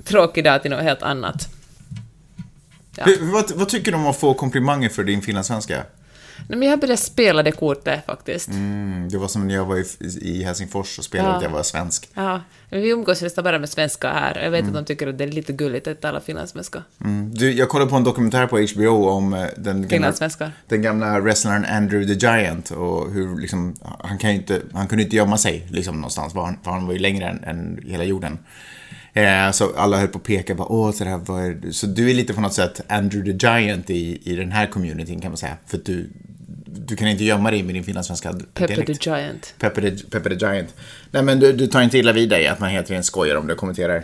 tråkig 0.04 0.44
dag 0.44 0.62
till 0.62 0.72
något 0.72 0.84
helt 0.84 1.02
annat. 1.02 1.50
Ja. 2.98 3.06
Vad, 3.20 3.52
vad 3.52 3.70
tycker 3.70 3.92
du 3.92 3.98
om 3.98 4.08
att 4.08 4.20
få 4.20 4.34
komplimanger 4.34 4.90
för 4.90 5.04
din 5.04 5.22
finlandssvenska? 5.22 5.84
Nej, 6.47 6.58
men 6.60 6.62
jag 6.62 6.71
har 6.71 6.77
börjat 6.82 6.99
spela 6.99 7.43
det 7.43 7.51
kortet 7.51 8.06
faktiskt. 8.06 8.47
Mm, 8.49 9.10
det 9.10 9.17
var 9.17 9.27
som 9.27 9.47
när 9.47 9.56
jag 9.56 9.65
var 9.65 9.77
i, 9.77 9.86
i 10.21 10.43
Helsingfors 10.43 10.99
och 10.99 11.06
spelade 11.06 11.30
Ja. 11.30 11.36
att 11.38 11.43
jag 11.43 11.49
var 11.49 11.63
svensk. 11.63 12.10
Ja, 12.13 12.41
men 12.69 12.82
vi 12.82 12.89
umgås 12.89 13.21
nästan 13.21 13.43
bara 13.43 13.60
med 13.60 13.69
svenskar 13.69 14.13
här. 14.13 14.39
Jag 14.43 14.51
vet 14.51 14.67
att 14.67 14.73
de 14.73 14.86
tycker 14.86 15.08
att 15.08 15.17
det 15.17 15.23
är 15.23 15.27
lite 15.27 15.54
gulligt 15.54 15.88
att 15.88 16.01
tala 16.01 16.21
finlandssvenska. 16.21 16.84
Mm. 17.04 17.34
Du, 17.34 17.51
jag 17.51 17.69
kollade 17.69 17.89
på 17.91 17.97
en 17.97 18.04
dokumentär 18.04 18.47
på 18.47 18.67
HBO 18.75 19.10
om 19.10 19.34
eh, 19.34 19.45
den 19.58 19.88
gamla, 19.88 20.13
den 20.67 20.82
gamla 20.82 21.19
wrestlern 21.19 21.65
Andrew 21.65 22.13
the 22.15 22.27
Giant 22.27 22.71
och 22.71 23.12
hur 23.12 23.39
liksom, 23.39 23.75
han, 23.99 24.17
kan 24.17 24.30
inte, 24.32 24.62
han 24.73 24.88
kunde 24.88 25.04
inte 25.04 25.15
gömma 25.15 25.38
sig 25.38 25.67
liksom 25.71 25.95
någonstans, 25.95 26.34
för 26.34 26.41
han, 26.41 26.58
för 26.63 26.71
han 26.71 26.86
var 26.86 26.93
ju 26.93 26.99
längre 26.99 27.25
än, 27.30 27.43
än 27.43 27.80
hela 27.86 28.04
jorden. 28.04 28.38
Eh, 29.13 29.52
så 29.52 29.76
alla 29.76 29.97
höll 29.97 30.08
på 30.08 30.17
att 30.17 30.24
peka 30.24 30.56
på, 30.56 30.65
åh, 30.69 30.91
så, 30.91 31.04
där, 31.04 31.17
vad 31.17 31.45
är 31.45 31.52
det? 31.52 31.74
så 31.74 31.88
du 31.88 32.10
är 32.10 32.13
lite 32.13 32.34
på 32.34 32.41
något 32.41 32.54
sätt 32.54 32.82
Andrew 32.88 33.32
the 33.32 33.47
Giant 33.47 33.89
i, 33.89 34.32
i 34.32 34.36
den 34.36 34.52
här 34.52 34.67
communityn 34.67 35.21
kan 35.21 35.32
man 35.32 35.38
säga. 35.38 35.58
För 35.67 35.80
du, 35.86 36.10
du 36.65 36.95
kan 36.95 37.08
inte 37.08 37.24
gömma 37.24 37.52
dig 37.52 37.63
med 37.63 37.76
din 37.76 37.84
finlandssvenska 37.84 38.34
Pepper 38.54 38.67
the 38.67 38.74
dialekt. 38.74 39.06
Giant. 39.06 39.54
Pepper 39.60 39.82
the, 39.82 40.04
Pepper 40.10 40.30
the 40.30 40.45
Giant. 40.45 40.76
Nej 41.12 41.24
men 41.24 41.39
du, 41.39 41.54
du 41.54 41.67
tar 41.67 41.82
inte 41.82 41.97
illa 41.97 42.12
vid 42.12 42.30
dig 42.30 42.47
att 42.47 42.60
man 42.60 42.69
helt 42.69 42.91
enkelt 42.91 43.06
skojar 43.06 43.36
om 43.36 43.47
det 43.47 43.54
och 43.54 43.60
kommenterar. 43.60 44.04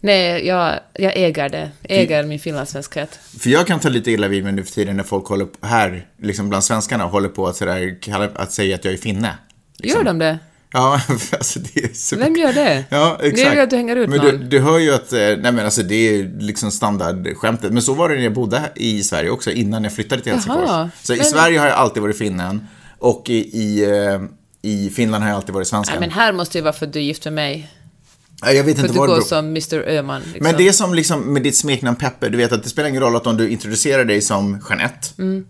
Nej, 0.00 0.46
jag, 0.46 0.80
jag 0.94 1.12
äger 1.16 1.48
det. 1.48 1.70
Äger 1.82 2.24
min 2.24 2.38
finlandssvenskhet. 2.38 3.18
För 3.40 3.50
jag 3.50 3.66
kan 3.66 3.80
ta 3.80 3.88
lite 3.88 4.10
illa 4.10 4.28
vid 4.28 4.44
mig 4.44 4.52
nu 4.52 4.64
för 4.64 4.72
tiden 4.72 4.96
när 4.96 5.04
folk 5.04 5.26
håller 5.26 5.44
på, 5.44 5.66
här, 5.66 6.06
liksom 6.18 6.48
bland 6.48 6.64
svenskarna, 6.64 7.04
håller 7.04 7.28
på 7.28 7.46
att, 7.46 7.56
sådär, 7.56 7.96
att 8.34 8.52
säga 8.52 8.74
att 8.74 8.84
jag 8.84 8.94
är 8.94 8.98
finne. 8.98 9.34
Gör 9.78 10.04
de 10.04 10.18
det? 10.18 10.38
Ja, 10.72 11.00
alltså 11.32 11.58
det 11.58 11.84
är 11.84 11.90
så... 11.94 12.16
Vem 12.16 12.36
gör 12.36 12.52
det? 12.52 12.84
Ja, 12.88 13.18
exakt. 13.22 13.36
Det 13.36 13.42
är 13.42 13.54
ju 13.54 13.60
att 13.60 13.70
du 13.70 13.76
hänger 13.76 13.96
ut 13.96 14.08
Men 14.08 14.20
du, 14.20 14.32
någon. 14.32 14.48
du 14.48 14.60
hör 14.60 14.78
ju 14.78 14.94
att, 14.94 15.12
eh, 15.12 15.18
nej 15.18 15.38
men 15.38 15.58
alltså 15.58 15.82
det 15.82 15.94
är 15.94 16.40
liksom 16.40 16.70
standardskämtet. 16.70 17.72
Men 17.72 17.82
så 17.82 17.94
var 17.94 18.08
det 18.08 18.14
när 18.14 18.22
jag 18.22 18.32
bodde 18.34 18.72
i 18.76 19.02
Sverige 19.02 19.30
också, 19.30 19.50
innan 19.50 19.84
jag 19.84 19.92
flyttade 19.92 20.22
till 20.22 20.32
Helsingfors. 20.32 20.64
Jaha, 20.68 20.90
Så 21.02 21.14
i 21.14 21.16
men- 21.16 21.26
Sverige 21.26 21.58
har 21.58 21.66
jag 21.66 21.76
alltid 21.76 22.02
varit 22.02 22.18
finnen. 22.18 22.66
Och 22.98 23.30
i, 23.30 23.34
i, 23.58 23.84
eh, 23.84 24.20
i 24.62 24.90
Finland 24.90 25.24
har 25.24 25.30
jag 25.30 25.36
alltid 25.36 25.54
varit 25.54 25.66
svenskan. 25.68 25.96
Nej, 26.00 26.08
men 26.08 26.18
här 26.18 26.32
måste 26.32 26.58
ju 26.58 26.62
vara 26.62 26.72
för 26.72 26.86
att 26.86 26.92
du 26.92 26.98
är 26.98 27.02
gift 27.02 27.24
med 27.24 27.32
mig. 27.32 27.70
Jag 28.46 28.54
vet 28.54 28.64
För 28.64 28.70
inte 28.70 28.82
att 28.82 28.92
du 28.92 28.98
vad 28.98 29.08
går 29.08 29.20
som 29.20 29.46
Mr 29.48 29.74
Öhman. 29.88 30.22
Liksom. 30.22 30.42
Men 30.42 30.56
det 30.56 30.68
är 30.68 30.72
som 30.72 30.94
liksom 30.94 31.32
med 31.32 31.42
ditt 31.42 31.56
smeknamn 31.56 31.96
Peppe, 31.96 32.28
du 32.28 32.36
vet 32.38 32.52
att 32.52 32.62
det 32.62 32.68
spelar 32.68 32.88
ingen 32.88 33.02
roll 33.02 33.16
att 33.16 33.26
om 33.26 33.36
du 33.36 33.48
introducerar 33.50 34.04
dig 34.04 34.20
som 34.22 34.60
Jeanette. 34.68 35.08
Mm. 35.18 35.44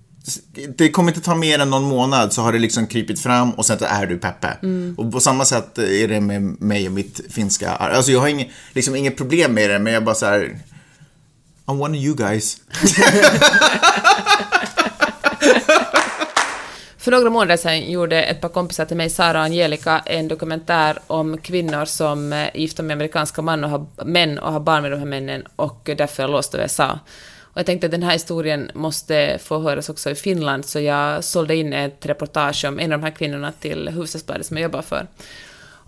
Det 0.76 0.90
kommer 0.90 1.10
inte 1.10 1.20
ta 1.20 1.34
mer 1.34 1.58
än 1.58 1.70
någon 1.70 1.82
månad 1.82 2.32
så 2.32 2.42
har 2.42 2.52
det 2.52 2.58
liksom 2.58 2.86
krypit 2.86 3.20
fram 3.20 3.50
och 3.50 3.66
sen 3.66 3.78
så 3.78 3.84
är 3.84 4.06
du 4.06 4.18
Peppe. 4.18 4.56
Mm. 4.62 4.94
Och 4.98 5.12
på 5.12 5.20
samma 5.20 5.44
sätt 5.44 5.78
är 5.78 6.08
det 6.08 6.20
med 6.20 6.42
mig 6.42 6.86
och 6.86 6.92
mitt 6.92 7.20
finska. 7.30 7.70
Alltså 7.70 8.12
jag 8.12 8.20
har 8.20 8.28
inget, 8.28 8.48
liksom 8.72 8.96
inget 8.96 9.16
problem 9.16 9.54
med 9.54 9.70
det, 9.70 9.78
men 9.78 9.92
jag 9.92 10.04
bara 10.04 10.14
så 10.14 10.26
här. 10.26 10.58
I'm 11.66 11.82
one 11.82 11.98
of 11.98 12.04
you 12.04 12.16
guys. 12.16 12.56
För 16.98 17.10
några 17.10 17.30
månader 17.30 17.56
sedan 17.56 17.90
gjorde 17.90 18.22
ett 18.22 18.40
par 18.40 18.48
kompisar 18.48 18.84
till 18.84 18.96
mig, 18.96 19.10
Sara 19.10 19.38
och 19.38 19.44
Angelica, 19.44 19.98
en 20.06 20.28
dokumentär 20.28 20.98
om 21.06 21.38
kvinnor 21.38 21.84
som 21.84 22.32
är 22.32 22.56
gifta 22.56 22.82
med 22.82 22.94
amerikanska 22.94 23.42
man 23.42 23.64
och 23.64 23.70
har, 23.70 23.86
män 24.04 24.38
och 24.38 24.52
har 24.52 24.60
barn 24.60 24.82
med 24.82 24.90
de 24.90 24.98
här 24.98 25.06
männen 25.06 25.44
och 25.56 25.90
därför 25.96 26.22
är 26.22 26.28
låsta 26.28 26.58
i 26.58 26.60
USA. 26.60 26.98
Och 27.52 27.58
jag 27.58 27.66
tänkte 27.66 27.86
att 27.86 27.90
den 27.90 28.02
här 28.02 28.12
historien 28.12 28.70
måste 28.74 29.38
få 29.42 29.58
höras 29.58 29.88
också 29.88 30.10
i 30.10 30.14
Finland, 30.14 30.64
så 30.64 30.80
jag 30.80 31.24
sålde 31.24 31.56
in 31.56 31.72
ett 31.72 32.06
reportage 32.06 32.64
om 32.64 32.78
en 32.78 32.92
av 32.92 32.98
de 32.98 33.04
här 33.04 33.12
kvinnorna 33.12 33.52
till 33.52 33.88
Hufvudstadsbladet 33.88 34.46
som 34.46 34.56
jag 34.56 34.62
jobbar 34.62 34.82
för. 34.82 35.06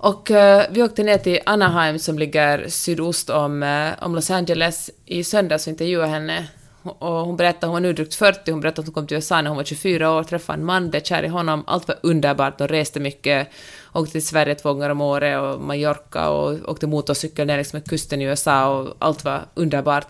Och 0.02 0.30
eh, 0.30 0.66
vi 0.70 0.82
åkte 0.82 1.02
ner 1.02 1.18
till 1.18 1.40
Anaheim 1.46 1.98
som 1.98 2.18
ligger 2.18 2.68
sydost 2.68 3.30
om, 3.30 3.62
eh, 3.62 4.04
om 4.04 4.14
Los 4.14 4.30
Angeles 4.30 4.90
i 5.06 5.24
söndags 5.24 5.66
och 5.66 5.70
intervjuade 5.70 6.08
henne. 6.08 6.48
Och 6.82 7.08
hon 7.08 7.36
berättade, 7.36 7.66
hon 7.66 7.72
var 7.72 7.80
nu 7.80 7.92
drygt 7.92 8.14
40, 8.14 8.50
hon 8.50 8.60
berättade 8.60 8.80
att 8.80 8.86
hon 8.86 8.94
kom 8.94 9.06
till 9.06 9.16
USA 9.16 9.42
när 9.42 9.50
hon 9.50 9.56
var 9.56 9.64
24 9.64 10.10
år, 10.10 10.24
träffade 10.24 10.58
en 10.58 10.64
man, 10.64 10.90
blev 10.90 11.02
kär 11.02 11.22
i 11.22 11.28
honom, 11.28 11.64
allt 11.66 11.88
var 11.88 11.96
underbart, 12.02 12.58
de 12.58 12.68
reste 12.68 13.00
mycket, 13.00 13.48
åkte 13.92 14.12
till 14.12 14.26
Sverige 14.26 14.54
två 14.54 14.72
gånger 14.72 14.90
om 14.90 15.00
året 15.00 15.40
och 15.40 15.60
Mallorca 15.60 16.28
och 16.28 16.70
åkte 16.70 16.86
motorcykel 16.86 17.46
ner 17.46 17.56
längs 17.56 17.72
med 17.72 17.84
kusten 17.84 18.22
i 18.22 18.24
USA 18.24 18.66
och 18.68 18.96
allt 18.98 19.24
var 19.24 19.40
underbart. 19.54 20.08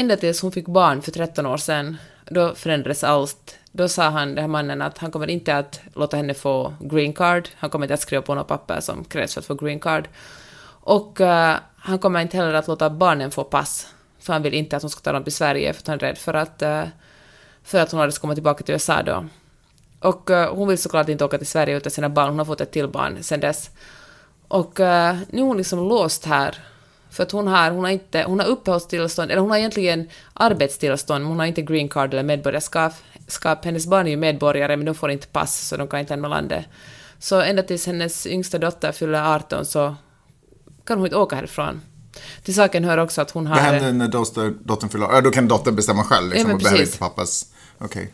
Ända 0.00 0.16
tills 0.16 0.42
hon 0.42 0.52
fick 0.52 0.66
barn 0.66 1.02
för 1.02 1.12
13 1.12 1.46
år 1.46 1.56
sedan, 1.56 1.96
då 2.30 2.54
förändrades 2.54 3.04
allt. 3.04 3.58
Då 3.72 3.88
sa 3.88 4.02
han, 4.08 4.28
den 4.28 4.38
här 4.38 4.48
mannen, 4.48 4.82
att 4.82 4.98
han 4.98 5.10
kommer 5.10 5.30
inte 5.30 5.56
att 5.56 5.80
låta 5.94 6.16
henne 6.16 6.34
få 6.34 6.74
green 6.80 7.12
card, 7.12 7.48
han 7.56 7.70
kommer 7.70 7.84
inte 7.84 7.94
att 7.94 8.00
skriva 8.00 8.22
på 8.22 8.34
något 8.34 8.48
papper 8.48 8.80
som 8.80 9.04
krävs 9.04 9.34
för 9.34 9.40
att 9.40 9.46
få 9.46 9.54
green 9.54 9.80
card. 9.80 10.08
Och 10.82 11.20
uh, 11.20 11.54
han 11.76 11.98
kommer 11.98 12.20
inte 12.20 12.36
heller 12.36 12.54
att 12.54 12.68
låta 12.68 12.90
barnen 12.90 13.30
få 13.30 13.44
pass, 13.44 13.86
för 14.20 14.32
han 14.32 14.42
vill 14.42 14.54
inte 14.54 14.76
att 14.76 14.82
hon 14.82 14.90
ska 14.90 15.00
ta 15.00 15.12
dem 15.12 15.24
till 15.24 15.34
Sverige, 15.34 15.72
för 15.72 15.80
att 15.80 15.86
han 15.86 15.94
är 15.94 15.98
rädd 15.98 16.18
för 16.18 16.34
att, 16.34 16.62
uh, 16.62 16.84
för 17.62 17.78
att 17.78 17.90
hon 17.90 18.00
hade 18.00 18.12
ska 18.12 18.20
komma 18.20 18.34
tillbaka 18.34 18.64
till 18.64 18.72
USA 18.72 19.02
då. 19.02 19.26
Och 20.00 20.30
uh, 20.30 20.54
hon 20.54 20.68
vill 20.68 20.78
såklart 20.78 21.08
inte 21.08 21.24
åka 21.24 21.38
till 21.38 21.46
Sverige 21.46 21.76
utan 21.76 21.90
sina 21.90 22.08
barn, 22.08 22.28
hon 22.28 22.38
har 22.38 22.46
fått 22.46 22.60
ett 22.60 22.72
till 22.72 22.88
barn 22.88 23.18
sen 23.22 23.40
dess. 23.40 23.70
Och 24.48 24.78
nu 24.78 25.40
är 25.40 25.42
hon 25.42 25.56
liksom 25.56 25.88
låst 25.88 26.24
här. 26.24 26.58
För 27.10 27.22
att 27.22 27.32
hon 27.32 27.46
har, 27.46 27.70
hon 27.70 27.84
har 27.84 27.90
inte, 27.90 28.24
hon 28.26 28.38
har 28.38 28.46
uppehållstillstånd, 28.46 29.30
eller 29.30 29.40
hon 29.40 29.50
har 29.50 29.58
egentligen 29.58 30.08
arbetstillstånd, 30.34 31.24
men 31.24 31.28
hon 31.28 31.38
har 31.38 31.46
inte 31.46 31.62
green 31.62 31.88
card 31.88 32.12
eller 32.12 32.22
medborgarskap. 32.22 32.92
Skap. 33.26 33.64
Hennes 33.64 33.86
barn 33.86 34.06
är 34.06 34.10
ju 34.10 34.16
medborgare, 34.16 34.76
men 34.76 34.86
de 34.86 34.94
får 34.94 35.10
inte 35.10 35.26
pass, 35.26 35.68
så 35.68 35.76
de 35.76 35.88
kan 35.88 36.00
inte 36.00 36.12
lämna 36.12 36.28
landet. 36.28 36.64
Så 37.18 37.40
ända 37.40 37.62
tills 37.62 37.86
hennes 37.86 38.26
yngsta 38.26 38.58
dotter 38.58 38.92
fyller 38.92 39.34
18 39.34 39.66
så 39.66 39.96
kan 40.84 40.98
hon 40.98 41.06
inte 41.06 41.16
åka 41.16 41.36
härifrån. 41.36 41.80
Till 42.42 42.54
saken 42.54 42.84
hör 42.84 42.98
också 42.98 43.20
att 43.20 43.30
hon 43.30 43.46
har... 43.46 43.54
Vad 43.54 43.64
händer 43.64 43.92
när 43.92 44.08
dotter, 44.08 44.54
dottern 44.64 44.90
fyller? 44.90 45.06
Ja, 45.12 45.20
då 45.20 45.30
kan 45.30 45.48
dottern 45.48 45.76
bestämma 45.76 46.04
själv 46.04 46.30
liksom, 46.30 46.50
Ja, 46.50 46.54
och 46.56 46.62
behöver 46.62 46.82
inte 46.82 46.98
pappas. 46.98 47.46
Okej. 47.78 48.12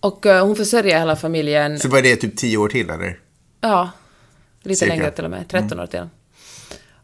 Och 0.00 0.26
eh, 0.26 0.46
hon 0.46 0.56
försörjer 0.56 0.98
hela 0.98 1.16
familjen. 1.16 1.78
Så 1.78 1.88
vad 1.88 1.98
är 1.98 2.02
det, 2.02 2.16
typ 2.16 2.36
tio 2.36 2.56
år 2.56 2.68
till 2.68 2.90
eller? 2.90 3.18
Ja, 3.60 3.90
lite 4.62 4.78
Cirka. 4.78 4.94
längre 4.94 5.10
till 5.10 5.24
och 5.24 5.30
med. 5.30 5.48
13 5.48 5.80
år 5.80 5.86
till. 5.86 6.08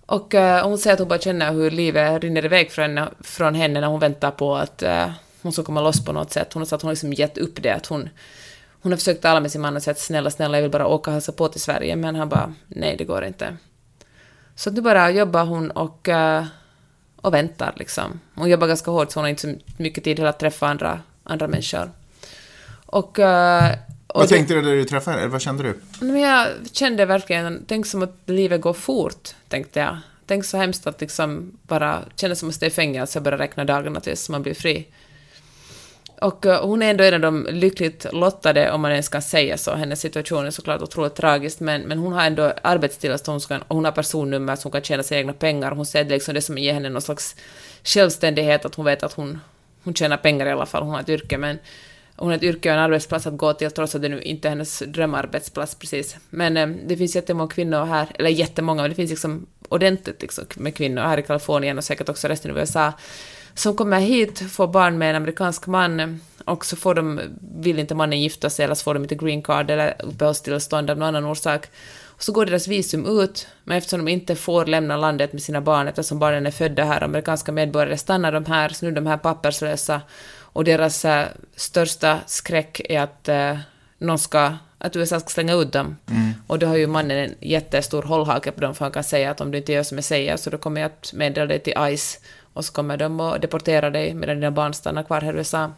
Och 0.09 0.35
uh, 0.35 0.63
hon 0.63 0.79
säger 0.79 0.95
att 0.95 1.01
hon 1.01 1.09
bara 1.09 1.19
känner 1.19 1.53
hur 1.53 1.71
livet 1.71 2.23
rinner 2.23 2.45
iväg 2.45 2.71
från 2.71 2.83
henne, 2.83 3.09
från 3.21 3.55
henne 3.55 3.81
när 3.81 3.89
hon 3.89 4.01
väntar 4.01 4.31
på 4.31 4.57
att 4.57 4.83
uh, 4.83 5.11
hon 5.43 5.53
ska 5.53 5.63
komma 5.63 5.81
loss 5.81 6.05
på 6.05 6.13
något 6.13 6.33
sätt. 6.33 6.53
Hon 6.53 6.61
har 6.61 6.67
sagt 6.67 6.73
att 6.73 6.83
hon 6.83 6.89
har 6.89 6.93
liksom 6.93 7.13
gett 7.13 7.39
upp 7.39 7.63
det. 7.63 7.71
Att 7.71 7.87
hon, 7.87 8.09
hon 8.83 8.93
har 8.93 8.97
försökt 8.97 9.23
tala 9.23 9.41
med 9.41 9.53
sin 9.53 9.61
man 9.61 9.77
och 9.77 9.83
sagt 9.83 10.01
snälla, 10.01 10.31
snälla, 10.31 10.57
jag 10.57 10.63
vill 10.63 10.71
bara 10.71 10.87
åka 10.87 11.11
och 11.11 11.13
hälsa 11.13 11.33
på 11.33 11.49
till 11.49 11.61
Sverige. 11.61 11.97
Men 11.97 12.15
han 12.15 12.29
bara, 12.29 12.55
nej, 12.67 12.97
det 12.97 13.05
går 13.05 13.25
inte. 13.25 13.57
Så 14.55 14.71
nu 14.71 14.81
bara 14.81 15.11
jobbar 15.11 15.45
hon 15.45 15.71
och, 15.71 16.09
uh, 16.09 16.45
och 17.17 17.35
väntar 17.35 17.73
liksom. 17.77 18.21
Hon 18.35 18.51
jobbar 18.51 18.67
ganska 18.67 18.91
hårt 18.91 19.13
så 19.13 19.19
hon 19.19 19.25
har 19.25 19.31
inte 19.31 19.43
så 19.43 19.55
mycket 19.77 20.05
tid 20.05 20.17
till 20.17 20.27
att 20.27 20.39
träffa 20.39 20.67
andra, 20.67 21.01
andra 21.25 21.49
människor. 21.49 21.91
Och, 22.87 23.19
och 23.19 23.19
vad 24.19 24.29
det- 24.29 24.35
tänkte 24.35 24.55
du 24.55 24.63
när 24.63 24.75
du 24.75 24.85
träffade 24.85 25.17
henne? 25.17 25.29
Vad 25.29 25.43
kände 25.43 25.63
du? 25.63 25.75
men 26.07 26.21
jag 26.21 26.47
kände 26.73 27.05
verkligen, 27.05 27.65
tänk 27.69 27.87
som 27.87 28.03
att 28.03 28.17
livet 28.27 28.61
går 28.61 28.73
fort, 28.73 29.29
tänkte 29.49 29.81
jag. 29.81 29.97
Tänk 30.27 30.45
så 30.45 30.57
hemskt 30.57 30.87
att 30.87 31.01
liksom 31.01 31.53
bara 31.63 32.03
känna 32.17 32.35
som 32.35 32.49
att 32.49 32.55
stå 32.55 32.67
i 32.67 32.71
fängelse 32.71 33.19
och 33.19 33.23
börja 33.23 33.39
räkna 33.39 33.65
dagarna 33.65 34.01
tills 34.01 34.29
man 34.29 34.43
blir 34.43 34.55
fri. 34.55 34.87
Och 36.21 36.47
eh, 36.47 36.63
hon 36.67 36.83
är 36.83 36.91
ändå 36.91 37.05
en 37.05 37.15
av 37.15 37.21
de 37.21 37.47
lyckligt 37.51 38.07
lottade, 38.13 38.71
om 38.73 38.81
man 38.81 38.91
ens 38.91 39.09
kan 39.09 39.23
säga 39.23 39.59
så. 39.59 39.75
Hennes 39.75 40.01
situation 40.01 40.47
är 40.47 40.51
såklart 40.51 40.83
otroligt 40.83 41.15
tragisk, 41.15 41.61
men, 41.61 41.83
men 41.83 41.99
hon 41.99 42.13
har 42.13 42.23
ändå 42.25 42.53
arbetstillstånd 42.63 43.43
och 43.69 43.77
hon 43.77 43.85
har 43.85 43.93
personnummer 43.93 44.57
så 44.57 44.63
hon 44.63 44.73
kan 44.73 44.83
tjäna 44.83 45.03
sina 45.03 45.19
egna 45.21 45.33
pengar. 45.33 45.71
Hon 45.71 45.87
det 45.93 46.05
liksom 46.05 46.35
det 46.35 46.41
som 46.41 46.59
ger 46.59 46.73
henne 46.75 46.89
någon 46.89 47.03
slags 47.03 47.37
självständighet, 47.85 48.65
att 48.65 48.75
hon 48.75 48.85
vet 48.85 49.03
att 49.03 49.13
hon, 49.13 49.41
hon 49.85 49.95
tjänar 49.95 50.17
pengar 50.17 50.47
i 50.47 50.51
alla 50.51 50.67
fall, 50.67 50.83
hon 50.83 50.91
har 50.91 51.01
ett 51.01 51.09
yrke, 51.09 51.39
men 51.39 51.59
hon 52.19 52.29
har 52.29 52.37
ett 52.37 52.43
yrke 52.43 52.69
och 52.69 52.75
en 52.75 52.81
arbetsplats 52.81 53.27
att 53.27 53.37
gå 53.37 53.53
till, 53.53 53.71
trots 53.71 53.95
att 53.95 54.03
det 54.03 54.09
nu 54.09 54.23
inte 54.23 54.49
är 54.49 54.51
hennes 54.51 54.83
drömarbetsplats 54.87 55.75
precis. 55.75 56.17
Men 56.31 56.57
eh, 56.57 56.69
det 56.87 56.97
finns 56.97 57.17
jättemånga 57.17 57.51
kvinnor 57.51 57.85
här, 57.85 58.09
eller 58.15 58.31
jättemånga, 58.31 58.83
men 58.83 58.91
det 58.91 58.95
finns 58.95 59.11
liksom 59.11 59.47
ordentligt 59.69 60.23
liksom, 60.23 60.45
med 60.57 60.75
kvinnor 60.75 61.03
här 61.03 61.19
i 61.19 61.23
Kalifornien 61.23 61.79
och 61.79 61.85
säkert 61.85 62.09
också 62.09 62.29
resten 62.29 62.51
av 62.51 62.59
USA, 62.59 62.93
som 63.55 63.77
kommer 63.77 64.01
hit, 64.01 64.53
får 64.53 64.67
barn 64.67 64.99
med 64.99 65.11
en 65.11 65.17
amerikansk 65.17 65.67
man, 65.67 66.21
och 66.45 66.65
så 66.65 66.77
får 66.77 66.95
de, 66.95 67.21
vill 67.41 67.79
inte 67.79 67.95
mannen 67.95 68.21
gifta 68.21 68.51
sig, 68.51 68.65
eller 68.65 68.75
så 68.75 68.83
får 68.83 68.95
de 68.95 69.03
inte 69.03 69.15
green 69.15 69.43
card 69.43 69.71
eller 69.71 69.95
uppehållstillstånd 69.99 70.91
av 70.91 70.99
någon 70.99 71.09
annan 71.09 71.25
orsak. 71.25 71.67
Och 72.07 72.23
så 72.23 72.33
går 72.33 72.47
deras 72.47 72.69
visum 72.69 73.21
ut, 73.21 73.47
men 73.65 73.79
eftersom 73.79 74.05
de 74.05 74.13
inte 74.13 74.37
får 74.37 74.67
lämna 74.67 74.97
landet 74.97 75.33
med 75.33 75.43
sina 75.43 75.61
barn, 75.61 75.89
eftersom 75.89 76.19
barnen 76.19 76.47
är 76.47 76.51
födda 76.51 76.85
här, 76.85 77.05
amerikanska 77.05 77.53
medborgare, 77.53 77.97
stannar 77.97 78.33
de 78.33 78.45
här, 78.45 78.69
så 78.69 78.85
nu 78.85 78.91
är 78.91 78.95
de 78.95 79.07
här 79.07 79.17
papperslösa, 79.17 80.01
och 80.59 80.65
deras 80.65 81.05
eh, 81.05 81.27
största 81.57 82.19
skräck 82.27 82.81
är 82.89 83.01
att 83.01 83.29
eh, 83.29 83.59
någon 83.99 84.19
ska, 84.19 84.55
att 84.79 84.97
USA 84.97 85.21
ska 85.21 85.29
slänga 85.29 85.55
ut 85.55 85.73
dem. 85.73 85.97
Och 86.47 86.59
då 86.59 86.67
har 86.67 86.77
ju 86.77 86.87
mannen 86.87 87.19
en 87.19 87.35
jättestor 87.41 88.03
hållhake 88.03 88.53
på 88.53 88.61
dem, 88.61 88.75
för 88.75 88.85
han 88.85 88.93
kan 88.93 89.05
säga 89.05 89.31
att 89.31 89.41
om 89.41 89.51
du 89.51 89.59
inte 89.59 89.73
gör 89.73 89.83
som 89.83 89.99
jag 89.99 90.05
säger 90.05 90.37
så 90.37 90.51
då 90.51 90.59
kommer 90.59 90.81
jag 90.81 90.91
att 90.91 91.13
meddela 91.13 91.47
dig 91.47 91.61
till 91.61 91.75
ICE, 91.81 92.19
och 92.53 92.65
så 92.65 92.73
kommer 92.73 92.97
de 92.97 93.21
att 93.21 93.43
deportera 93.43 93.91
dig 93.91 94.15
medan 94.15 94.37
dina 94.37 94.51
barn 94.51 94.75
stannar 94.75 95.03
kvar 95.03 95.21
här 95.21 95.35
i 95.35 95.37
USA. 95.37 95.73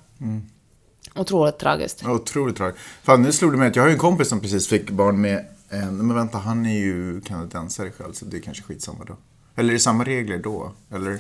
Otroligt 1.15 1.59
tragiskt. 1.59 2.07
Otroligt 2.07 2.57
tragiskt. 2.57 2.81
Fan, 3.03 3.23
nu 3.23 3.33
slog 3.33 3.53
det 3.53 3.59
mig 3.59 3.69
att 3.69 3.77
jag 3.77 3.83
har 3.83 3.89
ju 3.89 3.95
en 3.95 3.99
kompis 4.01 4.29
som 4.29 4.41
precis 4.41 4.69
fick 4.69 4.91
barn 4.91 5.21
med 5.21 5.47
en, 5.69 6.07
men 6.07 6.17
vänta, 6.17 6.39
han 6.39 6.67
är 6.67 6.79
ju 6.79 7.21
kanadensare 7.21 7.91
själv, 7.91 8.13
så 8.13 8.25
det 8.25 8.37
är 8.37 8.41
kanske 8.41 8.63
skitsamma 8.63 9.05
då. 9.05 9.17
Eller 9.57 9.69
är 9.69 9.73
det 9.75 9.81
samma 9.81 10.05
regler 10.05 10.39
då? 10.39 10.73
Eller? 10.95 11.19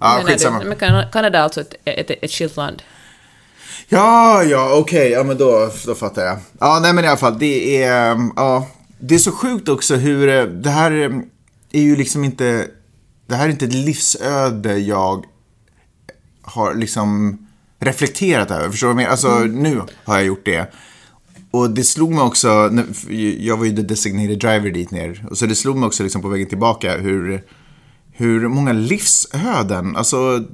Ja, 0.00 0.18
är 0.18 0.24
skitsamma. 0.24 0.58
det, 0.58 0.64
men 0.64 0.78
Kan- 0.78 1.10
Kanada 1.12 1.38
är 1.38 1.42
alltså 1.42 1.60
ett, 1.60 1.74
ett, 1.84 2.10
ett 2.10 2.30
skilt 2.30 2.56
land. 2.56 2.82
Ja, 3.88 4.42
ja, 4.42 4.78
okej, 4.78 5.10
ja 5.10 5.24
men 5.24 5.38
då, 5.38 5.70
då 5.86 5.94
fattar 5.94 6.22
jag. 6.22 6.38
Ja, 6.60 6.78
nej 6.82 6.92
men 6.92 7.04
i 7.04 7.08
alla 7.08 7.16
fall, 7.16 7.38
det 7.38 7.82
är, 7.82 8.12
um, 8.12 8.32
ja, 8.36 8.66
det 8.98 9.14
är 9.14 9.18
så 9.18 9.32
sjukt 9.32 9.68
också 9.68 9.94
hur, 9.96 10.28
eh, 10.28 10.44
det 10.44 10.70
här 10.70 10.92
um, 10.92 11.24
är 11.72 11.82
ju 11.82 11.96
liksom 11.96 12.24
inte, 12.24 12.66
det 13.26 13.34
här 13.34 13.46
är 13.46 13.50
inte 13.50 13.64
ett 13.64 13.74
livsöde 13.74 14.78
jag 14.78 15.24
har 16.42 16.74
liksom 16.74 17.38
reflekterat 17.78 18.50
över, 18.50 18.70
förstår 18.70 18.88
du 18.88 18.94
vad 18.94 19.02
jag 19.02 19.06
menar? 19.06 19.10
Alltså 19.10 19.38
nu 19.38 19.82
har 20.04 20.16
jag 20.16 20.24
gjort 20.24 20.44
det. 20.44 20.72
Och 21.50 21.70
det 21.70 21.84
slog 21.84 22.10
mig 22.12 22.22
också, 22.22 22.70
jag 23.38 23.56
var 23.56 23.64
ju 23.64 23.76
the 23.76 23.82
designated 23.82 24.38
driver 24.38 24.70
dit 24.70 24.90
ner, 24.90 25.26
och 25.30 25.38
så 25.38 25.46
det 25.46 25.54
slog 25.54 25.76
mig 25.76 25.86
också 25.86 26.02
liksom 26.02 26.22
på 26.22 26.28
vägen 26.28 26.48
tillbaka 26.48 26.96
hur, 26.96 27.44
hur 28.12 28.48
många 28.48 28.72
livsöden, 28.72 29.96
alltså 29.96 30.44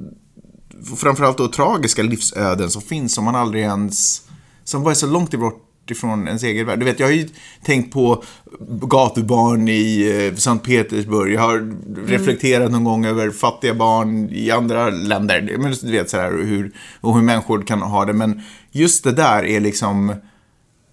framförallt 0.96 1.38
då 1.38 1.48
tragiska 1.48 2.02
livsöden 2.02 2.70
som 2.70 2.82
finns 2.82 3.14
som 3.14 3.24
man 3.24 3.36
aldrig 3.36 3.62
ens, 3.62 4.22
som 4.64 4.86
är 4.86 4.94
så 4.94 5.06
långt 5.06 5.34
bort 5.34 5.64
ifrån 5.90 6.26
ens 6.26 6.42
egen 6.42 6.66
värld. 6.66 6.78
Du 6.78 6.84
vet, 6.84 7.00
jag 7.00 7.06
har 7.06 7.12
ju 7.12 7.28
tänkt 7.64 7.92
på 7.92 8.22
gatubarn 8.60 9.68
i 9.68 10.12
eh, 10.32 10.36
Sankt 10.36 10.66
Petersburg. 10.66 11.32
Jag 11.32 11.40
har 11.40 11.76
reflekterat 12.06 12.72
någon 12.72 12.84
gång 12.84 13.06
över 13.06 13.30
fattiga 13.30 13.74
barn 13.74 14.28
i 14.32 14.50
andra 14.50 14.90
länder. 14.90 15.56
Men 15.58 15.74
du 15.82 15.92
vet 15.92 16.10
sådär 16.10 16.30
hur, 16.30 16.72
och 17.00 17.14
hur 17.14 17.22
människor 17.22 17.62
kan 17.62 17.82
ha 17.82 18.04
det. 18.04 18.12
Men 18.12 18.42
just 18.70 19.04
det 19.04 19.12
där 19.12 19.44
är 19.44 19.60
liksom, 19.60 20.14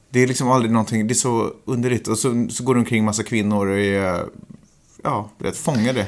det 0.09 0.23
är 0.23 0.27
liksom 0.27 0.51
aldrig 0.51 0.71
någonting, 0.71 1.07
det 1.07 1.11
är 1.11 1.15
så 1.15 1.51
underligt. 1.65 2.07
Och 2.07 2.17
så, 2.17 2.47
så 2.49 2.63
går 2.63 2.73
det 2.73 2.79
omkring 2.79 3.05
massa 3.05 3.23
kvinnor 3.23 3.67
och 3.67 3.79
är, 3.79 4.23
ja, 5.03 5.31
du 5.37 5.43
vet, 5.43 5.57
fångade 5.57 6.07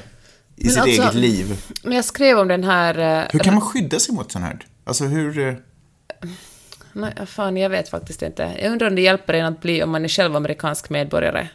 i 0.57 0.63
Men 0.63 0.69
sitt 0.73 0.81
alltså- 0.81 1.01
eget 1.01 1.15
liv. 1.15 1.61
Men 1.83 1.95
jag 1.95 2.05
skrev 2.05 2.37
om 2.39 2.47
den 2.47 2.63
här... 2.63 3.19
eh, 3.19 3.27
Hur 3.31 3.39
kan 3.39 3.53
man 3.53 3.61
skydda 3.61 3.99
sig 3.99 4.15
mot 4.15 4.31
sånt 4.31 4.45
här? 4.45 4.59
Alltså 4.83 5.03
hur... 5.05 5.39
eh, 5.39 5.53
Nej, 6.93 7.13
fan, 7.25 7.57
jag 7.57 7.69
vet 7.69 7.89
faktiskt 7.89 8.21
inte. 8.21 8.51
Jag 8.61 8.71
undrar 8.71 8.87
om 8.87 8.95
det 8.95 9.01
hjälper 9.01 9.33
en 9.33 9.45
att 9.45 9.61
bli, 9.61 9.83
om 9.83 9.89
man 9.89 10.03
är 10.03 10.07
själv 10.07 10.35
amerikansk 10.35 10.89
medborgare. 10.89 11.47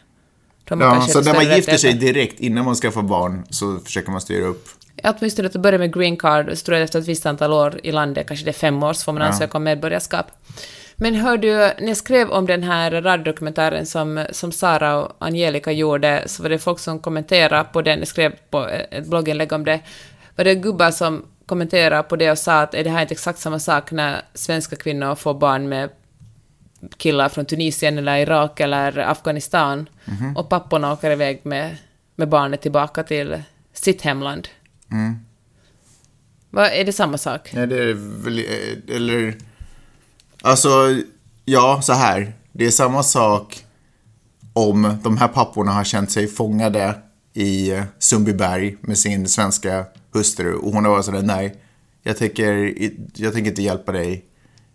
Ja, 0.69 1.01
så 1.09 1.21
när 1.21 1.33
man 1.33 1.55
gifter 1.55 1.77
sig 1.77 1.93
direkt 1.93 2.39
innan 2.39 2.65
man 2.65 2.75
skaffar 2.75 3.01
barn 3.01 3.43
så 3.49 3.79
försöker 3.79 4.11
man 4.11 4.21
styra 4.21 4.45
upp. 4.45 4.67
Åtminstone 5.03 5.47
att 5.47 5.55
börja 5.55 5.77
med 5.79 5.93
green 5.93 6.17
card, 6.17 6.49
så 6.57 6.65
tror 6.65 6.77
jag 6.77 6.83
efter 6.83 6.99
ett 6.99 7.07
visst 7.07 7.25
antal 7.25 7.53
år 7.53 7.79
i 7.83 7.91
landet, 7.91 8.27
kanske 8.27 8.45
det 8.45 8.51
är 8.51 8.53
fem 8.53 8.83
år, 8.83 8.93
så 8.93 9.03
får 9.03 9.13
man 9.13 9.21
ansöka 9.21 9.57
om 9.57 9.63
medborgarskap. 9.63 10.25
Men 10.95 11.15
hör 11.15 11.37
du, 11.37 11.55
när 11.57 11.87
jag 11.87 11.97
skrev 11.97 12.29
om 12.29 12.45
den 12.45 12.63
här 12.63 12.91
radiodokumentären 13.01 13.85
som, 13.85 14.25
som 14.31 14.51
Sara 14.51 14.95
och 14.95 15.15
Angelica 15.19 15.71
gjorde, 15.71 16.23
så 16.25 16.43
var 16.43 16.49
det 16.49 16.59
folk 16.59 16.79
som 16.79 16.99
kommenterade 16.99 17.63
på 17.73 17.81
den, 17.81 17.99
jag 17.99 18.07
skrev 18.07 18.35
på 18.49 18.67
ett 18.67 19.05
blogginlägg 19.07 19.51
om 19.53 19.65
det, 19.65 19.79
var 20.35 20.45
det 20.45 20.55
gubbar 20.55 20.91
som 20.91 21.25
kommenterade 21.45 22.03
på 22.03 22.15
det 22.15 22.31
och 22.31 22.37
sa 22.37 22.61
att 22.61 22.73
är 22.73 22.83
det 22.83 22.89
här 22.89 23.01
inte 23.01 23.13
exakt 23.13 23.39
samma 23.39 23.59
sak 23.59 23.91
när 23.91 24.21
svenska 24.33 24.75
kvinnor 24.75 25.15
får 25.15 25.33
barn 25.33 25.69
med 25.69 25.89
killar 26.97 27.29
från 27.29 27.45
Tunisien 27.45 27.97
eller 27.97 28.17
Irak 28.17 28.59
eller 28.59 28.97
Afghanistan? 28.97 29.89
Och 30.35 30.49
papporna 30.49 30.93
åker 30.93 31.11
iväg 31.11 31.39
med, 31.43 31.77
med 32.15 32.29
barnet 32.29 32.61
tillbaka 32.61 33.03
till 33.03 33.43
sitt 33.73 34.01
hemland. 34.01 34.47
Vad, 36.49 36.65
är 36.65 36.83
det 36.85 36.93
samma 36.93 37.17
sak? 37.17 37.53
Nej, 37.53 37.67
det 37.67 37.83
är 37.83 38.23
väl... 38.23 38.39
eh, 38.39 38.95
Eller... 38.95 39.33
Alltså, 40.45 41.01
ja, 41.45 41.81
så 41.81 41.93
här. 41.93 42.33
Det 42.51 42.65
är 42.65 42.71
samma 42.71 43.03
sak 43.03 43.65
om 44.53 44.97
de 45.03 45.17
här 45.17 45.27
papporna 45.27 45.71
har 45.71 45.83
känt 45.83 46.11
sig 46.11 46.27
fångade 46.27 46.95
i 47.33 47.81
Sundbyberg 47.99 48.77
med 48.81 48.97
sin 48.97 49.27
svenska 49.27 49.85
hustru 50.13 50.53
och 50.55 50.71
hon 50.71 50.85
har 50.85 50.91
varit 50.91 51.05
sådär, 51.05 51.21
nej, 51.21 51.55
jag 52.03 52.17
tänker, 52.17 52.73
jag 53.15 53.33
tänker 53.33 53.49
inte 53.49 53.61
hjälpa 53.61 53.91
dig 53.91 54.25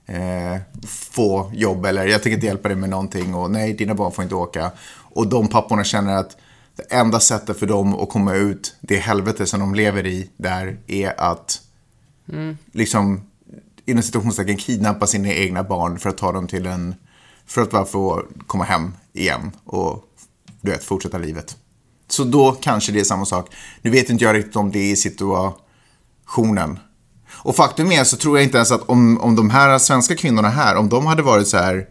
eh, 0.06 0.60
få 0.86 1.50
jobb 1.54 1.86
eller 1.86 2.06
jag 2.06 2.22
tänker 2.22 2.34
inte 2.34 2.46
hjälpa 2.46 2.68
dig 2.68 2.76
med 2.76 2.90
någonting 2.90 3.34
och 3.34 3.50
nej, 3.50 3.72
dina 3.72 3.94
barn 3.94 4.12
får 4.12 4.22
inte 4.22 4.34
åka. 4.34 4.70
Och 5.00 5.28
de 5.28 5.48
papporna 5.48 5.84
känner 5.84 6.16
att 6.16 6.36
det 6.76 6.94
enda 6.94 7.20
sättet 7.20 7.58
för 7.58 7.66
dem 7.66 7.94
att 7.94 8.08
komma 8.08 8.34
ut 8.34 8.76
det 8.80 8.96
helvete 8.96 9.46
som 9.46 9.60
de 9.60 9.74
lever 9.74 10.06
i 10.06 10.30
där 10.36 10.78
är 10.86 11.20
att 11.20 11.60
liksom 12.72 13.27
inom 13.88 14.02
situationstecken 14.02 14.56
kidnappa 14.56 15.06
sina 15.06 15.28
egna 15.28 15.62
barn 15.62 15.98
för 15.98 16.10
att 16.10 16.18
ta 16.18 16.32
dem 16.32 16.46
till 16.46 16.66
en, 16.66 16.94
för 17.46 17.62
att 17.62 17.70
bara 17.70 17.84
få 17.84 18.22
komma 18.46 18.64
hem 18.64 18.92
igen 19.12 19.50
och 19.64 20.04
du 20.60 20.70
vet, 20.70 20.84
fortsätta 20.84 21.18
livet. 21.18 21.56
Så 22.08 22.24
då 22.24 22.52
kanske 22.52 22.92
det 22.92 23.00
är 23.00 23.04
samma 23.04 23.24
sak. 23.24 23.54
Nu 23.82 23.90
vet 23.90 24.10
inte 24.10 24.24
jag 24.24 24.36
riktigt 24.36 24.56
om 24.56 24.70
det 24.70 24.92
är 24.92 24.96
situationen. 24.96 26.78
Och 27.30 27.56
faktum 27.56 27.92
är 27.92 28.04
så 28.04 28.16
tror 28.16 28.38
jag 28.38 28.44
inte 28.44 28.56
ens 28.56 28.72
att 28.72 28.88
om, 28.88 29.20
om 29.20 29.36
de 29.36 29.50
här 29.50 29.78
svenska 29.78 30.16
kvinnorna 30.16 30.48
här, 30.48 30.76
om 30.76 30.88
de 30.88 31.06
hade 31.06 31.22
varit 31.22 31.48
så 31.48 31.56
här 31.56 31.86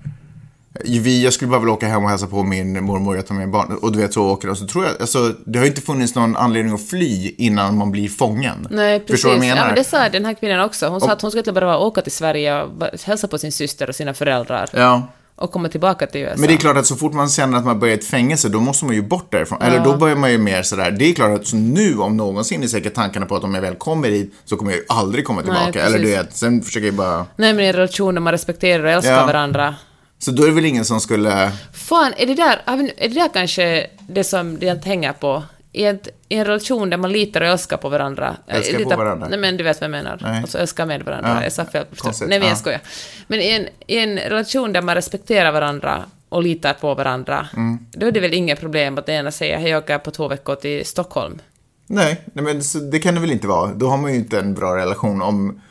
vi, 0.85 1.23
jag 1.23 1.33
skulle 1.33 1.49
bara 1.51 1.59
vilja 1.59 1.73
åka 1.73 1.87
hem 1.87 2.03
och 2.03 2.09
hälsa 2.09 2.27
på 2.27 2.43
min 2.43 2.83
mormor, 2.83 3.15
jag 3.15 3.27
tar 3.27 3.35
med 3.35 3.49
barn 3.51 3.77
och 3.81 3.91
du 3.91 3.99
vet 3.99 4.13
så 4.13 4.23
åker 4.29 4.47
de. 4.47 4.55
Så 4.55 4.67
tror 4.67 4.85
jag, 4.85 4.93
alltså 5.01 5.33
det 5.45 5.59
har 5.59 5.65
ju 5.65 5.69
inte 5.69 5.81
funnits 5.81 6.15
någon 6.15 6.35
anledning 6.35 6.73
att 6.73 6.89
fly 6.89 7.35
innan 7.37 7.77
man 7.77 7.91
blir 7.91 8.09
fången. 8.09 8.67
Nej, 8.71 8.99
precis. 8.99 9.11
Förstår 9.13 9.29
du 9.29 9.35
vad 9.37 9.45
jag 9.45 9.51
Ja, 9.51 9.55
menar? 9.55 9.67
men 9.67 9.75
det 9.75 9.83
sa 9.83 10.09
den 10.09 10.25
här 10.25 10.33
kvinnan 10.33 10.59
också. 10.65 10.87
Hon 10.87 11.01
sa 11.01 11.11
att 11.11 11.21
hon 11.21 11.31
skulle 11.31 11.51
bara 11.53 11.77
åka 11.77 12.01
till 12.01 12.11
Sverige 12.11 12.61
och 12.63 12.69
hälsa 13.03 13.27
på 13.27 13.37
sin 13.37 13.51
syster 13.51 13.89
och 13.89 13.95
sina 13.95 14.13
föräldrar. 14.13 14.69
Ja. 14.73 15.07
och 15.39 15.51
komma 15.51 15.69
tillbaka 15.69 16.07
till 16.07 16.21
USA. 16.21 16.35
Men 16.37 16.47
det 16.47 16.53
är 16.53 16.57
klart 16.57 16.77
att 16.77 16.85
så 16.85 16.95
fort 16.95 17.13
man 17.13 17.29
känner 17.29 17.57
att 17.57 17.65
man 17.65 17.79
börjar 17.79 17.95
i 17.95 17.97
ett 17.97 18.05
fängelse, 18.05 18.49
då 18.49 18.59
måste 18.59 18.85
man 18.85 18.95
ju 18.95 19.01
bort 19.01 19.31
därifrån. 19.31 19.61
Eller 19.61 19.79
då 19.83 19.97
börjar 19.97 20.15
man 20.15 20.31
ju 20.31 20.37
mer 20.37 20.63
sådär, 20.63 20.91
det 20.91 21.05
är 21.09 21.13
klart 21.13 21.39
att 21.41 21.47
så 21.47 21.55
nu 21.55 21.97
om 21.97 22.17
någonsin 22.17 22.63
är 22.63 22.67
säkert 22.67 22.93
tankarna 22.93 23.25
på 23.25 23.35
att 23.35 23.43
om 23.43 23.55
jag 23.55 23.61
väl 23.61 23.75
kommer 23.75 24.09
hit 24.09 24.33
så 24.45 24.57
kommer 24.57 24.71
jag 24.71 24.77
ju 24.79 24.85
aldrig 24.89 25.25
komma 25.25 25.41
tillbaka. 25.41 25.71
precis. 25.71 25.87
Eller 25.87 25.99
du 25.99 26.11
vet, 26.11 26.35
sen 26.37 26.61
försöker 26.61 26.85
jag 26.87 26.95
bara... 26.95 27.25
Nej 27.35 27.53
men 27.53 27.65
i 27.65 27.67
en 27.67 27.73
relation 27.73 28.13
där 28.13 28.21
man 28.21 28.31
respekterar 28.33 28.83
och 28.83 28.91
älskar 28.91 29.11
Ja. 29.13 29.25
varandra. 29.25 29.75
Så 30.19 30.31
då 30.31 30.43
är 30.43 30.47
det 30.47 30.53
väl 30.53 30.65
ingen 30.65 30.85
som 30.85 30.99
skulle... 30.99 31.51
Fan, 31.73 32.13
är 32.17 32.25
det 32.25 32.33
där, 32.35 32.61
är 32.97 33.07
det 33.09 33.15
där 33.15 33.29
kanske 33.33 33.87
det 34.09 34.23
som 34.23 34.59
det 34.59 34.85
hänger 34.85 35.13
på? 35.13 35.43
I, 35.71 35.83
ett, 35.85 36.07
I 36.29 36.35
en 36.35 36.45
relation 36.45 36.89
där 36.89 36.97
man 36.97 37.11
litar 37.11 37.41
och 37.41 37.47
älskar 37.47 37.77
på 37.77 37.89
varandra. 37.89 38.35
Älskar 38.47 38.73
Eh, 38.79 38.83
på 38.83 38.89
litar- 38.89 38.97
varandra? 38.97 39.27
Nej 39.29 39.39
men 39.39 39.57
du 39.57 39.63
vet 39.63 39.81
vad 39.81 39.85
jag 39.85 39.91
menar. 39.91 40.19
Nej. 40.21 40.41
Alltså 40.41 40.57
älskar 40.57 40.85
med 40.85 41.03
varandra. 41.03 41.33
Ja. 41.35 41.43
Jag 41.43 41.51
sa 41.53 41.65
fel. 41.65 41.85
Konstigt. 41.97 42.29
Nej 42.29 42.39
men 42.39 42.47
jag 42.47 42.55
Ja. 42.55 42.59
skojar. 42.59 42.79
Men 43.27 43.41
i 43.41 43.49
en, 43.49 43.67
i 43.87 43.97
en 43.97 44.17
relation 44.19 44.73
där 44.73 44.81
man 44.81 44.95
respekterar 44.95 45.51
varandra 45.51 46.03
och 46.29 46.43
litar 46.43 46.73
på 46.73 46.93
varandra, 46.93 47.47
Mm. 47.55 47.77
då 47.91 48.07
är 48.07 48.11
det 48.11 48.19
väl 48.19 48.33
inget 48.33 48.59
problem 48.59 48.97
att 48.97 49.05
den 49.05 49.15
ena 49.15 49.31
säger 49.31 49.57
hej 49.57 49.69
jag 49.71 49.83
åker 49.83 49.97
på 49.97 50.11
två 50.11 50.27
veckor 50.27 50.55
till 50.55 50.85
Stockholm. 50.85 51.39
Nej, 51.87 52.21
nej 52.33 52.43
men 52.45 52.61
det 52.91 52.99
kan 52.99 53.15
det 53.15 53.21
väl 53.21 53.31
inte 53.31 53.47
vara. 53.47 53.71
Då 53.73 53.87
har 53.87 53.97
man 53.97 54.11
ju 54.11 54.17
inte 54.17 54.39
en 54.39 54.53
bra 54.53 54.77
relation 54.77 55.21
om... 55.21 55.61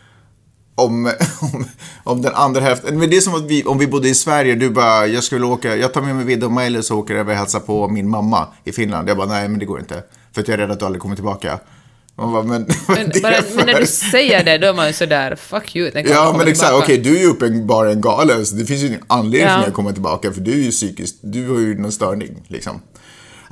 Om, 0.78 1.12
om, 1.40 1.64
om 2.04 2.22
den 2.22 2.34
andra 2.34 2.60
hälften, 2.60 2.98
men 2.98 3.10
det 3.10 3.16
är 3.16 3.20
som 3.20 3.34
att 3.34 3.42
vi, 3.44 3.64
om 3.64 3.78
vi 3.78 3.86
bodde 3.86 4.08
i 4.08 4.14
Sverige, 4.14 4.54
du 4.54 4.70
bara, 4.70 5.06
jag 5.06 5.24
skulle 5.24 5.46
åka, 5.46 5.76
jag 5.76 5.92
tar 5.94 6.02
med 6.02 6.16
mig 6.16 6.24
Vidde 6.24 6.46
och 6.46 6.52
Maj-Lis 6.52 6.90
och 6.90 6.98
åker 6.98 7.14
över 7.14 7.32
och 7.32 7.38
hälsar 7.38 7.60
på 7.60 7.88
min 7.88 8.08
mamma 8.08 8.46
i 8.64 8.72
Finland. 8.72 9.08
Jag 9.08 9.16
bara, 9.16 9.28
nej 9.28 9.48
men 9.48 9.58
det 9.58 9.64
går 9.64 9.80
inte. 9.80 10.02
För 10.34 10.40
att 10.40 10.48
jag 10.48 10.54
är 10.54 10.58
rädd 10.58 10.70
att 10.70 10.78
du 10.78 10.84
aldrig 10.86 11.02
kommer 11.02 11.14
tillbaka. 11.14 11.58
Bara, 12.16 12.42
men, 12.42 12.66
Men, 12.88 13.12
bara, 13.22 13.34
men 13.56 13.66
när 13.66 13.80
du 13.80 13.86
säger 13.86 14.44
det, 14.44 14.58
då 14.58 14.66
är 14.66 14.74
man 14.74 14.86
ju 14.86 14.92
sådär, 14.92 15.36
fuck 15.36 15.76
you. 15.76 15.90
Ja, 16.08 16.34
men 16.38 16.48
exakt. 16.48 16.72
Okej, 16.72 16.98
du 16.98 17.16
är 17.16 17.20
ju 17.20 17.26
uppenbarligen 17.26 18.00
galen, 18.00 18.46
så 18.46 18.56
det 18.56 18.64
finns 18.66 18.82
ju 18.82 18.86
ingen 18.86 19.04
anledning 19.06 19.48
Ja. 19.48 19.52
för 19.52 19.58
mig 19.60 19.68
att 19.68 19.74
komma 19.74 19.92
tillbaka, 19.92 20.32
för 20.32 20.40
du 20.40 20.52
är 20.52 20.64
ju 20.64 20.70
psykiskt, 20.70 21.16
du 21.20 21.48
har 21.48 21.58
ju 21.58 21.78
någon 21.78 21.92
störning, 21.92 22.42
liksom. 22.48 22.80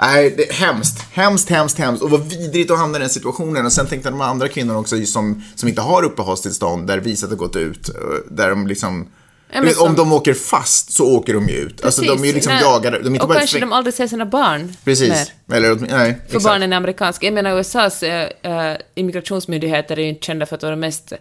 Nej, 0.07 0.35
det 0.37 0.51
är 0.51 0.53
hemskt. 0.53 1.05
Hemskt, 1.13 1.49
hemskt, 1.49 1.79
hemskt. 1.79 2.03
Och 2.03 2.11
vad 2.11 2.29
vidrigt 2.31 2.71
att 2.71 2.79
hamna 2.79 2.99
i 2.99 3.01
den 3.01 3.11
situationen. 3.11 3.67
Och 3.67 3.73
sen 3.73 3.87
tänkte 3.87 4.11
de 4.11 4.21
andra 4.21 4.49
kvinnor 4.49 4.77
också 4.77 5.07
som, 5.07 5.43
som 5.55 5.69
inte 5.69 5.81
har 5.81 6.03
uppehållstillstånd, 6.03 6.87
där 6.87 6.99
visat 6.99 7.31
har 7.31 7.37
gått 7.37 7.57
ut, 7.57 7.89
eh, 7.89 7.95
där 8.31 8.51
de 8.51 8.67
liksom... 8.67 9.09
Ja, 9.53 9.63
Om 9.79 9.95
de 9.95 10.13
åker 10.13 10.35
fast 10.35 10.93
så 10.93 11.17
åker 11.17 11.35
de 11.35 11.49
ju 11.49 11.55
ut. 11.55 11.85
Alltså 11.85 12.03
de 12.03 12.07
är 12.07 12.13
ju 12.13 12.19
Precis. 12.19 12.35
liksom 12.35 12.53
Nej, 12.53 12.63
jagade. 12.63 12.99
De 12.99 13.05
är 13.05 13.11
inte 13.11 13.23
och 13.23 13.29
bara 13.29 13.39
kanske 13.39 13.61
de 13.61 13.73
aldrig 13.73 13.95
ser 13.95 14.07
sina 14.07 14.27
barn 14.27 14.77
Precis. 14.85 15.33
mer. 15.47 15.57
Eller, 15.57 15.75
nej, 15.75 15.89
För 15.89 16.27
exakt. 16.27 16.45
barnen 16.45 16.73
är 16.73 16.77
amerikanska. 16.77 17.27
Jag 17.27 17.35
menar 17.35 17.59
USAs 17.59 18.03
äh, 18.03 18.77
immigrationsmyndigheter 18.95 19.99
är 19.99 20.03
ju 20.03 20.09
inte 20.09 20.27
kända 20.27 20.47
för 20.47 20.57
att 20.57 20.63
vara 20.63 20.71
de 20.71 20.81
mest 20.81 21.13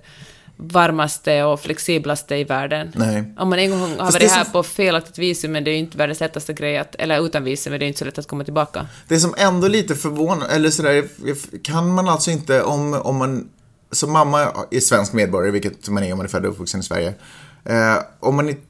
varmaste 0.58 1.44
och 1.44 1.60
flexiblaste 1.60 2.36
i 2.36 2.44
världen. 2.44 2.92
Nej. 2.96 3.34
Om 3.38 3.50
man 3.50 3.60
en 3.60 3.70
gång 3.70 3.80
har 3.80 3.88
Fast 3.98 4.14
varit 4.14 4.32
här 4.32 4.44
som- 4.44 4.54
på 4.54 4.64
felaktigt 4.64 5.18
visum, 5.18 5.52
men 5.52 5.64
det 5.64 5.72
är 5.72 5.74
ju 5.74 5.80
inte 5.80 5.98
världens 5.98 6.20
lättaste 6.20 6.54
grej 6.54 6.78
att, 6.78 6.96
eller 6.96 7.26
utan 7.26 7.44
visum, 7.44 7.72
men 7.72 7.80
det 7.80 7.86
är 7.86 7.88
inte 7.88 8.00
så 8.00 8.06
lätt 8.06 8.18
att 8.18 8.28
komma 8.28 8.44
tillbaka. 8.44 8.88
Det 9.08 9.20
som 9.20 9.34
ändå 9.38 9.68
lite 9.68 9.96
förvånar, 9.96 10.48
eller 10.50 10.70
sådär, 10.70 11.04
kan 11.64 11.94
man 11.94 12.10
alltså 12.10 12.32
inte 12.32 12.64
om, 12.64 12.94
om 12.94 13.16
man, 13.16 13.50
som 13.92 14.12
mamma 14.12 14.68
är 14.72 14.80
svensk 14.80 15.14
medborgare, 15.14 15.52
vilket 15.52 15.90
man 15.90 16.04
är 16.04 16.12
om 16.12 16.18
man 16.18 16.26
är 16.26 16.30
född 16.30 16.46
och 16.46 16.52
uppvuxen 16.52 16.80
i 16.80 16.84
Sverige, 16.84 17.14
eh, 17.66 17.96
om 18.20 18.36
man 18.36 18.50
inte 18.50 18.62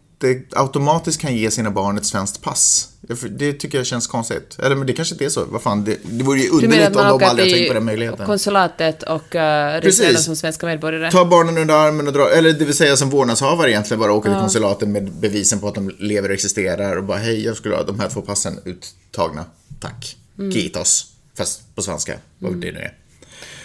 automatiskt 0.56 1.22
kan 1.22 1.36
ge 1.36 1.52
sina 1.52 1.72
barn 1.72 1.98
ett 1.98 2.06
svenskt 2.06 2.42
pass. 2.42 2.90
Det 3.30 3.54
tycker 3.54 3.78
jag 3.78 3.88
känns 3.88 4.08
konstigt. 4.08 4.60
Eller 4.60 4.76
men 4.76 4.88
det 4.88 4.94
kanske 4.94 5.16
inte 5.16 5.26
är 5.26 5.30
så, 5.30 5.46
vad 5.46 5.62
fan, 5.62 5.84
det, 5.84 5.98
det 6.04 6.24
vore 6.24 6.40
ju 6.40 6.50
underligt 6.50 6.96
om 6.96 7.20
de 7.20 7.26
aldrig 7.26 7.54
tänkt 7.54 7.68
på 7.68 7.74
den 7.74 7.86
möjligheten. 7.86 8.26
konsulatet 8.26 9.04
och 9.04 9.36
uh, 9.36 9.82
Precis. 9.82 10.14
dem 10.14 10.24
som 10.24 10.36
svenska 10.36 10.66
medborgare? 10.66 11.12
Ta 11.12 11.26
barnen 11.26 11.58
under 11.58 11.74
armen 11.76 12.08
och 12.08 12.14
dra, 12.14 12.30
eller 12.30 12.54
det 12.54 12.66
vill 12.66 12.74
säga 12.78 12.98
som 12.98 13.10
vårdnadshavare 13.10 13.72
egentligen 13.72 14.00
bara 14.00 14.14
åker 14.14 14.30
till 14.30 14.40
konsulaten 14.40 14.92
med 14.92 15.12
bevisen 15.12 15.60
på 15.60 15.68
att 15.68 15.76
de 15.76 15.92
lever 16.00 16.30
och 16.30 16.34
existerar 16.34 16.96
och 16.98 17.04
bara 17.04 17.18
hej, 17.18 17.46
jag 17.46 17.58
skulle 17.58 17.76
ha 17.76 17.84
de 17.84 18.00
här 18.00 18.10
två 18.10 18.22
passen 18.22 18.60
uttagna. 18.66 19.46
Tack. 19.80 20.16
Mm. 20.40 20.52
Kitos. 20.52 21.08
Fast 21.38 21.76
på 21.76 21.82
svenska, 21.82 22.14
vad 22.40 22.56
det 22.56 22.72
nu 22.72 22.80
är. 22.80 22.94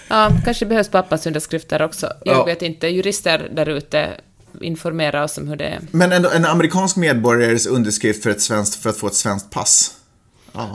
Ja, 0.09 0.31
kanske 0.45 0.67
behövs 0.67 0.89
pappas 0.89 1.27
underskrifter 1.27 1.83
också. 1.83 2.13
Jag 2.25 2.37
Ja. 2.37 2.45
vet 2.45 2.63
inte. 2.63 2.89
Jurister 2.89 3.51
där 3.55 3.69
ute 3.69 4.21
informera 4.63 5.25
oss 5.25 5.39
om 5.39 5.49
hur 5.49 5.57
det 5.57 5.65
är. 5.65 5.81
Men 5.91 6.13
ändå 6.13 6.31
en 6.31 6.45
amerikansk 6.45 6.97
medborgares 6.97 7.67
underskrift 7.67 8.23
för, 8.23 8.31
ett 8.31 8.41
svenskt, 8.41 8.75
för 8.75 8.91
att 8.91 8.97
få 8.97 9.07
ett 9.07 9.15
svenskt 9.15 9.51
pass. 9.51 9.95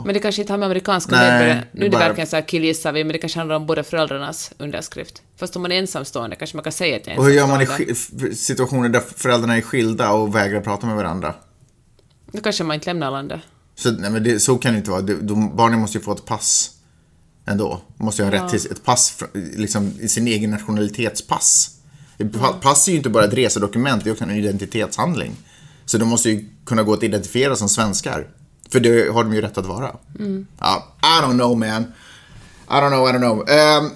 Men 0.04 0.14
det 0.14 0.20
kanske 0.20 0.40
inte 0.42 0.52
har 0.52 0.58
med 0.58 0.66
amerikanska 0.66 1.16
Nej, 1.16 1.30
medborgare... 1.30 1.54
det 1.72 1.78
Nu 1.78 1.86
är 1.86 1.90
det 1.90 1.96
bara- 1.96 2.06
verkligen 2.06 2.26
så 2.28 2.36
här 2.36 2.42
killgissar 2.42 2.92
vi, 2.92 3.04
men 3.04 3.12
det 3.12 3.18
kanske 3.18 3.38
handlar 3.38 3.56
om 3.56 3.66
båda 3.66 3.82
föräldrarnas 3.84 4.52
underskrift. 4.58 5.22
Fast 5.36 5.56
om 5.56 5.62
man 5.62 5.72
är 5.72 5.78
ensamstående 5.78 6.36
kanske 6.36 6.56
man 6.56 6.64
kan 6.64 6.72
säga 6.72 6.96
att 6.96 7.06
jag 7.06 7.14
är 7.14 7.18
Och 7.18 7.24
hur 7.24 7.32
gör 7.32 7.46
man 7.46 7.62
i 7.62 7.94
situationer 8.34 8.88
där 8.88 9.02
föräldrarna 9.16 9.56
är 9.56 9.60
skilda 9.60 10.10
och 10.12 10.34
vägrar 10.34 10.60
prata 10.60 10.86
med 10.86 10.96
varandra? 10.96 11.34
Då 12.32 12.40
kanske 12.40 12.64
man 12.64 12.74
inte 12.74 12.86
lämnar 12.86 13.10
landet. 13.10 13.40
Så, 13.74 13.90
nej, 13.90 14.10
men 14.10 14.24
det, 14.24 14.40
så 14.40 14.58
kan 14.58 14.72
det 14.72 14.78
inte 14.78 14.90
vara. 14.90 15.00
Det, 15.00 15.14
de, 15.14 15.56
barnen 15.56 15.80
måste 15.80 15.98
ju 15.98 16.04
få 16.04 16.12
ett 16.12 16.24
pass 16.24 16.70
ändå. 17.46 17.80
Måste 17.96 18.22
ju 18.22 18.28
ha 18.28 18.32
rätt 18.32 18.50
till 18.50 18.70
ett 18.72 18.84
pass, 18.84 19.22
liksom 19.34 19.92
i 20.00 20.08
sin 20.08 20.26
egen 20.26 20.50
nationalitetspass. 20.50 21.70
Pa- 22.32 22.52
Pass 22.62 22.88
är 22.88 22.92
ju 22.92 22.96
inte 22.98 23.10
bara 23.10 23.24
ett 23.24 23.34
resedokument, 23.34 24.04
det 24.04 24.10
är 24.10 24.12
också 24.12 24.24
en 24.24 24.30
identitetshandling. 24.30 25.32
Så 25.86 25.98
de 25.98 26.08
måste 26.08 26.30
ju 26.30 26.48
kunna 26.66 26.82
gå 26.82 26.92
att 26.92 27.02
identifiera 27.02 27.56
som 27.56 27.68
svenskar. 27.68 28.26
För 28.70 28.80
det 28.80 29.12
har 29.12 29.24
de 29.24 29.34
ju 29.34 29.40
rätt 29.40 29.58
att 29.58 29.66
vara. 29.66 29.96
Ja, 30.60 30.94
I 31.02 31.22
don't 31.24 31.32
know 31.38 31.58
man. 31.58 31.82
I 32.68 32.72
don't 32.72 32.88
know, 32.90 33.08
I 33.08 33.12
don't 33.12 33.18
know. 33.18 33.48
Ehm, 33.50 33.90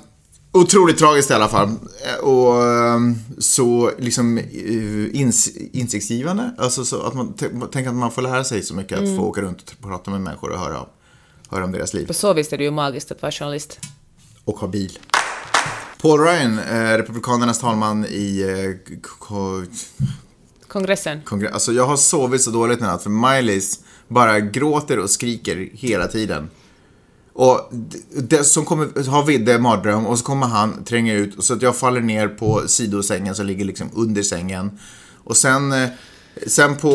otroligt 0.52 0.98
tragiskt 0.98 1.30
i 1.30 1.34
alla 1.34 1.48
fall. 1.48 1.68
Eh, 1.68 2.24
Och 2.24 2.64
ehm, 2.66 3.14
så 3.38 3.90
liksom 3.98 4.38
eh, 4.38 5.20
ins 5.20 5.48
insiktsgivande. 5.72 6.54
Alltså 6.58 6.84
så 6.84 7.02
att 7.02 7.14
man 7.14 7.32
tänker 7.72 7.88
att 7.88 7.94
man 7.94 8.10
får 8.10 8.22
lära 8.22 8.44
sig 8.44 8.62
så 8.62 8.74
mycket 8.74 8.98
att 8.98 9.16
få 9.16 9.22
åka 9.22 9.40
runt 9.40 9.62
och 9.62 9.88
prata 9.88 10.10
med 10.10 10.20
människor 10.20 10.50
och 10.50 10.58
höra, 10.60 10.86
höra 11.50 11.64
om 11.64 11.72
deras 11.72 11.94
liv. 11.94 12.06
På 12.06 12.14
så 12.14 12.32
vis 12.32 12.52
är 12.52 12.58
det 12.58 12.64
ju 12.64 12.70
magiskt 12.70 13.10
att 13.12 13.22
vara 13.22 13.32
journalist. 13.32 13.78
Och 14.44 14.58
ha 14.58 14.68
bil. 14.68 14.98
Paul 16.02 16.20
Ryan, 16.20 16.58
eh, 16.58 16.96
Republikanernas 16.96 17.58
talman 17.58 18.04
i 18.06 18.42
eh, 18.42 18.94
Kongressen. 20.68 21.20
kongre- 21.24 21.50
Alltså 21.52 21.72
jag 21.72 21.86
har 21.86 21.96
sovit 21.96 22.42
så 22.42 22.50
dåligt 22.50 22.78
i 22.78 22.82
natt 22.82 23.02
för 23.02 23.10
Miley's 23.10 23.78
bara 24.08 24.40
gråter 24.40 24.98
och 24.98 25.10
skriker 25.10 25.68
hela 25.72 26.08
tiden. 26.08 26.50
Och 27.32 27.70
det 28.16 28.44
som 28.44 28.64
kommer, 28.64 29.08
har 29.10 29.24
Vidde 29.24 29.58
mardröm 29.58 30.06
och 30.06 30.18
så 30.18 30.24
kommer 30.24 30.46
han 30.46 30.84
tränga 30.84 31.14
ut 31.14 31.44
så 31.44 31.54
att 31.54 31.62
jag 31.62 31.76
faller 31.76 32.00
ner 32.00 32.28
på 32.28 32.62
sidosängen 32.66 33.34
som 33.34 33.46
ligger 33.46 33.64
liksom 33.64 33.90
under 33.94 34.22
sängen. 34.22 34.78
Och 35.24 35.36
sen, 35.36 35.72
eh, 35.72 35.88
sen 36.46 36.76
på, 36.76 36.90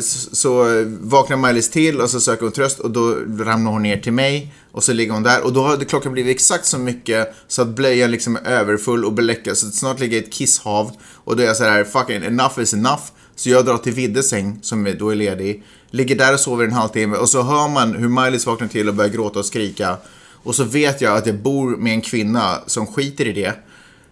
så, 0.00 0.36
så 0.36 0.64
vaknar 1.00 1.36
Miley's 1.36 1.72
till 1.72 2.00
och 2.00 2.10
så 2.10 2.20
söker 2.20 2.42
hon 2.42 2.52
tröst 2.52 2.78
och 2.78 2.90
då 2.90 3.14
ramlar 3.38 3.72
hon 3.72 3.82
ner 3.82 3.96
till 4.00 4.12
mig. 4.12 4.54
Och 4.72 4.84
så 4.84 4.92
ligger 4.92 5.12
hon 5.12 5.22
där 5.22 5.44
och 5.44 5.52
då 5.52 5.62
hade 5.62 5.84
klockan 5.84 6.12
blivit 6.12 6.36
exakt 6.36 6.66
så 6.66 6.78
mycket 6.78 7.34
så 7.48 7.62
att 7.62 7.68
blöjan 7.68 8.10
liksom 8.10 8.36
är 8.36 8.40
överfull 8.50 9.04
och 9.04 9.12
beläckad. 9.12 9.56
Så 9.56 9.66
att 9.66 9.74
snart 9.74 10.00
ligger 10.00 10.16
jag 10.16 10.24
i 10.24 10.26
ett 10.26 10.32
kisshav. 10.32 10.92
Och 11.14 11.36
då 11.36 11.42
är 11.42 11.46
jag 11.46 11.56
så 11.56 11.64
här, 11.64 11.84
fucking 11.84 12.22
enough 12.22 12.60
is 12.60 12.74
enough. 12.74 13.02
Så 13.36 13.50
jag 13.50 13.64
drar 13.64 13.78
till 13.78 13.92
Viddes 13.92 14.28
säng, 14.28 14.58
som 14.62 14.94
då 14.98 15.10
är 15.10 15.14
ledig. 15.14 15.62
Ligger 15.90 16.16
där 16.16 16.34
och 16.34 16.40
sover 16.40 16.64
en 16.64 16.72
halvtimme 16.72 17.16
och 17.16 17.28
så 17.28 17.42
hör 17.42 17.68
man 17.68 17.94
hur 17.94 18.08
Miley 18.08 18.40
vaknar 18.46 18.68
till 18.68 18.88
och 18.88 18.94
börjar 18.94 19.10
gråta 19.10 19.38
och 19.38 19.46
skrika. 19.46 19.96
Och 20.42 20.54
så 20.54 20.64
vet 20.64 21.00
jag 21.00 21.16
att 21.16 21.26
jag 21.26 21.42
bor 21.42 21.76
med 21.76 21.92
en 21.92 22.00
kvinna 22.00 22.58
som 22.66 22.86
skiter 22.86 23.26
i 23.26 23.32
det. 23.32 23.54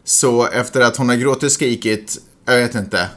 Så 0.04 0.46
efter 0.46 0.80
att 0.80 0.96
hon 0.96 1.08
har 1.08 1.16
gråtit 1.16 1.42
och 1.42 1.52
skrikit, 1.52 2.18
jag 2.44 2.56
vet 2.56 2.74
inte, 2.74 3.08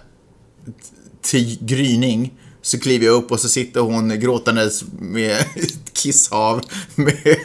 till 1.22 1.58
gryning 1.62 2.34
så 2.66 2.80
kliver 2.80 3.06
jag 3.06 3.16
upp 3.16 3.32
och 3.32 3.40
så 3.40 3.50
sitter 3.50 3.80
hon 3.80 4.20
gråtandes 4.20 4.84
med 5.00 5.32
ett 5.56 5.94
kisshav 5.94 6.62
med, 6.96 7.38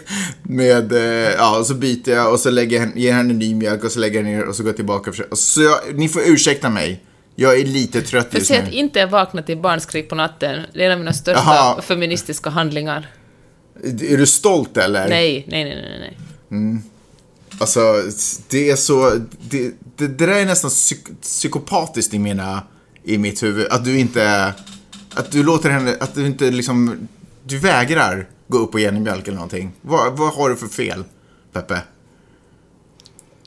med 0.42 0.92
eh, 0.92 1.32
ja, 1.38 1.58
och 1.58 1.66
så 1.66 1.74
byter 1.74 2.10
jag 2.10 2.32
och 2.32 2.40
så 2.40 2.50
lägger 2.50 2.80
jag, 2.80 2.98
ger 2.98 3.12
henne 3.12 3.34
ny 3.34 3.54
mjölk 3.54 3.84
och 3.84 3.92
så 3.92 3.98
lägger 3.98 4.16
jag 4.18 4.24
ner 4.24 4.44
och 4.44 4.56
så 4.56 4.62
går 4.62 4.68
jag 4.70 4.76
tillbaka. 4.76 5.10
och 5.10 5.16
försöker- 5.16 5.36
Så 5.36 5.62
jag, 5.62 5.78
ni 5.94 6.08
får 6.08 6.22
ursäkta 6.26 6.70
mig. 6.70 7.04
Jag 7.36 7.60
är 7.60 7.64
lite 7.64 8.02
trött 8.02 8.28
För 8.30 8.38
just 8.38 8.50
nu. 8.50 8.66
inte 8.70 9.06
vakna 9.06 9.42
till 9.42 9.58
barnskrik 9.58 10.08
på 10.08 10.14
natten, 10.14 10.62
det 10.74 10.80
är 10.82 10.86
en 10.86 10.92
av 10.92 10.98
mina 10.98 11.12
största 11.12 11.42
Jaha. 11.44 11.82
feministiska 11.82 12.50
handlingar. 12.50 13.10
Är 13.84 14.16
du 14.16 14.26
stolt 14.26 14.76
eller? 14.76 15.08
Nej, 15.08 15.44
nej, 15.48 15.64
nej, 15.64 15.76
nej, 16.00 16.16
nej. 16.50 16.80
Alltså, 17.60 17.80
det 18.48 18.70
är 18.70 18.76
så... 18.76 19.10
Det, 19.50 19.70
det, 19.96 20.06
det 20.06 20.26
där 20.26 20.28
är 20.28 20.44
nästan 20.46 20.70
psyk, 20.70 21.20
psykopatiskt 21.22 22.14
i 22.14 22.18
mina... 22.18 22.62
I 23.04 23.18
mitt 23.18 23.42
huvud. 23.42 23.66
Att 23.66 23.84
du 23.84 23.98
inte... 23.98 24.52
Att 25.18 25.32
du 25.32 25.42
låter 25.42 25.70
henne... 25.70 25.96
Att 26.00 26.14
du 26.14 26.26
inte 26.26 26.50
liksom... 26.50 27.08
Du 27.44 27.58
vägrar 27.58 28.28
gå 28.48 28.58
upp 28.58 28.74
och 28.74 28.80
ge 28.80 28.86
henne 28.86 29.00
mjölk 29.00 29.28
eller 29.28 29.36
någonting. 29.36 29.72
Vad, 29.80 30.16
vad 30.16 30.34
har 30.34 30.48
du 30.48 30.56
för 30.56 30.66
fel, 30.66 31.04
Peppe? 31.52 31.82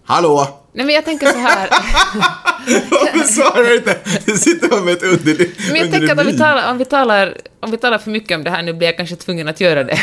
Hallå? 0.06 0.58
Nej 0.74 0.86
men 0.86 0.96
jag 0.96 1.06
tänker 1.06 1.28
så 1.32 1.38
här. 1.38 1.70
Varför 2.92 3.28
svarar 3.34 3.64
du 3.64 3.76
inte? 3.76 3.98
Du 4.26 4.38
sitter 4.38 4.68
bara 4.68 4.82
med 4.82 4.94
ett 4.94 5.04
underligt 5.04 5.60
Men 5.72 5.76
jag 5.78 5.92
tänker 5.92 6.12
att 6.14 6.20
om 6.20 6.26
vi, 6.26 6.38
talar, 6.38 6.72
om, 6.72 6.78
vi 6.78 6.86
talar, 6.86 7.38
om 7.60 7.72
vi 7.72 7.78
talar 7.78 7.98
för 7.98 8.12
mycket 8.12 8.38
om 8.38 8.44
det 8.44 8.50
här 8.50 8.64
nu 8.64 8.74
blir 8.74 8.88
jag 8.88 8.98
kanske 8.98 9.16
tvungen 9.16 9.48
att 9.48 9.62
göra 9.62 9.84
det. 9.84 10.00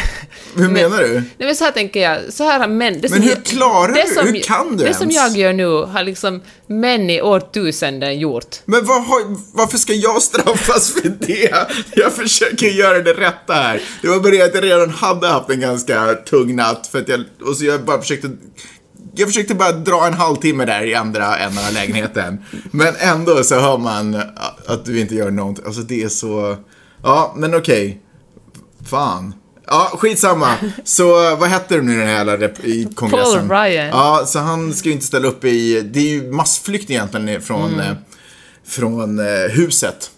Hur 0.56 0.68
menar 0.68 0.98
du? 0.98 1.12
Nej 1.14 1.24
men 1.38 1.56
så 1.56 1.64
här 1.64 1.70
tänker 1.70 2.00
jag, 2.00 2.18
så 2.32 2.44
här 2.44 2.60
har 2.60 2.68
män... 2.68 3.00
Men 3.10 3.22
hur 3.22 3.30
jag- 3.30 3.44
klarar 3.44 3.92
du? 3.92 4.14
som- 4.14 4.26
Hur 4.26 4.40
kan 4.40 4.76
du 4.76 4.84
Det 4.84 4.94
som 4.94 5.10
ens? 5.10 5.16
jag 5.16 5.36
gör 5.36 5.52
nu 5.52 5.66
har 5.66 6.02
liksom 6.04 6.40
män 6.66 7.10
i 7.10 7.22
årtusenden 7.22 8.18
gjort. 8.18 8.56
Men 8.64 8.86
vad 8.86 9.04
har, 9.04 9.36
varför 9.56 9.78
ska 9.78 9.92
jag 9.92 10.22
straffas 10.22 10.92
för 10.92 11.08
det? 11.20 11.52
Jag 11.96 12.12
försöker 12.12 12.66
göra 12.66 12.98
det 12.98 13.12
rätta 13.12 13.52
här. 13.54 13.80
Det 14.02 14.08
var 14.08 14.20
bara 14.20 14.30
det 14.32 14.42
att 14.42 14.54
jag 14.54 14.64
redan 14.64 14.90
hade 14.90 15.26
haft 15.28 15.50
en 15.50 15.60
ganska 15.60 16.14
tung 16.14 16.56
natt 16.56 16.86
för 16.92 16.98
att 16.98 17.08
jag, 17.08 17.24
och 17.46 17.56
så 17.56 17.64
jag 17.64 17.84
bara 17.84 18.00
försökte 18.00 18.28
jag 19.18 19.28
försökte 19.28 19.54
bara 19.54 19.72
dra 19.72 20.06
en 20.06 20.14
halvtimme 20.14 20.64
där 20.64 20.82
i 20.86 20.94
andra 20.94 21.38
änden 21.38 21.64
av 21.66 21.72
lägenheten. 21.72 22.44
Men 22.70 22.94
ändå 22.98 23.42
så 23.44 23.60
hör 23.60 23.78
man 23.78 24.22
att 24.66 24.84
du 24.84 25.00
inte 25.00 25.14
gör 25.14 25.30
någonting. 25.30 25.64
Alltså 25.66 25.80
det 25.82 26.02
är 26.02 26.08
så... 26.08 26.56
Ja, 27.02 27.34
men 27.36 27.54
okej. 27.54 28.00
Fan. 28.90 29.34
Ja, 29.66 29.92
skitsamma. 29.98 30.54
Så 30.84 31.36
vad 31.36 31.48
hette 31.48 31.76
det 31.76 31.82
nu 31.82 31.98
den 31.98 32.08
här 32.08 32.52
i 32.66 32.88
kongressen? 32.94 33.48
Paul 33.48 33.58
Ryan. 33.58 33.86
Ja, 33.88 34.22
så 34.26 34.38
han 34.38 34.74
ska 34.74 34.88
ju 34.88 34.92
inte 34.94 35.06
ställa 35.06 35.28
upp 35.28 35.44
i... 35.44 35.80
Det 35.80 35.98
är 36.00 36.04
ju 36.08 36.32
massflykt 36.32 36.90
egentligen 36.90 37.42
från, 37.42 37.74
Mm. 37.74 37.96
från 38.66 39.18
eh, 39.18 39.50
huset. 39.50 40.10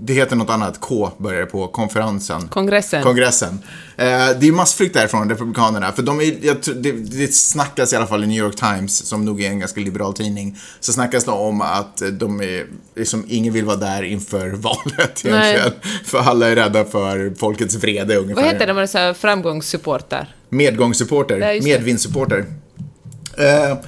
Det 0.00 0.12
heter 0.12 0.36
något 0.36 0.50
annat, 0.50 0.80
K 0.80 1.10
börjar 1.18 1.46
på, 1.46 1.68
konferensen. 1.68 2.48
Kongressen. 2.48 3.02
Kongressen. 3.02 3.58
Eh, 3.96 4.06
det 4.40 4.48
är 4.48 4.52
massflykt 4.52 4.94
därifrån, 4.94 5.30
Republikanerna. 5.30 5.92
För 5.92 6.02
de 6.02 6.20
är, 6.20 6.34
jag, 6.42 6.56
det, 6.76 6.92
det 6.92 7.34
snackas 7.34 7.92
i 7.92 7.96
alla 7.96 8.06
fall 8.06 8.24
i 8.24 8.26
New 8.26 8.38
York 8.38 8.56
Times, 8.56 9.06
som 9.06 9.24
nog 9.24 9.42
är 9.42 9.48
en 9.48 9.58
ganska 9.58 9.80
liberal 9.80 10.14
tidning, 10.14 10.58
så 10.80 10.92
snackas 10.92 11.24
det 11.24 11.30
om 11.30 11.60
att 11.60 12.02
de 12.12 12.40
är, 12.40 12.66
liksom, 12.96 13.24
ingen 13.28 13.52
vill 13.52 13.64
vara 13.64 13.76
där 13.76 14.02
inför 14.02 14.50
valet 14.50 15.24
egentligen. 15.24 15.72
För 16.04 16.18
alla 16.18 16.46
är 16.48 16.56
rädda 16.56 16.84
för 16.84 17.34
folkets 17.38 17.74
vrede 17.74 18.16
ungefär. 18.16 18.42
Vad 18.42 18.52
heter 18.52 18.66
det, 18.66 18.74
man 18.74 18.82
är 18.82 19.14
framgångssupporter? 19.14 20.34
Medgångssupporter, 20.48 21.62
medvindssupporter. 21.62 22.46
Eh, 23.38 23.78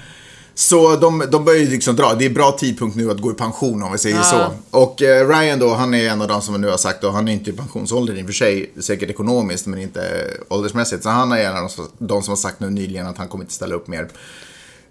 så 0.61 0.97
de, 0.97 1.25
de 1.31 1.45
börjar 1.45 1.61
ju 1.61 1.71
liksom 1.71 1.97
dra, 1.97 2.15
det 2.15 2.25
är 2.25 2.31
bra 2.31 2.53
tidpunkt 2.53 2.97
nu 2.97 3.11
att 3.11 3.21
gå 3.21 3.31
i 3.31 3.35
pension 3.35 3.83
om 3.83 3.93
vi 3.93 3.99
säger 3.99 4.17
Ja. 4.17 4.23
så. 4.23 4.79
Och 4.79 5.03
eh, 5.03 5.29
Ryan 5.29 5.59
då, 5.59 5.75
han 5.75 5.95
är 5.95 6.09
en 6.09 6.23
av 6.23 6.29
de 6.29 6.43
som 6.43 6.61
nu 6.61 6.69
har 6.69 6.77
sagt 6.77 7.03
då, 7.03 7.11
han 7.11 7.29
är 7.29 7.33
inte 7.33 7.51
i 7.51 7.53
pensionsåldern 7.53 8.19
i 8.19 8.23
och 8.23 8.27
för 8.27 8.33
sig, 8.33 8.73
säkert 8.81 9.11
ekonomiskt 9.11 9.67
men 9.67 9.81
inte 9.81 10.01
åldersmässigt. 10.49 11.03
Så 11.03 11.09
han 11.09 11.33
är 11.33 11.45
en 11.45 11.57
av 11.57 11.63
de 11.63 11.69
som, 11.69 11.89
de 11.99 12.23
som 12.23 12.31
har 12.33 12.37
sagt 12.37 12.61
nu 12.61 12.71
nyligen 12.71 13.07
att 13.07 13.19
han 13.19 13.29
kommer 13.29 13.45
inte 13.45 13.55
ställa 13.55 13.75
upp 13.75 13.89
mer. 13.89 14.09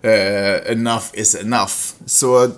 Eh, 0.01 0.71
enough 0.71 1.03
is 1.13 1.35
enough. 1.35 1.73
Så, 2.05 2.49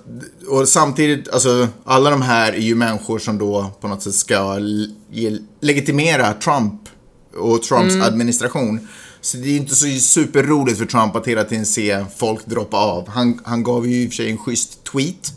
och 0.48 0.68
samtidigt, 0.68 1.30
alltså 1.30 1.68
alla 1.86 2.10
de 2.10 2.22
här 2.22 2.54
är 2.54 2.58
ju 2.58 2.76
människor 2.76 3.20
som 3.20 3.38
då 3.38 3.72
på 3.82 3.88
något 3.88 4.04
sätt 4.04 4.14
ska 4.16 4.58
legitimera 5.62 6.34
Trump 6.34 6.74
och 7.38 7.64
Trumps 7.64 7.96
administration. 7.96 8.88
Så 9.22 9.38
det 9.38 9.50
är 9.50 9.58
inte 9.58 9.76
så 9.76 9.86
superroligt 9.86 10.78
för 10.78 10.86
Trump 10.86 11.16
att 11.16 11.28
hela 11.28 11.44
tiden 11.44 11.66
se 11.66 12.06
folk 12.18 12.46
droppa 12.46 12.78
av. 12.78 13.10
Han, 13.10 13.42
han 13.44 13.64
gav 13.64 13.88
ju 13.88 14.04
i 14.04 14.08
och 14.08 14.10
för 14.10 14.16
sig 14.16 14.32
en 14.32 14.38
schysst 14.38 14.84
tweet 14.84 15.34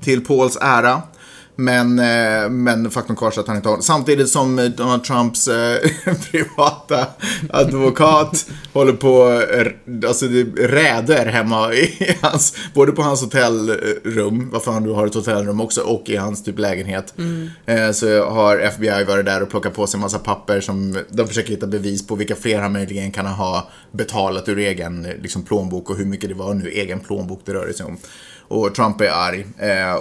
till 0.00 0.24
Pauls 0.24 0.58
ära. 0.60 1.02
Men, 1.56 1.98
eh, 1.98 2.50
men 2.50 2.90
faktum 2.90 3.16
kvarstår 3.16 3.42
att 3.42 3.48
han 3.48 3.56
inte 3.56 3.68
har 3.68 3.80
Samtidigt 3.80 4.28
som 4.28 4.58
eh, 4.58 4.64
Donald 4.64 5.04
Trumps 5.04 5.48
eh, 5.48 5.78
privata 6.30 7.06
advokat 7.50 8.46
håller 8.72 8.92
på, 8.92 9.42
alltså 10.06 10.26
det 10.26 10.44
räder 10.66 11.26
hemma 11.26 11.74
i 11.74 12.16
hans, 12.22 12.56
både 12.74 12.92
på 12.92 13.02
hans 13.02 13.20
hotellrum, 13.20 14.50
varför 14.52 14.72
han 14.72 14.82
nu 14.82 14.90
har 14.90 15.06
ett 15.06 15.14
hotellrum 15.14 15.60
också, 15.60 15.80
och 15.80 16.08
i 16.08 16.16
hans 16.16 16.44
typ 16.44 16.58
lägenhet. 16.58 17.14
Eh, 17.66 17.90
så 17.90 18.24
har 18.24 18.58
FBI 18.58 19.04
varit 19.04 19.24
där 19.26 19.42
och 19.42 19.50
plockat 19.50 19.74
på 19.74 19.86
sig 19.86 19.98
en 19.98 20.02
massa 20.02 20.18
papper 20.18 20.60
som 20.60 20.98
de 21.08 21.28
försöker 21.28 21.50
hitta 21.50 21.66
bevis 21.66 22.06
på 22.06 22.14
vilka 22.14 22.34
fler 22.34 22.60
han 22.60 22.72
möjligen 22.72 23.12
kan 23.12 23.26
ha 23.26 23.68
betalat 23.92 24.48
ur 24.48 24.58
egen 24.58 25.02
liksom, 25.02 25.42
plånbok 25.42 25.90
och 25.90 25.96
hur 25.96 26.04
mycket 26.06 26.28
det 26.28 26.34
var 26.34 26.54
nu 26.54 26.68
egen 26.68 27.00
plånbok 27.00 27.40
det 27.44 27.54
rörde 27.54 27.74
sig 27.74 27.86
om. 27.86 27.96
Och 28.48 28.74
Trump 28.74 29.00
är 29.00 29.10
arg. 29.10 29.46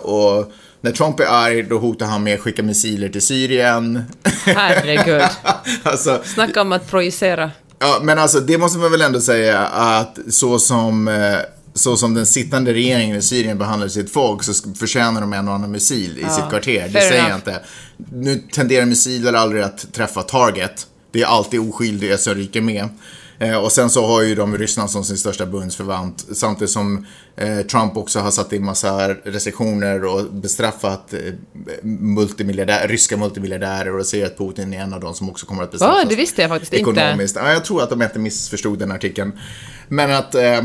Och 0.01 0.51
när 0.84 0.91
Trump 0.91 1.19
är 1.19 1.25
arg, 1.25 1.63
då 1.63 1.77
hotar 1.77 2.05
han 2.05 2.23
med 2.23 2.34
att 2.34 2.39
skicka 2.39 2.63
missiler 2.63 3.09
till 3.09 3.21
Syrien. 3.21 4.03
Herregud. 4.45 5.23
alltså, 5.84 6.21
Snacka 6.25 6.61
om 6.61 6.71
att 6.71 6.89
projicera. 6.89 7.51
ja, 7.79 7.99
men 8.01 8.19
alltså, 8.19 8.39
det 8.39 8.57
måste 8.57 8.79
man 8.79 8.91
väl 8.91 9.01
ändå 9.01 9.21
säga 9.21 9.59
att 9.67 10.19
så 10.29 10.59
som, 10.59 11.07
eh, 11.07 11.38
så 11.73 11.97
som 11.97 12.13
den 12.13 12.25
sittande 12.25 12.73
regeringen 12.73 13.17
i 13.17 13.21
Syrien 13.21 13.57
behandlar 13.57 13.88
sitt 13.88 14.13
folk 14.13 14.43
så 14.43 14.53
förtjänar 14.79 15.21
de 15.21 15.34
en 15.34 15.47
och 15.47 15.53
annan 15.53 15.71
missil 15.71 16.19
i 16.19 16.29
sitt 16.29 16.49
kvarter. 16.49 16.89
Det 16.93 17.01
säger 17.01 17.29
jag 17.29 17.38
inte. 17.38 17.59
Nu 18.11 18.36
tenderar 18.51 18.86
missiler 18.86 19.34
aldrig 19.34 19.63
att 19.63 19.93
träffa 19.93 20.21
target. 20.21 20.88
Det 21.11 21.21
är 21.21 21.25
alltid 21.25 21.59
oskyldiga 21.59 22.17
som 22.17 22.36
ryker 22.36 22.61
med. 22.61 22.89
Eh, 23.39 23.55
och 23.55 23.71
sen 23.71 23.89
så 23.89 24.05
har 24.05 24.21
ju 24.21 24.36
de 24.36 24.57
Ryssland 24.57 24.91
som 24.91 25.03
sin 25.03 25.17
största 25.17 25.45
bundsförvant. 25.45 26.25
Samtidigt 26.34 26.71
som 26.71 27.05
Trump 27.71 27.97
också 27.97 28.19
har 28.19 28.31
satt 28.31 28.53
in 28.53 28.65
massa 28.65 29.13
restriktioner 29.13 30.05
och 30.05 30.34
bestraffat 30.34 31.13
eh, 31.13 31.19
multimiljardär, 31.84 32.88
ryska 32.88 33.17
multimiljardärer 33.17 33.99
och 33.99 34.05
säger 34.05 34.25
att 34.25 34.38
Putin 34.38 34.73
är 34.73 34.79
en 34.79 34.93
av 34.93 34.99
dem 34.99 35.13
som 35.13 35.29
också 35.29 35.45
kommer 35.45 35.63
att 35.63 35.71
bestraffas. 35.71 35.97
Ja, 36.03 36.09
det 36.09 36.15
visste 36.15 36.41
jag 36.41 36.51
faktiskt 36.51 36.73
inte. 36.73 36.91
ekonomiskt. 36.91 37.36
Ja, 37.36 37.51
jag 37.51 37.65
tror 37.65 37.84
att 37.84 37.89
de 37.89 38.01
inte 38.01 38.19
missförstod 38.19 38.79
den 38.79 38.91
artikeln. 38.91 39.31
Men 39.88 40.11
att 40.11 40.36
eh, 40.36 40.61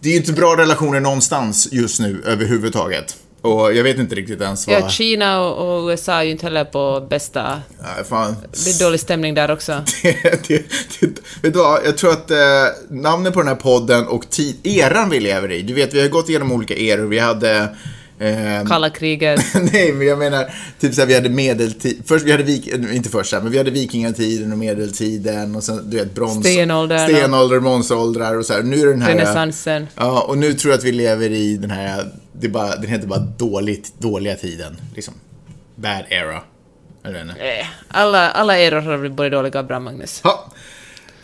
det 0.00 0.08
är 0.08 0.12
ju 0.12 0.16
inte 0.16 0.32
bra 0.32 0.56
relationer 0.56 1.00
någonstans 1.00 1.68
just 1.72 2.00
nu 2.00 2.22
överhuvudtaget. 2.26 3.16
Och 3.46 3.74
jag 3.74 3.84
vet 3.84 3.98
inte 3.98 4.14
riktigt 4.14 4.40
ens 4.40 4.66
vad... 4.66 4.76
Ja, 4.76 4.88
Kina 4.88 5.40
och, 5.40 5.78
och 5.78 5.88
USA 5.88 6.12
är 6.12 6.22
ju 6.22 6.30
inte 6.30 6.46
heller 6.46 6.64
på 6.64 7.06
bästa... 7.10 7.60
Nej, 7.82 8.04
fan. 8.08 8.36
Det 8.64 8.70
är 8.70 8.84
dålig 8.84 9.00
stämning 9.00 9.34
där 9.34 9.50
också. 9.50 9.72
det, 10.02 10.48
det, 10.48 10.66
det, 11.00 11.20
vet 11.42 11.52
du 11.52 11.58
vad, 11.58 11.80
jag 11.84 11.98
tror 11.98 12.10
att 12.10 12.30
eh, 12.30 12.36
namnet 12.88 13.34
på 13.34 13.40
den 13.40 13.48
här 13.48 13.54
podden 13.54 14.06
och 14.06 14.30
tid, 14.30 14.56
eran 14.62 15.10
vi 15.10 15.20
lever 15.20 15.52
i, 15.52 15.62
du 15.62 15.74
vet 15.74 15.94
vi 15.94 16.00
har 16.00 16.08
gått 16.08 16.28
igenom 16.28 16.52
olika 16.52 16.74
eror, 16.74 17.06
vi 17.06 17.18
hade 17.18 17.76
eh, 18.18 18.68
Kalla 18.68 18.90
kriget. 18.90 19.40
Nej, 19.72 19.92
men 19.92 20.06
jag 20.06 20.18
menar, 20.18 20.54
typ 20.80 20.94
såhär, 20.94 21.08
vi 21.08 21.14
hade 21.14 21.28
medeltid, 21.28 22.02
först, 22.06 22.24
vi 22.24 22.32
hade 22.32 22.44
vik, 22.44 22.66
inte 22.66 23.08
först 23.08 23.32
men 23.32 23.50
vi 23.50 23.58
hade 23.58 23.70
vikingatiden 23.70 24.52
och 24.52 24.58
medeltiden 24.58 25.56
och 25.56 25.64
sen, 25.64 25.90
du 25.90 25.96
vet, 25.96 26.14
brons... 26.14 26.46
Stenåldern. 26.46 27.08
Stenålder, 27.08 27.60
bronsåldrar 27.60 28.38
och 28.38 28.46
så 28.46 28.52
här. 28.52 28.62
Nu 28.62 28.80
är 28.80 28.86
det 28.86 28.92
den 28.92 29.02
här... 29.02 29.08
Renässansen. 29.08 29.86
Ja, 29.96 30.20
och 30.20 30.38
nu 30.38 30.54
tror 30.54 30.72
jag 30.72 30.78
att 30.78 30.84
vi 30.84 30.92
lever 30.92 31.30
i 31.30 31.56
den 31.56 31.70
här, 31.70 32.12
det 32.40 32.48
bara, 32.48 32.76
den 32.76 32.90
heter 32.90 33.06
bara 33.06 33.18
dåligt, 33.18 33.92
dåliga 33.98 34.34
tiden, 34.36 34.76
liksom. 34.94 35.14
Bad 35.74 36.04
era. 36.08 36.40
Inte. 37.06 37.18
Eh, 37.20 37.66
Alla, 37.88 38.30
alla 38.30 38.58
eror 38.58 38.80
har 38.80 38.98
blivit 38.98 39.16
både 39.16 39.30
dåliga 39.30 39.58
och 39.58 39.66
bra, 39.66 39.80
Magnus. 39.80 40.20
Ha. 40.22 40.52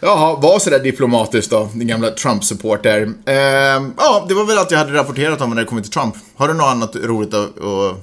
Jaha, 0.00 0.36
var 0.36 0.58
sådär 0.58 0.78
diplomatiskt 0.78 1.50
då, 1.50 1.68
din 1.74 1.88
gamla 1.88 2.10
Trump-supporter. 2.10 3.02
Ehm, 3.02 3.94
ja, 3.96 4.24
det 4.28 4.34
var 4.34 4.44
väl 4.44 4.58
allt 4.58 4.70
jag 4.70 4.78
hade 4.78 4.92
rapporterat 4.94 5.40
om 5.40 5.50
när 5.50 5.56
det 5.56 5.64
kommer 5.64 5.82
till 5.82 5.90
Trump. 5.90 6.14
Har 6.36 6.48
du 6.48 6.54
något 6.54 6.66
annat 6.66 6.96
roligt 6.96 7.34
att, 7.34 7.58
att 7.60 7.96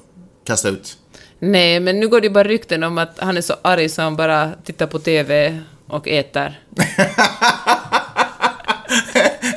kasta 0.46 0.70
ut? 0.70 0.98
Nej, 1.40 1.80
men 1.80 2.00
nu 2.00 2.08
går 2.08 2.22
det 2.22 2.30
bara 2.30 2.44
rykten 2.44 2.84
om 2.84 2.98
att 2.98 3.20
han 3.20 3.38
är 3.38 3.42
så 3.42 3.54
arg 3.62 3.90
så 3.90 4.02
han 4.02 4.16
bara 4.16 4.52
tittar 4.66 4.88
på 4.88 5.00
TV 5.00 5.62
och 5.88 6.08
äter. 6.08 6.60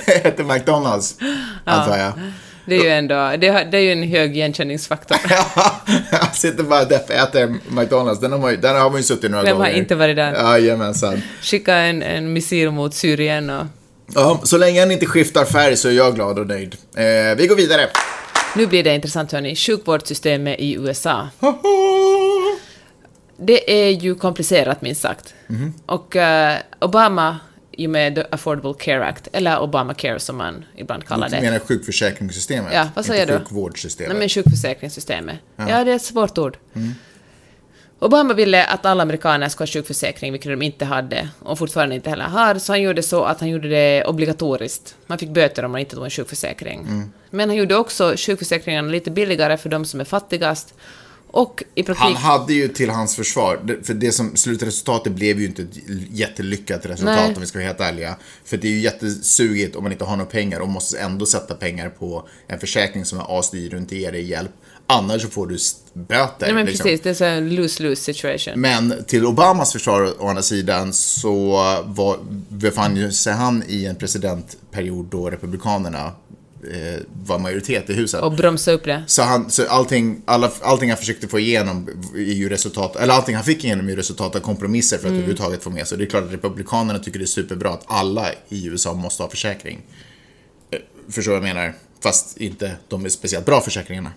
Heter 0.07 0.44
McDonalds, 0.44 1.16
antar 1.64 1.98
jag. 1.98 2.12
Det 2.66 2.74
är 2.76 2.82
ju 2.82 2.88
ändå, 2.90 3.32
det, 3.38 3.48
har- 3.48 3.74
är 3.74 3.78
ju 3.78 3.92
en 3.92 4.02
hög 4.02 4.36
igenkänningsfaktor. 4.36 5.16
jag 6.10 6.34
sitter 6.34 6.62
bara 6.64 6.84
där 6.84 7.00
och 7.04 7.10
äter 7.10 7.54
McDonalds. 7.68 8.20
Den 8.20 8.32
har 8.32 8.38
man 8.38 8.50
ju, 8.50 8.56
där 8.56 8.74
har 8.80 8.90
man 8.90 8.98
ju 8.98 9.02
suttit 9.04 9.30
några 9.30 9.44
Vem 9.44 9.56
har 9.56 9.64
gånger. 9.64 9.78
inte 9.78 9.94
varit 9.94 10.16
där? 10.16 10.32
Jajamensan. 10.32 11.22
Skicka 11.42 11.74
en, 11.76 12.02
en 12.02 12.32
missil 12.32 12.70
mot 12.70 12.94
Syrien 12.94 13.50
och... 13.50 13.66
Ja, 14.14 14.40
så 14.44 14.58
länge 14.58 14.80
han 14.80 14.90
inte 14.90 15.06
skiftar 15.06 15.44
färg 15.44 15.76
så 15.76 15.88
är 15.88 15.92
jag 15.92 16.14
glad 16.14 16.38
och 16.38 16.46
nöjd. 16.46 16.76
Eh, 16.96 17.36
vi 17.36 17.46
går 17.46 17.56
vidare. 17.56 17.86
Nu 18.56 18.66
blir 18.66 18.84
det 18.84 18.94
intressant 18.94 19.32
hörni, 19.32 19.56
sjukvårdssystemet 19.56 20.56
i 20.60 20.74
USA. 20.74 21.28
Det 23.36 23.84
är 23.86 23.90
ju 23.90 24.14
komplicerat 24.14 24.82
minst 24.82 25.00
sagt. 25.00 25.34
Mhm. 25.46 25.74
Och 25.86 26.16
eh, 26.16 26.56
Obama, 26.80 27.38
i 27.72 27.86
och 27.86 27.90
med 27.90 28.14
The 28.14 28.24
Affordable 28.30 28.74
Care 28.78 29.04
Act, 29.06 29.28
eller 29.32 29.60
Obamacare 29.60 30.18
som 30.20 30.36
man 30.36 30.64
ibland 30.76 31.06
kallar 31.06 31.28
Du 31.28 31.36
det. 31.36 31.42
menar 31.42 31.58
sjukförsäkringssystemet? 31.58 32.72
Ja, 32.74 32.88
vad 32.94 33.04
säger 33.06 33.22
inte 33.22 33.32
du? 33.32 33.38
sjukvårdssystemet. 33.38 34.10
Nej, 34.12 34.18
men 34.18 34.28
sjukförsäkringssystemet. 34.28 35.36
Ja. 35.56 35.64
det 35.84 35.92
är 35.92 35.96
ett 35.96 36.02
svårt 36.02 36.38
ord. 36.38 36.56
Obama 37.98 38.34
ville 38.34 38.64
att 38.64 38.86
alla 38.86 39.02
amerikaner 39.02 39.48
ska 39.48 39.62
ha 39.62 39.66
sjukförsäkring, 39.66 40.32
vilket 40.32 40.52
de 40.52 40.62
inte 40.62 40.84
hade 40.84 41.28
och 41.38 41.58
fortfarande 41.58 41.94
inte 41.94 42.10
heller 42.10 42.24
har, 42.24 42.54
så 42.54 42.72
han 42.72 42.82
gjorde 42.82 43.02
så 43.02 43.24
att 43.24 43.40
han 43.40 43.48
gjorde 43.48 43.68
det 43.68 44.04
obligatoriskt. 44.04 44.96
Man 45.06 45.18
fick 45.18 45.28
böter 45.30 45.64
om 45.64 45.72
man 45.72 45.80
inte 45.80 45.94
tog 45.94 46.04
en 46.04 46.10
sjukförsäkring. 46.10 47.10
Men 47.30 47.48
han 47.48 47.56
gjorde 47.58 47.76
också 47.76 48.14
sjukförsäkringarna 48.16 48.88
lite 48.88 49.10
billigare 49.10 49.56
för 49.56 49.68
de 49.68 49.84
som 49.84 50.00
är 50.00 50.04
fattigast 50.04 50.74
Och 51.32 51.62
i 51.74 51.82
praktiken... 51.82 52.16
Han 52.16 52.22
hade 52.22 52.54
ju 52.54 52.68
till 52.68 52.90
hans 52.90 53.16
försvar, 53.16 53.78
för 53.82 53.94
det 53.94 54.12
som 54.12 54.36
slutresultatet 54.36 55.12
blev 55.12 55.40
ju 55.40 55.46
inte 55.46 55.62
ett 55.62 55.78
jättelyckat 56.10 56.86
resultat 56.86 57.16
Nej. 57.16 57.34
om 57.34 57.40
vi 57.40 57.46
ska 57.46 57.58
vara 57.58 57.66
helt 57.66 57.80
ärliga. 57.80 58.16
För 58.44 58.56
det 58.56 58.68
är 58.68 58.72
ju 58.72 58.80
jättesugigt 58.80 59.76
om 59.76 59.82
man 59.82 59.92
inte 59.92 60.04
har 60.04 60.16
några 60.16 60.30
pengar 60.30 60.60
och 60.60 60.68
måste 60.68 60.98
ändå 60.98 61.26
sätta 61.26 61.54
pengar 61.54 61.88
på 61.88 62.28
en 62.46 62.60
försäkring 62.60 63.04
som 63.04 63.18
är 63.18 63.38
asdyr 63.38 63.74
och 63.74 63.80
inte 63.80 63.96
ger 63.96 64.12
dig 64.12 64.22
hjälp. 64.22 64.50
Annars 64.86 65.22
så 65.22 65.28
får 65.28 65.46
du 65.46 65.58
böter. 65.92 66.46
Nej 66.46 66.54
men 66.54 66.66
liksom. 66.66 66.84
precis, 66.84 67.00
det 67.00 67.10
är 67.10 67.14
så 67.14 67.24
en 67.24 67.50
lose-lose 67.50 68.02
situation. 68.02 68.60
Men 68.60 69.04
till 69.06 69.26
Obamas 69.26 69.72
försvar 69.72 70.14
å 70.18 70.28
andra 70.28 70.42
sidan 70.42 70.92
så 70.92 71.50
var, 71.84 72.18
befann 72.48 72.96
ju 72.96 73.12
sig 73.12 73.32
han 73.32 73.62
i 73.68 73.86
en 73.86 73.96
presidentperiod 73.96 75.06
då 75.06 75.30
Republikanerna 75.30 76.12
eh, 76.70 77.00
var 77.26 77.38
majoritet 77.38 77.90
i 77.90 77.92
huset. 77.92 78.22
Och 78.22 78.32
bromsa 78.32 78.72
upp 78.72 78.84
det. 78.84 79.02
Så, 79.06 79.22
han, 79.22 79.50
så 79.50 79.68
allting, 79.68 80.22
alla, 80.24 80.50
allting 80.60 80.88
han 80.90 80.98
försökte 80.98 81.28
få 81.28 81.38
igenom 81.38 81.88
är 82.14 82.18
ju 82.20 82.48
resultat, 82.48 82.96
eller 82.96 83.14
allting 83.14 83.34
han 83.34 83.44
fick 83.44 83.64
igenom 83.64 83.86
är 83.86 83.90
ju 83.90 83.96
resultat 83.96 84.36
av 84.36 84.40
kompromisser 84.40 84.98
för 84.98 85.06
att 85.06 85.12
överhuvudtaget 85.12 85.62
få 85.62 85.70
med 85.70 85.88
sig. 85.88 85.98
Det 85.98 86.04
är 86.04 86.06
klart 86.06 86.24
att 86.24 86.32
Republikanerna 86.32 86.98
tycker 86.98 87.18
det 87.18 87.24
är 87.24 87.26
superbra 87.26 87.70
att 87.70 87.84
alla 87.86 88.26
i 88.48 88.66
USA 88.66 88.94
måste 88.94 89.22
ha 89.22 89.30
försäkring. 89.30 89.82
Eh, 90.70 90.78
Förstår 91.08 91.32
vad 91.32 91.48
jag 91.48 91.54
menar? 91.54 91.74
Fast 92.02 92.36
inte 92.36 92.76
de 92.88 93.04
är 93.04 93.08
speciellt 93.08 93.46
bra 93.46 93.60
försäkringarna. 93.60 94.12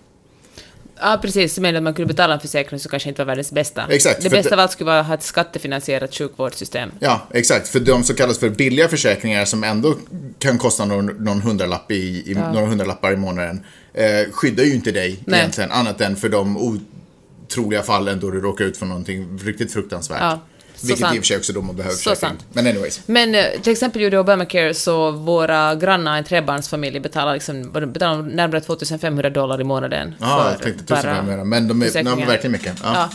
Ja, 1.00 1.18
precis. 1.22 1.58
Men 1.58 1.76
att 1.76 1.82
man 1.82 1.94
kunde 1.94 2.06
betala 2.06 2.34
en 2.34 2.40
försäkring 2.40 2.80
så 2.80 2.88
kanske 2.88 3.08
inte 3.08 3.22
var 3.22 3.26
världens 3.26 3.52
bästa. 3.52 3.86
Exakt, 3.90 4.22
Det 4.22 4.30
bästa 4.30 4.54
av 4.54 4.60
allt 4.60 4.72
skulle 4.72 4.90
vara 4.90 5.00
att 5.00 5.06
ha 5.06 5.14
ett 5.14 5.22
skattefinansierat 5.22 6.14
sjukvårdssystem. 6.14 6.90
Ja, 6.98 7.28
exakt. 7.30 7.68
För 7.68 7.80
de 7.80 8.04
som 8.04 8.16
kallas 8.16 8.38
för 8.38 8.50
billiga 8.50 8.88
försäkringar 8.88 9.44
som 9.44 9.64
ändå 9.64 9.94
kan 10.38 10.58
kosta 10.58 10.84
någon, 10.84 11.06
någon 11.06 11.40
hundralapp 11.40 11.90
i, 11.90 12.30
i, 12.30 12.34
några 12.34 12.66
hundralappar 12.66 13.12
i 13.12 13.16
månaden 13.16 13.64
eh, 13.94 14.32
skyddar 14.32 14.64
ju 14.64 14.74
inte 14.74 14.92
dig 14.92 15.22
Nej. 15.24 15.40
egentligen, 15.40 15.70
annat 15.70 16.00
än 16.00 16.16
för 16.16 16.28
de 16.28 16.56
otroliga 16.56 17.82
fallen 17.82 18.20
då 18.20 18.30
du 18.30 18.40
råkar 18.40 18.64
ut 18.64 18.76
för 18.76 18.86
någonting 18.86 19.38
riktigt 19.38 19.72
fruktansvärt. 19.72 20.20
Ja, 20.20 20.40
så 20.76 20.86
Vilket 20.86 21.00
sant. 21.00 21.16
i 21.16 21.18
och 21.18 21.22
för 21.22 21.26
sig 21.26 21.36
också 21.36 21.52
då 21.52 21.62
man 21.62 21.76
behöver 21.76 21.96
Så 21.96 22.14
sant. 22.14 22.44
Men 22.52 22.66
anyways. 22.66 23.00
Men 23.06 23.34
eh, 23.34 23.44
till 23.62 23.72
exempel 23.72 24.02
gjorde 24.02 24.18
Obamacare 24.18 24.74
så 24.74 25.10
våra 25.10 25.74
grannar, 25.74 26.18
en 26.18 26.24
trebarnsfamilj, 26.24 27.00
betalar, 27.00 27.34
liksom, 27.34 27.72
betalar 27.72 28.22
närmare 28.22 28.60
2500 28.60 29.30
dollar 29.30 29.60
i 29.60 29.64
månaden. 29.64 30.14
Ja, 30.20 30.26
för 30.26 30.50
jag 30.50 30.62
tänkte 30.62 30.84
tusen 30.84 31.02
bara 31.02 31.20
gånger 31.20 31.36
mer. 31.36 31.44
Men 31.44 31.68
de 31.68 31.82
är, 31.82 32.04
de 32.04 32.22
är 32.22 32.26
verkligen 32.26 32.52
mycket. 32.52 32.74
Ja. 32.82 32.92
Ja. 32.94 33.10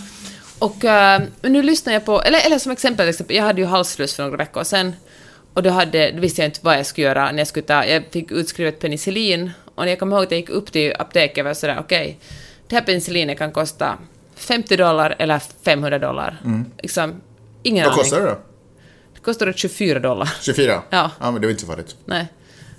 Och 0.60 0.84
men 1.42 1.54
nu 1.54 1.64
lyssnar 1.64 1.94
jag 1.94 2.06
på, 2.06 2.22
eller, 2.22 2.46
eller 2.46 2.60
som 2.60 2.72
exempel, 2.72 3.10
exempel, 3.10 3.36
jag 3.36 3.44
hade 3.44 3.62
ju 3.62 3.68
halsfluss 3.68 4.16
för 4.16 4.24
några 4.24 4.38
veckor 4.38 4.64
sedan. 4.64 4.94
Och 5.54 5.64
då, 5.64 5.70
hade, 5.70 6.12
då 6.12 6.20
visste 6.20 6.42
jag 6.42 6.48
inte 6.48 6.60
vad 6.64 6.78
jag 6.78 6.86
skulle 6.86 7.08
göra 7.08 7.32
när 7.32 7.38
jag 7.38 7.48
skulle 7.48 7.66
ta, 7.66 7.86
jag 7.86 8.04
fick 8.12 8.32
utskrivet 8.32 8.80
penicillin. 8.80 9.52
Och 9.76 9.90
jag 9.90 10.00
kommer 10.00 10.16
ihåg 10.16 10.26
att 10.26 10.32
jag 10.32 10.40
gick 10.40 10.50
upp 10.50 10.72
till 10.72 10.94
apoteket 11.00 11.46
var 11.46 11.54
sådär, 11.54 11.78
okej, 11.80 12.20
det 12.68 12.76
här 12.76 12.84
penicillinet 12.84 13.38
kan 13.38 13.52
kosta 13.52 13.98
50 14.36 14.78
dollar 14.78 15.16
eller 15.20 15.42
500 15.66 16.00
dollar. 16.00 16.42
Liksom, 16.82 17.22
ingen 17.64 17.84
Vad 17.84 17.94
aning. 17.94 18.04
kostar 18.04 18.20
det 18.22 18.26
då? 18.26 18.38
Det 19.14 19.20
kostade 19.22 19.54
24 19.54 20.00
dollar. 20.00 20.34
24? 20.42 20.82
Ja. 20.90 21.12
Ja, 21.20 21.32
men 21.32 21.42
det 21.42 21.48
var 21.48 21.52
inte 21.52 21.62
så 21.62 21.68
farligt. 21.68 21.96
Nej. 22.06 22.28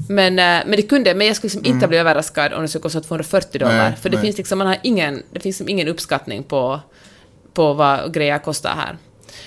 Men, 0.09 0.39
eh, 0.39 0.67
men 0.67 0.71
det 0.71 0.83
kunde, 0.83 1.15
men 1.15 1.27
jag 1.27 1.37
skulle 1.37 1.55
liksom 1.55 1.75
inte 1.75 1.89
bli 1.89 1.99
överraskad 1.99 2.53
om 2.53 2.63
det 2.63 2.69
skulle 2.69 2.83
kosta 2.83 3.01
240 3.01 3.59
dollar. 3.61 3.77
Nej, 3.77 3.97
för 3.97 4.09
det 4.11 4.17
nej. 4.17 4.25
finns 4.25 4.37
liksom, 4.39 4.59
man 4.59 4.67
har 4.67 4.79
ingen, 4.83 5.23
det 5.31 5.41
finns 5.41 5.45
liksom 5.61 5.69
ingen 5.69 5.89
uppskattning 5.89 6.43
på, 6.43 6.81
på 7.55 7.73
vad 7.73 8.15
grejer 8.15 8.39
kostar 8.39 8.75
här. 8.75 8.99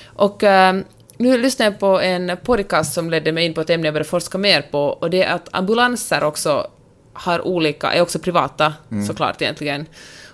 Och 0.05 0.43
eh, 0.43 0.75
nu 1.17 1.37
lyssnar 1.37 1.65
jag 1.65 1.79
på 1.79 2.01
en 2.01 2.37
podcast 2.43 2.93
som 2.93 3.09
ledde 3.09 3.31
mig 3.31 3.45
in 3.45 3.53
på 3.53 3.61
ett 3.61 3.69
ämne 3.69 3.87
jag 3.87 3.93
började 3.93 4.09
forska 4.09 4.37
mer 4.37 4.61
på, 4.61 4.79
och 4.79 5.09
det 5.09 5.23
är 5.23 5.35
att 5.35 5.47
ambulanser 5.51 6.23
också 6.23 6.67
har 7.13 7.47
olika, 7.47 7.93
är 7.93 8.01
också 8.01 8.19
privata 8.19 8.73
såklart 9.07 9.41
egentligen. 9.41 9.85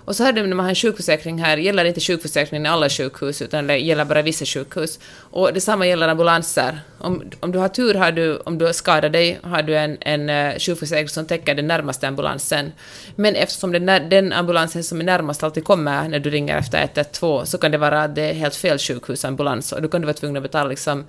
Och 0.04 0.16
så 0.16 0.24
hade 0.24 0.40
man, 0.40 0.50
när 0.50 0.56
man 0.56 0.64
har 0.64 0.70
en 0.70 0.74
sjukförsäkring 0.74 1.38
här, 1.38 1.56
gäller 1.56 1.84
inte 1.84 2.00
sjukförsäkringen 2.00 2.66
i 2.66 2.68
alla 2.68 2.88
sjukhus, 2.88 3.42
utan 3.42 3.66
det 3.66 3.76
gäller 3.76 4.04
bara 4.04 4.22
vissa 4.22 4.44
sjukhus. 4.44 4.98
Och 5.30 5.52
detsamma 5.52 5.86
gäller 5.86 6.08
ambulanser. 6.08 6.80
Om, 6.98 7.22
om 7.40 7.52
du 7.52 7.58
har 7.58 7.68
tur, 7.68 7.94
har 7.94 8.12
du, 8.12 8.36
om 8.36 8.58
du 8.58 8.72
skadar 8.72 9.08
dig, 9.08 9.38
har 9.42 9.62
du 9.62 9.76
en, 9.76 9.98
en 10.00 10.30
eh, 10.30 10.58
sjukförsäkring 10.58 11.08
som 11.08 11.26
täcker 11.26 11.54
den 11.54 11.66
närmaste 11.66 12.08
ambulansen. 12.08 12.72
Men 13.16 13.34
eftersom 13.34 13.72
den, 13.72 14.08
den 14.08 14.32
ambulansen 14.32 14.84
som 14.84 15.00
är 15.00 15.04
närmast 15.04 15.42
alltid 15.42 15.64
kommer 15.64 16.08
när 16.08 16.18
du 16.18 16.30
ringer 16.30 16.58
efter 16.58 16.82
112, 16.82 17.44
så 17.44 17.58
kan 17.58 17.70
det 17.70 17.78
vara 17.78 18.02
att 18.02 18.14
det 18.14 18.22
är 18.22 18.34
helt 18.34 18.56
fel 18.56 18.78
sjukhusambulans, 18.78 19.72
och 19.72 19.82
då 19.82 19.88
kan 19.88 20.00
du 20.00 20.06
vara 20.06 20.14
tvungen 20.14 20.36
att 20.36 20.42
betala 20.42 20.68
liksom 20.68 21.04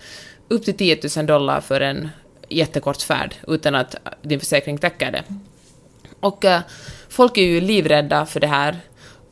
upp 0.47 0.65
till 0.65 0.77
10 0.77 0.99
000 1.17 1.25
dollar 1.25 1.61
för 1.61 1.81
en 1.81 2.09
jättekort 2.49 3.01
färd, 3.01 3.35
utan 3.47 3.75
att 3.75 3.95
din 4.21 4.39
försäkring 4.39 4.77
täcker 4.77 5.11
det. 5.11 5.23
Och 6.19 6.45
eh, 6.45 6.61
folk 7.13 7.37
är 7.37 7.41
ju 7.41 7.61
livrädda 7.61 8.25
för 8.25 8.39
det 8.39 8.47
här. 8.47 8.79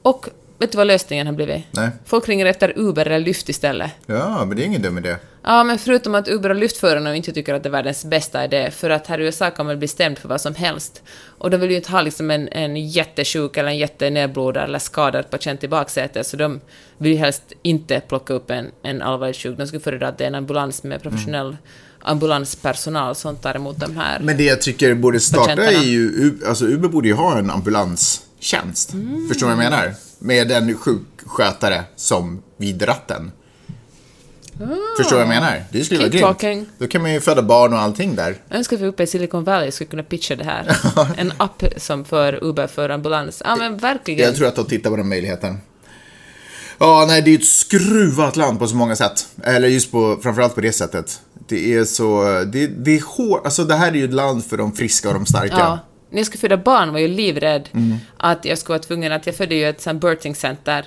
Och 0.02 0.30
vet 0.58 0.72
du 0.72 0.78
vad 0.78 0.88
lösningen 0.88 1.28
har 1.28 1.34
blivit? 1.34 1.64
Nej. 1.72 1.90
Folk 2.06 2.30
ringer 2.30 2.46
efter 2.46 2.74
Uber 2.76 3.06
eller 3.06 3.26
Lyft 3.26 3.50
istället. 3.50 3.92
Ja, 4.06 4.46
men 4.46 4.58
det 4.58 4.64
är 4.64 4.66
ingen 4.66 4.82
dum 4.82 4.98
idé. 4.98 5.16
Ja, 5.44 5.64
men 5.64 5.80
förutom 5.80 6.16
att 6.16 6.28
Uber 6.28 6.50
och 6.50 6.56
Lyftförarna 6.56 7.16
inte 7.16 7.32
tycker 7.32 7.54
att 7.54 7.64
det 7.64 7.70
är 7.70 7.72
världens 7.72 8.06
bästa 8.06 8.44
idé, 8.44 8.72
för 8.72 8.90
att 8.90 9.08
här 9.08 9.20
i 9.20 9.24
USA 9.24 9.50
kan 9.50 9.66
man 9.66 9.80
bli 9.80 9.88
stämd 9.88 10.18
för 10.18 10.30
vad 10.30 10.42
som 10.42 10.56
helst. 10.56 11.04
Och 11.38 11.50
de 11.50 11.58
vill 11.58 11.70
ju 11.70 11.76
inte 11.76 11.92
ha 11.92 12.02
liksom 12.02 12.32
en, 12.32 12.48
en 12.48 12.88
jättesjuk 12.88 13.58
eller 13.58 13.70
en 13.70 13.78
jättenedblodad 13.78 14.64
eller 14.64 14.80
skadad 14.80 15.30
patient 15.30 15.64
i 15.64 15.68
baksätet, 15.68 16.28
så 16.28 16.38
de 16.38 16.62
vill 16.98 17.12
ju 17.12 17.18
helst 17.18 17.54
inte 17.62 18.00
plocka 18.00 18.34
upp 18.34 18.52
en, 18.52 18.72
en 18.84 19.02
allvarligt 19.02 19.38
sjuk. 19.38 19.58
De 19.58 19.68
skulle 19.68 19.82
föredra 19.82 20.08
att 20.08 20.18
det 20.18 20.24
är 20.24 20.28
en 20.28 20.36
ambulans 20.36 20.84
med 20.84 21.02
professionell 21.02 21.58
ambulanspersonal 22.04 23.16
som 23.16 23.36
tar 23.36 23.56
emot 23.56 23.80
de 23.80 23.98
här. 23.98 24.20
Men 24.20 24.38
det 24.38 24.44
jag 24.44 24.62
tycker 24.62 24.96
borde 24.96 25.20
starta 25.20 25.66
är 25.66 25.82
ju, 25.82 26.40
alltså 26.48 26.66
Uber 26.66 26.90
borde 26.90 27.08
ju 27.08 27.14
ha 27.14 27.38
en 27.38 27.50
ambulanstjänst. 27.50 28.94
Mm. 28.94 29.28
Förstår 29.28 29.48
du 29.48 29.56
vad 29.56 29.66
jag 29.66 29.72
menar? 29.72 29.94
Med 30.20 30.52
en 30.52 30.78
sjukskötare 30.78 31.84
som 31.96 32.44
vid 32.58 32.88
ratten. 32.88 33.32
Förstår 34.98 35.18
du 35.20 35.26
vad 35.26 35.36
jag 35.36 35.42
menar? 35.42 35.64
Det 35.72 35.84
skulle 35.84 36.22
vara 36.22 36.34
grymt. 36.34 36.70
Då 36.78 36.88
kan 36.88 37.02
man 37.02 37.14
ju 37.14 37.20
föda 37.20 37.42
barn 37.42 37.74
och 37.74 37.80
allting 37.80 38.16
där. 38.16 38.36
Jag 38.50 38.58
önskar 38.58 38.76
att 38.76 38.82
vi 38.82 38.88
uppe 38.88 39.04
i 39.04 39.08
Silicon 39.08 39.44
Valley 39.44 39.72
skulle 39.72 39.90
kunna 39.90 40.04
pitcha 40.04 40.36
det 40.36 40.44
här. 40.44 40.78
En 41.18 41.34
app 41.38 41.64
som 41.78 42.06
för 42.06 42.44
Uber 42.44 42.68
för 42.68 42.90
ambulans. 42.90 43.42
Ja, 43.46 43.56
men 43.56 43.78
verkligen. 43.78 44.26
Jag 44.26 44.36
tror 44.36 44.48
att 44.48 44.56
de 44.56 44.66
tittar 44.66 44.90
på 44.90 44.96
den 44.96 45.10
möjligheten. 45.10 45.58
Ja, 46.78 47.06
nej, 47.08 47.22
det 47.22 47.30
är 47.30 47.32
ju 47.32 47.38
ett 47.38 47.46
skruvat 47.46 48.36
land 48.36 48.60
på 48.60 48.68
så 48.68 48.76
många 48.76 48.96
sätt. 48.96 49.28
Eller 49.44 49.68
just 49.68 49.92
på, 49.92 50.20
framförallt 50.24 50.56
på 50.56 50.62
det 50.62 50.72
sättet. 50.72 51.20
Det 51.52 51.74
är 51.74 51.86
så, 51.86 52.24
det, 52.54 52.68
det 52.68 52.92
är 52.98 53.02
hårt, 53.18 53.46
alltså 53.46 53.64
det 53.64 53.76
här 53.76 53.88
är 53.92 53.96
ju 53.96 54.06
ett 54.06 54.14
land 54.14 54.46
för 54.46 54.58
de 54.58 54.72
friska 54.74 55.08
och 55.08 55.14
de 55.14 55.26
starka. 55.26 55.56
Ja. 55.60 55.80
När 56.12 56.18
jag 56.18 56.26
skulle 56.26 56.40
föda 56.40 56.58
barn 56.58 56.94
var 56.94 57.00
jag 57.00 57.10
livrädd 57.10 57.70
Mm. 57.74 57.98
att 58.18 58.46
jag 58.46 58.58
skulle 58.58 58.74
vara 58.74 58.84
tvungen 58.84 59.12
att, 59.12 59.26
jag 59.26 59.36
födde 59.36 59.56
ju 59.56 59.66
ett 59.70 59.82
sånt 59.82 60.02
birthing 60.02 60.36
center, 60.36 60.86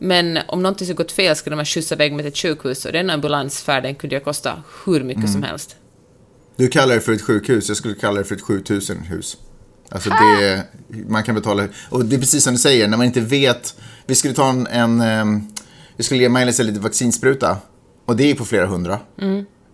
men 0.00 0.38
om 0.48 0.62
någonting 0.62 0.86
skulle 0.86 0.96
gått 0.96 1.12
fel 1.12 1.36
skulle 1.36 1.56
de 1.56 1.64
skjutsa 1.64 1.94
iväg 1.94 2.12
mig 2.12 2.22
till 2.22 2.28
ett 2.28 2.38
sjukhus 2.38 2.84
och 2.84 2.92
den 2.92 3.10
ambulansfärden 3.10 3.94
kunde 3.94 4.16
ju 4.16 4.20
kosta 4.20 4.62
hur 4.86 5.04
mycket 5.04 5.22
Mm. 5.24 5.32
som 5.32 5.42
helst. 5.42 5.76
Du 6.56 6.68
kallar 6.68 6.94
det 6.94 7.00
för 7.00 7.12
ett 7.12 7.22
sjukhus, 7.22 7.68
jag 7.68 7.76
skulle 7.76 7.94
kalla 7.94 8.18
det 8.18 8.24
för 8.24 8.34
ett 8.34 8.42
7000 8.42 8.98
hus. 8.98 9.36
Alltså 9.90 10.10
det, 10.10 10.64
man 11.08 11.22
kan 11.22 11.34
betala, 11.34 11.68
och 11.90 12.04
det 12.04 12.16
är 12.16 12.20
precis 12.20 12.44
som 12.44 12.52
du 12.52 12.58
säger, 12.58 12.88
när 12.88 12.96
man 12.96 13.06
inte 13.06 13.20
vet, 13.20 13.74
vi 14.06 14.14
skulle 14.14 14.34
ta 14.34 14.48
en, 14.50 14.66
en 14.66 15.00
ehm, 15.00 15.46
vi 15.96 16.04
skulle 16.04 16.20
ge 16.20 16.28
Maj-Lis 16.28 16.60
en 16.60 16.66
liten 16.66 16.82
vaccinspruta, 16.82 17.56
och 18.04 18.16
det 18.16 18.30
är 18.30 18.34
på 18.34 18.44
flera 18.44 18.66
hundra. 18.66 18.98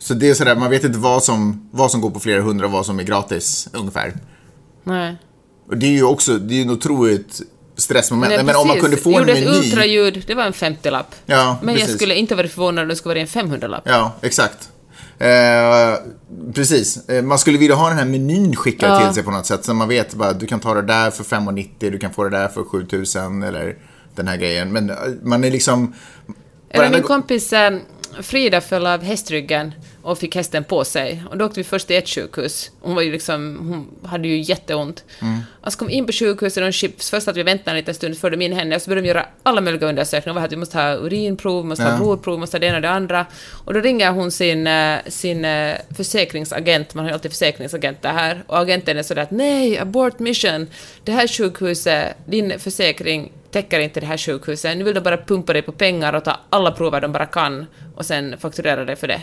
Så 0.05 0.15
det 0.15 0.31
är 0.31 0.35
sådär, 0.35 0.57
man 0.57 0.71
vet 0.71 0.85
inte 0.85 0.99
vad 0.99 1.25
som, 1.25 1.69
vad 1.71 1.91
som 1.91 2.01
går 2.01 2.11
på 2.11 2.21
flera 2.21 2.43
hundra 2.43 2.67
och 2.67 2.73
vad 2.73 2.87
som 2.87 2.99
är 2.99 3.03
gratis, 3.03 3.69
ungefär. 3.73 4.15
Nej. 4.85 5.17
Och 5.69 5.77
det 5.77 5.87
är 5.87 5.91
ju 5.91 6.03
också, 6.05 6.39
det 6.39 6.55
är 6.55 6.57
ju 6.57 6.63
en 6.63 6.71
otroligt 6.71 7.41
stressmoment. 7.77 8.33
Nej, 8.37 8.45
men 8.45 8.57
om 8.57 8.69
man 8.69 8.81
kunde 8.81 8.97
få 8.97 9.11
en 9.11 9.17
Gjorde 9.19 9.33
ett 9.33 9.45
meny. 9.45 9.59
ultraljud, 9.59 10.25
det 10.27 10.35
var 10.35 10.45
en 10.45 10.53
50-lapp. 10.53 11.15
Ja, 11.27 11.59
men 11.63 11.75
jag 11.75 11.81
precis. 11.83 11.97
skulle 11.97 12.15
inte 12.15 12.35
varit 12.35 12.53
förvånad 12.53 12.83
om 12.83 12.89
det 12.89 12.97
skulle 12.97 13.15
vara 13.15 13.43
en 13.43 13.51
500-lapp. 13.51 13.83
Ja, 13.87 14.13
exakt. 14.21 14.69
Eh, 15.19 15.95
precis. 16.55 17.09
Eh, 17.09 17.23
man 17.23 17.39
skulle 17.39 17.59
vilja 17.59 17.77
ha 17.77 17.89
den 17.89 17.99
här 17.99 18.05
menyn 18.05 18.57
skickad 18.57 18.91
Ja. 18.91 19.07
till 19.07 19.15
sig 19.15 19.23
på 19.23 19.31
något 19.31 19.47
sätt. 19.47 19.65
Så 19.65 19.75
man 19.75 19.89
vet 19.89 20.15
bara, 20.15 20.33
du 20.33 20.47
kan 20.47 20.61
ta 20.61 20.75
det 20.75 20.83
där 20.83 21.11
för 21.11 21.25
5,90, 21.25 21.69
du 21.91 21.99
kan 21.99 22.13
få 22.15 22.25
det 22.25 22.31
där 22.39 22.49
för 22.49 22.65
7000 22.65 23.43
eller 23.43 23.77
den 24.15 24.29
här 24.29 24.37
grejen. 24.37 24.73
Men 24.73 24.91
eh, 24.91 24.97
man 25.23 25.45
är 25.45 25.51
liksom... 25.51 25.95
Eller 26.71 26.79
varenda 26.79 26.99
min 26.99 27.07
kompis 27.07 27.53
eh, 27.53 27.79
Frida 28.23 28.61
föll 28.61 28.87
av 28.87 29.03
hästryggen 29.03 29.73
och 30.05 30.19
fick 30.19 30.35
hästen 30.35 30.65
på 30.65 30.85
sig. 30.85 31.23
Och 31.31 31.39
då 31.39 31.45
åkte 31.45 31.61
vi 31.61 31.65
först 31.65 31.87
till 31.87 31.97
ett 31.97 32.09
sjukhus. 32.09 32.71
Hon 32.81 32.95
var 32.95 33.03
ju 33.03 33.13
liksom, 33.13 33.59
hon 33.69 34.09
hade 34.11 34.29
ju 34.29 34.41
jätteont. 34.41 35.05
Mm. 35.21 35.39
Och 35.61 35.73
så 35.73 35.79
kom 35.79 35.91
in 35.91 36.07
på 36.07 36.13
sjukhuset 36.13 36.57
och 36.57 36.67
de 36.67 36.73
chips, 36.73 37.11
först 37.11 37.29
att 37.29 37.37
vi 37.37 37.43
väntade 37.43 37.71
en 37.71 37.77
liten 37.77 37.95
stund 37.95 38.19
förde 38.19 38.37
de 38.37 38.45
in 38.45 38.53
henne 38.53 38.77
och 38.77 38.83
så 38.83 38.91
började 38.91 39.07
de 39.07 39.09
göra 39.09 39.27
alla 39.43 39.61
möjliga 39.61 39.89
undersökningar. 39.89 40.49
Vi 40.49 40.57
måste 40.57 40.79
ha 40.79 40.95
urinprov, 40.95 41.63
vi 41.63 41.69
måste 41.69 41.85
ha 41.85 41.91
Ja. 41.91 41.97
blodprov, 41.97 42.35
vi 42.35 42.41
måste 42.41 42.57
ha 42.57 42.61
det 42.61 42.67
ena 42.67 42.77
och 42.77 42.83
det 42.83 42.91
andra. 42.91 43.27
Och 43.65 43.75
då 43.75 43.81
ringer 43.81 44.11
hon 44.11 44.31
sin, 44.31 44.67
eh, 44.67 44.99
sin 45.07 45.45
eh, 45.45 45.77
försäkringsagent, 45.97 46.95
man 46.95 47.05
har 47.05 47.11
ju 47.11 47.15
alltid 47.15 47.31
försäkringsagenter 47.31 48.13
här, 48.13 48.45
och 48.47 48.59
agenten 48.59 48.99
är 48.99 49.03
sådär 49.03 49.23
att 49.23 49.31
nej, 49.31 49.79
abort 49.79 50.19
mission, 50.19 50.67
det 51.05 51.13
här 51.13 51.29
sjukhuset, 51.29 52.17
din 52.27 52.59
försäkring 52.59 53.33
täcker 53.51 53.81
inte 53.81 54.01
det 54.01 54.07
här 54.07 54.17
sjukhuset, 54.17 54.77
nu 54.77 54.85
vill 54.85 54.95
de 54.95 55.01
bara 55.01 55.17
pumpa 55.17 55.53
dig 55.53 55.63
på 55.63 55.73
pengar 55.73 56.13
och 56.13 56.25
ta 56.25 56.37
alla 56.51 56.73
prover 56.73 57.01
de 57.01 57.13
bara 57.13 57.27
kan 57.27 57.67
och 57.95 58.07
sen 58.07 58.39
fakturera 58.39 58.85
dig 58.85 58.97
för 58.97 59.09
det. 59.09 59.21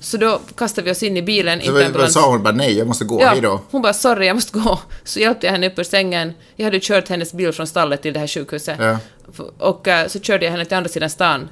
Så 0.00 0.16
då 0.16 0.40
kastade 0.56 0.84
vi 0.84 0.90
oss 0.90 1.02
in 1.02 1.16
i 1.16 1.22
bilen. 1.22 1.60
Så 1.60 1.72
vad, 1.72 1.92
vad 1.92 2.12
sa 2.12 2.30
hon? 2.30 2.42
Bara 2.42 2.54
nej, 2.54 2.78
jag 2.78 2.88
måste 2.88 3.04
gå, 3.04 3.24
hej 3.24 3.40
då. 3.40 3.60
hon 3.70 3.82
bara 3.82 3.92
sorry, 3.92 4.26
jag 4.26 4.36
måste 4.36 4.58
gå. 4.58 4.80
Så 5.04 5.20
hjälpte 5.20 5.46
jag 5.46 5.52
henne 5.52 5.66
upp 5.66 5.78
ur 5.78 5.84
sängen. 5.84 6.32
Jag 6.56 6.64
hade 6.64 6.80
kört 6.80 7.08
hennes 7.08 7.32
bil 7.32 7.52
från 7.52 7.66
stallet 7.66 8.02
till 8.02 8.12
det 8.12 8.20
här 8.20 8.26
sjukhuset. 8.26 8.78
Ja. 8.80 8.98
Och 9.58 9.88
eh, 9.88 10.08
så 10.08 10.20
körde 10.20 10.44
jag 10.44 10.52
henne 10.52 10.64
till 10.64 10.76
andra 10.76 10.88
sidan 10.88 11.10
stan, 11.10 11.48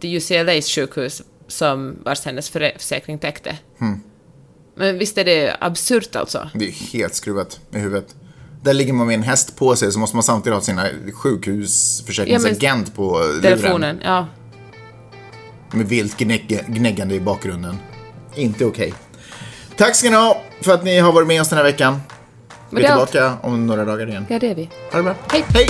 till 0.00 0.16
UCLAs 0.16 0.68
sjukhus, 0.68 1.22
som 1.48 1.96
vars 2.04 2.24
hennes 2.24 2.50
försäkring 2.50 3.18
täckte. 3.18 3.58
Hmm. 3.78 4.00
Men 4.74 4.98
visst 4.98 5.18
är 5.18 5.24
det 5.24 5.56
absurt 5.60 6.16
alltså? 6.16 6.50
Det 6.54 6.68
är 6.68 6.72
helt 6.92 7.14
skruvat 7.14 7.60
i 7.74 7.78
huvudet. 7.78 8.14
Där 8.62 8.72
ligger 8.74 8.92
man 8.92 9.06
med 9.06 9.14
en 9.14 9.22
häst 9.22 9.56
på 9.56 9.76
sig 9.76 9.92
så 9.92 9.98
måste 9.98 10.16
man 10.16 10.22
samtidigt 10.22 10.54
ha 10.54 10.62
sina 10.62 10.88
sjukhusförsäkringsagent 11.14 12.94
på 12.94 13.18
luren. 13.18 13.42
Telefonen, 13.42 14.00
ja. 14.04 14.26
Med 15.72 15.88
vilt 15.88 16.16
gnägg, 16.16 16.64
gnäggande 16.68 17.14
i 17.14 17.20
bakgrunden. 17.20 17.78
Inte 18.34 18.64
okej. 18.64 18.94
Tack 19.76 19.96
ska 19.96 20.10
ni 20.10 20.16
ha 20.16 20.42
för 20.60 20.74
att 20.74 20.84
ni 20.84 20.98
har 20.98 21.12
varit 21.12 21.28
med 21.28 21.40
oss 21.40 21.48
den 21.48 21.56
här 21.56 21.64
veckan. 21.64 22.00
Vi 22.70 22.84
är 22.84 22.88
tillbaka 22.88 23.34
om 23.42 23.66
några 23.66 23.84
dagar 23.84 24.08
igen. 24.08 24.26
Ja, 24.28 24.38
det 24.38 24.50
är 24.50 24.54
vi. 24.54 24.70
Ha 24.92 24.98
det 24.98 25.02
bra. 25.02 25.14
Hej. 25.30 25.44
Hej! 25.48 25.66